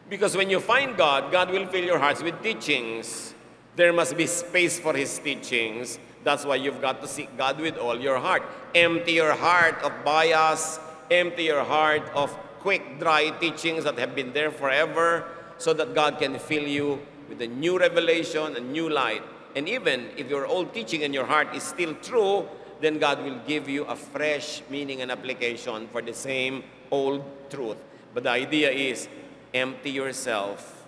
Because 0.08 0.36
when 0.36 0.48
you 0.48 0.60
find 0.60 0.96
God, 0.96 1.30
God 1.30 1.50
will 1.50 1.66
fill 1.66 1.84
your 1.84 1.98
hearts 1.98 2.22
with 2.22 2.42
teachings. 2.42 3.34
There 3.76 3.92
must 3.92 4.16
be 4.16 4.26
space 4.26 4.78
for 4.78 4.94
His 4.94 5.18
teachings. 5.18 5.98
That's 6.24 6.44
why 6.44 6.56
you've 6.56 6.80
got 6.80 7.00
to 7.02 7.08
seek 7.08 7.36
God 7.36 7.60
with 7.60 7.76
all 7.76 7.98
your 7.98 8.18
heart. 8.18 8.42
Empty 8.74 9.12
your 9.12 9.34
heart 9.34 9.82
of 9.82 9.92
bias, 10.04 10.80
empty 11.10 11.44
your 11.44 11.64
heart 11.64 12.02
of 12.14 12.30
quick, 12.60 12.98
dry 12.98 13.30
teachings 13.38 13.84
that 13.84 13.98
have 13.98 14.14
been 14.14 14.32
there 14.32 14.50
forever, 14.50 15.24
so 15.58 15.72
that 15.74 15.94
God 15.94 16.18
can 16.18 16.38
fill 16.38 16.66
you 16.66 17.00
with 17.28 17.42
a 17.42 17.46
new 17.46 17.78
revelation, 17.78 18.56
a 18.56 18.60
new 18.60 18.88
light. 18.88 19.22
And 19.54 19.68
even 19.68 20.08
if 20.16 20.28
your 20.28 20.46
old 20.46 20.72
teaching 20.72 21.02
in 21.02 21.12
your 21.12 21.26
heart 21.26 21.54
is 21.54 21.62
still 21.62 21.94
true, 22.02 22.48
then 22.80 22.98
God 22.98 23.22
will 23.24 23.40
give 23.46 23.68
you 23.68 23.84
a 23.84 23.96
fresh 23.96 24.62
meaning 24.70 25.02
and 25.02 25.10
application 25.10 25.88
for 25.88 26.02
the 26.02 26.14
same 26.14 26.62
old 26.90 27.22
truth. 27.50 27.78
But 28.14 28.24
the 28.24 28.30
idea 28.30 28.70
is 28.70 29.08
empty 29.52 29.90
yourself 29.90 30.78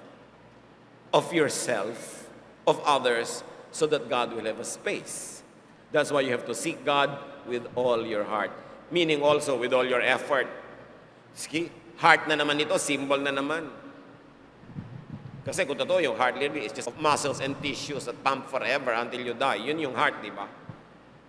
of 1.13 1.33
yourself, 1.33 2.29
of 2.67 2.81
others, 2.85 3.43
so 3.73 3.87
that 3.87 4.09
God 4.09 4.33
will 4.33 4.45
have 4.47 4.59
a 4.59 4.65
space. 4.65 5.43
That's 5.93 6.11
why 6.11 6.23
you 6.23 6.31
have 6.31 6.47
to 6.47 6.55
seek 6.55 6.85
God 6.85 7.19
with 7.47 7.67
all 7.75 8.07
your 8.07 8.25
heart. 8.25 8.51
Meaning 8.91 9.23
also 9.23 9.59
with 9.59 9.73
all 9.73 9.87
your 9.87 10.01
effort. 10.01 10.47
Ski, 11.35 11.71
heart 11.99 12.27
na 12.27 12.35
naman 12.35 12.59
ito, 12.59 12.75
symbol 12.79 13.19
na 13.19 13.31
naman. 13.31 13.71
Kasi 15.47 15.65
kung 15.65 15.79
totoo, 15.79 16.03
yung 16.03 16.19
heart 16.19 16.39
literally 16.39 16.67
is 16.67 16.75
just 16.75 16.91
muscles 16.99 17.41
and 17.41 17.59
tissues 17.63 18.07
that 18.07 18.19
pump 18.23 18.47
forever 18.47 18.93
until 18.95 19.23
you 19.23 19.35
die. 19.35 19.63
Yun 19.67 19.79
yung 19.79 19.95
heart, 19.95 20.19
di 20.23 20.31
ba? 20.31 20.47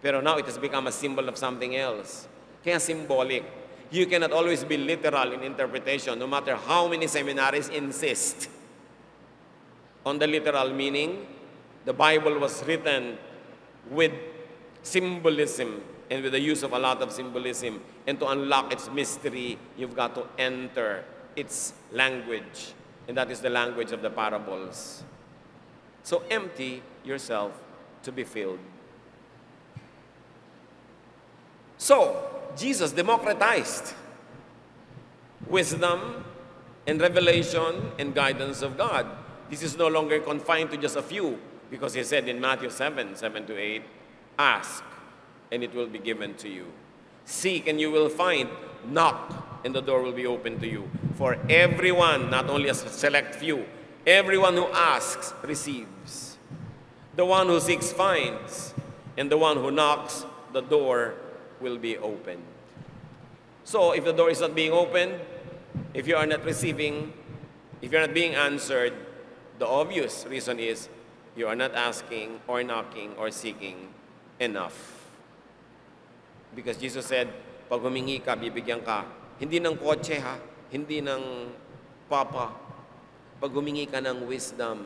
Pero 0.01 0.21
now 0.21 0.37
it 0.37 0.45
has 0.45 0.57
become 0.57 0.87
a 0.87 0.91
symbol 0.91 1.27
of 1.29 1.37
something 1.37 1.75
else. 1.75 2.27
Kaya 2.63 2.79
symbolic. 2.79 3.43
You 3.91 4.07
cannot 4.07 4.31
always 4.31 4.63
be 4.63 4.77
literal 4.77 5.33
in 5.33 5.43
interpretation, 5.43 6.17
no 6.17 6.25
matter 6.25 6.55
how 6.55 6.87
many 6.87 7.07
seminaries 7.07 7.67
insist 7.69 8.49
on 10.05 10.17
the 10.17 10.27
literal 10.27 10.73
meaning. 10.73 11.27
The 11.85 11.93
Bible 11.93 12.39
was 12.39 12.63
written 12.65 13.17
with 13.89 14.13
symbolism 14.81 15.81
and 16.09 16.23
with 16.23 16.33
the 16.33 16.39
use 16.39 16.63
of 16.63 16.73
a 16.73 16.79
lot 16.79 17.01
of 17.01 17.11
symbolism. 17.11 17.81
And 18.07 18.19
to 18.19 18.27
unlock 18.27 18.71
its 18.71 18.89
mystery, 18.89 19.57
you've 19.77 19.95
got 19.95 20.15
to 20.15 20.25
enter 20.37 21.03
its 21.35 21.73
language. 21.91 22.73
And 23.07 23.17
that 23.17 23.31
is 23.31 23.39
the 23.41 23.49
language 23.49 23.91
of 23.91 24.01
the 24.01 24.09
parables. 24.09 25.03
So 26.03 26.23
empty 26.29 26.81
yourself 27.03 27.51
to 28.03 28.11
be 28.11 28.23
filled. 28.23 28.59
So, 31.81 32.29
Jesus 32.55 32.91
democratized 32.91 33.95
wisdom 35.47 36.23
and 36.85 37.01
revelation 37.01 37.91
and 37.97 38.13
guidance 38.13 38.61
of 38.61 38.77
God. 38.77 39.07
This 39.49 39.63
is 39.63 39.75
no 39.75 39.87
longer 39.87 40.19
confined 40.19 40.69
to 40.69 40.77
just 40.77 40.95
a 40.95 41.01
few 41.01 41.39
because 41.71 41.95
he 41.95 42.03
said 42.03 42.27
in 42.27 42.39
Matthew 42.39 42.69
7 42.69 43.15
7 43.15 43.47
to 43.47 43.57
8, 43.57 43.81
Ask 44.37 44.83
and 45.51 45.63
it 45.63 45.73
will 45.73 45.87
be 45.87 45.97
given 45.97 46.35
to 46.35 46.49
you. 46.49 46.67
Seek 47.25 47.67
and 47.67 47.81
you 47.81 47.89
will 47.89 48.09
find. 48.09 48.47
Knock 48.85 49.63
and 49.65 49.73
the 49.73 49.81
door 49.81 50.03
will 50.03 50.13
be 50.13 50.27
open 50.27 50.59
to 50.59 50.67
you. 50.67 50.87
For 51.15 51.39
everyone, 51.49 52.29
not 52.29 52.47
only 52.47 52.69
a 52.69 52.75
select 52.75 53.33
few, 53.33 53.65
everyone 54.05 54.53
who 54.53 54.67
asks 54.67 55.33
receives. 55.41 56.37
The 57.15 57.25
one 57.25 57.47
who 57.47 57.59
seeks 57.59 57.91
finds, 57.91 58.75
and 59.17 59.31
the 59.31 59.37
one 59.39 59.57
who 59.57 59.71
knocks, 59.71 60.27
the 60.53 60.61
door 60.61 61.15
will 61.61 61.77
be 61.77 61.97
opened. 61.97 62.43
So, 63.63 63.93
if 63.93 64.03
the 64.03 64.13
door 64.13 64.29
is 64.29 64.41
not 64.41 64.55
being 64.55 64.73
opened, 64.73 65.21
if 65.93 66.07
you 66.07 66.17
are 66.17 66.25
not 66.25 66.43
receiving, 66.43 67.13
if 67.81 67.91
you're 67.91 68.01
not 68.01 68.13
being 68.13 68.33
answered, 68.35 68.93
the 69.59 69.67
obvious 69.67 70.25
reason 70.25 70.59
is 70.59 70.89
you 71.37 71.47
are 71.47 71.55
not 71.55 71.75
asking 71.75 72.41
or 72.47 72.63
knocking 72.63 73.13
or 73.15 73.29
seeking 73.29 73.93
enough. 74.39 75.05
Because 76.51 76.75
Jesus 76.75 77.05
said, 77.05 77.29
pag 77.69 77.79
humingi 77.79 78.19
ka, 78.19 78.35
bibigyan 78.35 78.83
ka. 78.83 79.07
Hindi 79.39 79.63
ng 79.63 79.79
kotse 79.79 80.19
ha, 80.19 80.35
hindi 80.73 80.99
ng 80.99 81.47
papa. 82.11 82.51
Pag 83.39 83.51
humingi 83.55 83.87
ka 83.87 84.03
ng 84.03 84.27
wisdom, 84.27 84.83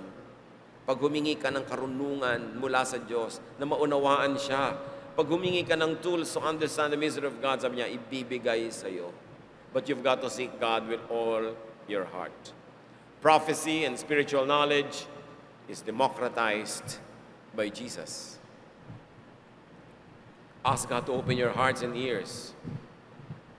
pag 0.86 1.02
humingi 1.02 1.34
ka 1.42 1.50
ng 1.50 1.66
karunungan 1.66 2.62
mula 2.62 2.86
sa 2.86 3.02
Diyos, 3.02 3.42
na 3.58 3.66
maunawaan 3.66 4.38
siya, 4.38 4.78
pag 5.16 5.26
humingi 5.26 5.68
ka 5.68 5.76
ng 5.80 5.98
tools 6.04 6.34
to 6.34 6.40
understand 6.44 6.94
the 6.94 6.98
mystery 6.98 7.28
of 7.28 7.42
God, 7.42 7.62
sabi 7.62 7.82
niya, 7.82 7.88
ibibigay 7.88 8.72
sa 8.72 8.88
iyo. 8.88 9.12
But 9.74 9.90
you've 9.90 10.04
got 10.04 10.22
to 10.22 10.30
seek 10.30 10.60
God 10.60 10.88
with 10.88 11.00
all 11.10 11.56
your 11.88 12.06
heart. 12.06 12.54
Prophecy 13.22 13.84
and 13.84 13.98
spiritual 13.98 14.46
knowledge 14.46 15.08
is 15.68 15.82
democratized 15.82 17.00
by 17.56 17.70
Jesus. 17.70 18.38
Ask 20.64 20.90
God 20.90 21.06
to 21.08 21.14
open 21.14 21.38
your 21.38 21.52
hearts 21.52 21.82
and 21.82 21.96
ears 21.96 22.54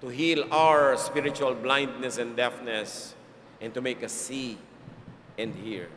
to 0.01 0.09
heal 0.09 0.45
our 0.53 0.97
spiritual 0.97 1.55
blindness 1.55 2.19
and 2.19 2.37
deafness 2.37 3.15
and 3.61 3.73
to 3.75 3.81
make 3.81 4.03
us 4.05 4.13
see 4.13 4.59
and 5.39 5.55
hear. 5.55 5.89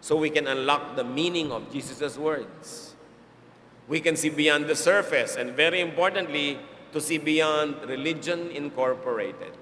So 0.00 0.16
we 0.16 0.30
can 0.30 0.46
unlock 0.46 0.96
the 0.96 1.04
meaning 1.04 1.52
of 1.52 1.70
Jesus' 1.72 2.16
words. 2.16 2.91
We 3.92 4.00
can 4.00 4.16
see 4.16 4.30
beyond 4.30 4.68
the 4.68 4.74
surface 4.74 5.36
and 5.36 5.50
very 5.50 5.82
importantly, 5.82 6.58
to 6.94 6.98
see 6.98 7.18
beyond 7.18 7.76
religion 7.86 8.50
incorporated. 8.50 9.52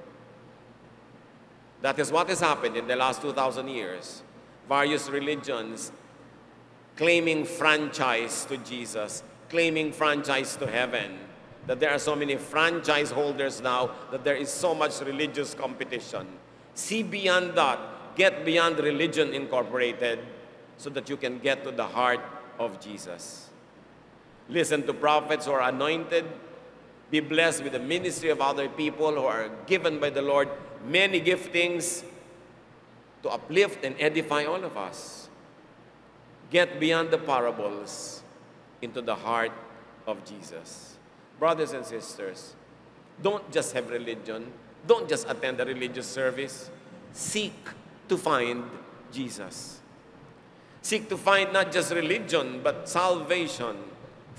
That 1.82 1.98
is 1.98 2.12
what 2.12 2.28
has 2.28 2.38
happened 2.38 2.76
in 2.76 2.86
the 2.86 2.94
last 2.94 3.22
2,000 3.22 3.66
years. 3.66 4.22
Various 4.68 5.10
religions 5.10 5.90
claiming 6.94 7.44
franchise 7.44 8.44
to 8.44 8.56
Jesus, 8.58 9.24
claiming 9.48 9.90
franchise 9.90 10.54
to 10.58 10.66
heaven. 10.68 11.18
That 11.66 11.80
there 11.80 11.90
are 11.90 11.98
so 11.98 12.14
many 12.14 12.36
franchise 12.36 13.10
holders 13.10 13.60
now 13.60 13.90
that 14.12 14.22
there 14.22 14.36
is 14.36 14.48
so 14.48 14.76
much 14.76 15.00
religious 15.00 15.54
competition. 15.54 16.28
See 16.74 17.02
beyond 17.02 17.56
that. 17.56 17.80
Get 18.14 18.44
beyond 18.44 18.78
religion 18.78 19.34
incorporated 19.34 20.20
so 20.76 20.88
that 20.90 21.10
you 21.10 21.16
can 21.16 21.40
get 21.40 21.64
to 21.64 21.72
the 21.72 21.88
heart 21.88 22.20
of 22.60 22.78
Jesus. 22.78 23.49
Listen 24.50 24.84
to 24.86 24.92
prophets 24.92 25.46
who 25.46 25.52
are 25.52 25.62
anointed. 25.62 26.24
Be 27.10 27.20
blessed 27.20 27.62
with 27.62 27.72
the 27.72 27.78
ministry 27.78 28.30
of 28.30 28.40
other 28.40 28.68
people 28.68 29.12
who 29.12 29.24
are 29.24 29.48
given 29.66 29.98
by 29.98 30.10
the 30.10 30.22
Lord 30.22 30.48
many 30.86 31.20
giftings 31.20 32.04
to 33.22 33.28
uplift 33.28 33.84
and 33.84 33.94
edify 33.98 34.44
all 34.44 34.62
of 34.64 34.76
us. 34.76 35.28
Get 36.50 36.80
beyond 36.80 37.10
the 37.10 37.18
parables 37.18 38.22
into 38.82 39.00
the 39.00 39.14
heart 39.14 39.52
of 40.06 40.24
Jesus. 40.24 40.96
Brothers 41.38 41.72
and 41.72 41.84
sisters, 41.84 42.54
don't 43.22 43.50
just 43.52 43.72
have 43.72 43.90
religion, 43.90 44.52
don't 44.86 45.08
just 45.08 45.28
attend 45.28 45.60
a 45.60 45.64
religious 45.64 46.06
service. 46.06 46.70
Seek 47.12 47.54
to 48.08 48.16
find 48.16 48.64
Jesus. 49.12 49.80
Seek 50.82 51.08
to 51.08 51.16
find 51.16 51.52
not 51.52 51.70
just 51.70 51.92
religion, 51.92 52.60
but 52.62 52.88
salvation, 52.88 53.76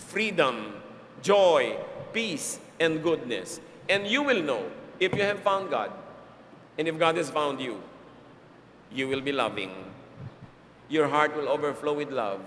freedom, 0.02 0.74
joy, 1.22 1.78
peace, 2.14 2.60
and 2.80 3.02
goodness. 3.04 3.60
And 3.89 4.08
you 4.08 4.24
will 4.24 4.41
know 4.41 4.66
if 4.99 5.14
you 5.16 5.24
have 5.24 5.39
found 5.39 5.70
God, 5.70 5.91
and 6.78 6.88
if 6.88 6.97
God 6.97 7.18
has 7.18 7.30
found 7.30 7.60
you, 7.60 7.82
you 8.91 9.08
will 9.08 9.22
be 9.22 9.32
loving. 9.32 9.72
Your 10.89 11.08
heart 11.08 11.36
will 11.36 11.47
overflow 11.47 11.93
with 11.93 12.12
love. 12.12 12.41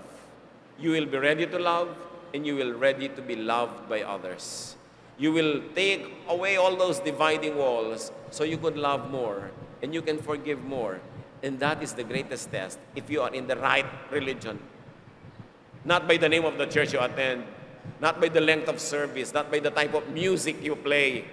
You 0.79 0.91
will 0.91 1.05
be 1.05 1.17
ready 1.17 1.47
to 1.47 1.59
love, 1.59 1.89
and 2.33 2.45
you 2.45 2.55
will 2.55 2.73
ready 2.73 3.09
to 3.09 3.21
be 3.21 3.35
loved 3.35 3.89
by 3.89 4.03
others. 4.03 4.75
You 5.17 5.31
will 5.31 5.61
take 5.73 6.11
away 6.27 6.57
all 6.57 6.75
those 6.75 6.99
dividing 6.99 7.57
walls 7.57 8.11
so 8.31 8.43
you 8.43 8.57
could 8.57 8.75
love 8.75 9.09
more 9.09 9.51
and 9.81 9.93
you 9.93 10.01
can 10.01 10.17
forgive 10.17 10.63
more. 10.63 10.99
And 11.43 11.59
that 11.59 11.81
is 11.81 11.93
the 11.93 12.03
greatest 12.03 12.51
test 12.51 12.79
if 12.95 13.09
you 13.09 13.21
are 13.21 13.33
in 13.33 13.47
the 13.47 13.55
right 13.55 13.85
religion. 14.11 14.59
Not 15.85 16.07
by 16.07 16.17
the 16.17 16.27
name 16.27 16.45
of 16.45 16.57
the 16.57 16.65
church 16.65 16.93
you 16.93 16.99
attend, 16.99 17.45
not 18.01 18.19
by 18.19 18.27
the 18.27 18.41
length 18.41 18.67
of 18.67 18.79
service, 18.79 19.33
not 19.33 19.51
by 19.51 19.59
the 19.59 19.69
type 19.69 19.93
of 19.93 20.09
music 20.09 20.61
you 20.61 20.75
play, 20.75 21.25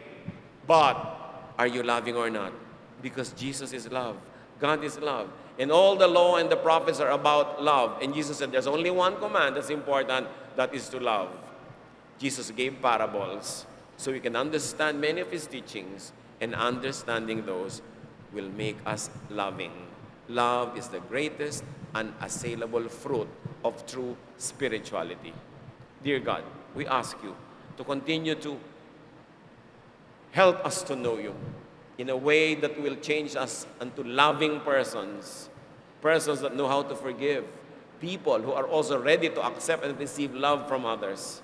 but 0.66 1.53
are 1.59 1.66
you 1.66 1.82
loving 1.82 2.16
or 2.16 2.30
not? 2.30 2.53
Because 3.00 3.32
Jesus 3.32 3.72
is 3.72 3.90
love. 3.90 4.16
God 4.61 4.84
is 4.84 4.98
love. 4.98 5.28
And 5.59 5.72
all 5.72 5.96
the 5.96 6.07
law 6.07 6.36
and 6.36 6.50
the 6.50 6.57
prophets 6.57 7.00
are 7.00 7.11
about 7.11 7.62
love. 7.62 8.00
And 8.03 8.14
Jesus 8.14 8.38
said 8.38 8.53
there's 8.53 8.66
only 8.66 8.90
one 8.90 9.16
command 9.16 9.57
that's 9.57 9.70
important 9.70 10.28
that 10.57 10.74
is 10.74 10.88
to 10.90 11.00
love. 11.00 11.30
Jesus 12.18 12.50
gave 12.50 12.80
parables 12.80 13.66
so 13.96 14.12
we 14.12 14.20
can 14.20 14.36
understand 14.36 15.00
many 15.00 15.20
of 15.20 15.30
his 15.30 15.46
teachings, 15.46 16.12
and 16.40 16.55
understanding 16.55 17.46
those 17.46 17.82
will 18.32 18.48
make 18.50 18.76
us 18.84 19.11
loving. 19.30 19.70
Love 20.28 20.76
is 20.76 20.88
the 20.88 20.98
greatest 21.00 21.62
unassailable 21.94 22.88
fruit 22.88 23.28
of 23.64 23.86
true 23.86 24.16
spirituality. 24.38 25.32
Dear 26.02 26.20
God, 26.20 26.42
we 26.74 26.86
ask 26.86 27.16
you 27.22 27.34
to 27.76 27.84
continue 27.84 28.34
to 28.36 28.58
help 30.32 30.64
us 30.64 30.82
to 30.82 30.96
know 30.96 31.18
you 31.18 31.34
in 31.98 32.10
a 32.10 32.16
way 32.16 32.54
that 32.54 32.80
will 32.80 32.96
change 32.96 33.36
us 33.36 33.66
into 33.80 34.02
loving 34.02 34.60
persons, 34.60 35.48
persons 36.00 36.40
that 36.40 36.56
know 36.56 36.66
how 36.66 36.82
to 36.82 36.96
forgive, 36.96 37.44
people 38.00 38.40
who 38.40 38.52
are 38.52 38.66
also 38.66 39.00
ready 39.00 39.28
to 39.28 39.42
accept 39.44 39.84
and 39.84 39.98
receive 39.98 40.34
love 40.34 40.66
from 40.66 40.84
others. 40.84 41.42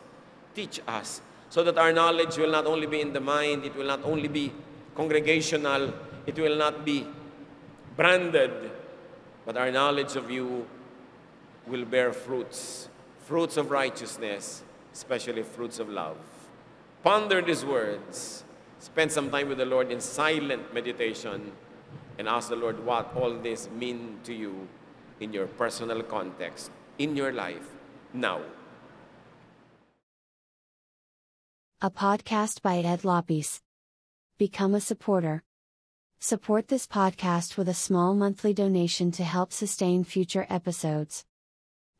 Teach 0.54 0.80
us 0.88 1.20
so 1.50 1.62
that 1.62 1.78
our 1.78 1.92
knowledge 1.92 2.36
will 2.36 2.50
not 2.50 2.66
only 2.66 2.86
be 2.86 3.00
in 3.00 3.12
the 3.12 3.20
mind, 3.20 3.64
it 3.64 3.74
will 3.76 3.86
not 3.86 4.02
only 4.04 4.28
be 4.28 4.52
congregational, 4.94 5.94
it 6.26 6.36
will 6.38 6.56
not 6.56 6.84
be 6.84 7.06
branded, 7.96 8.70
but 9.46 9.56
our 9.56 9.70
knowledge 9.70 10.16
of 10.16 10.30
you 10.30 10.66
will 11.68 11.84
bear 11.84 12.12
fruits, 12.12 12.88
fruits 13.26 13.56
of 13.56 13.70
righteousness, 13.70 14.62
especially 14.92 15.42
fruits 15.42 15.78
of 15.78 15.88
love. 15.88 16.16
Ponder 17.02 17.40
these 17.40 17.64
words. 17.64 18.44
Spend 18.80 19.12
some 19.12 19.30
time 19.30 19.48
with 19.48 19.58
the 19.58 19.66
Lord 19.66 19.90
in 19.90 20.00
silent 20.00 20.72
meditation 20.72 21.52
and 22.18 22.28
ask 22.28 22.48
the 22.48 22.56
Lord 22.56 22.84
what 22.84 23.14
all 23.14 23.34
this 23.34 23.68
mean 23.70 24.18
to 24.24 24.34
you 24.34 24.68
in 25.20 25.32
your 25.32 25.46
personal 25.46 26.02
context, 26.02 26.70
in 26.98 27.16
your 27.16 27.32
life, 27.32 27.68
now. 28.12 28.40
A 31.80 31.90
podcast 31.90 32.62
by 32.62 32.78
Ed 32.78 33.04
Lopes. 33.04 33.60
Become 34.36 34.74
a 34.74 34.80
supporter. 34.80 35.44
Support 36.20 36.66
this 36.66 36.86
podcast 36.88 37.56
with 37.56 37.68
a 37.68 37.74
small 37.74 38.14
monthly 38.14 38.52
donation 38.52 39.12
to 39.12 39.22
help 39.22 39.52
sustain 39.52 40.02
future 40.02 40.46
episodes. 40.50 41.24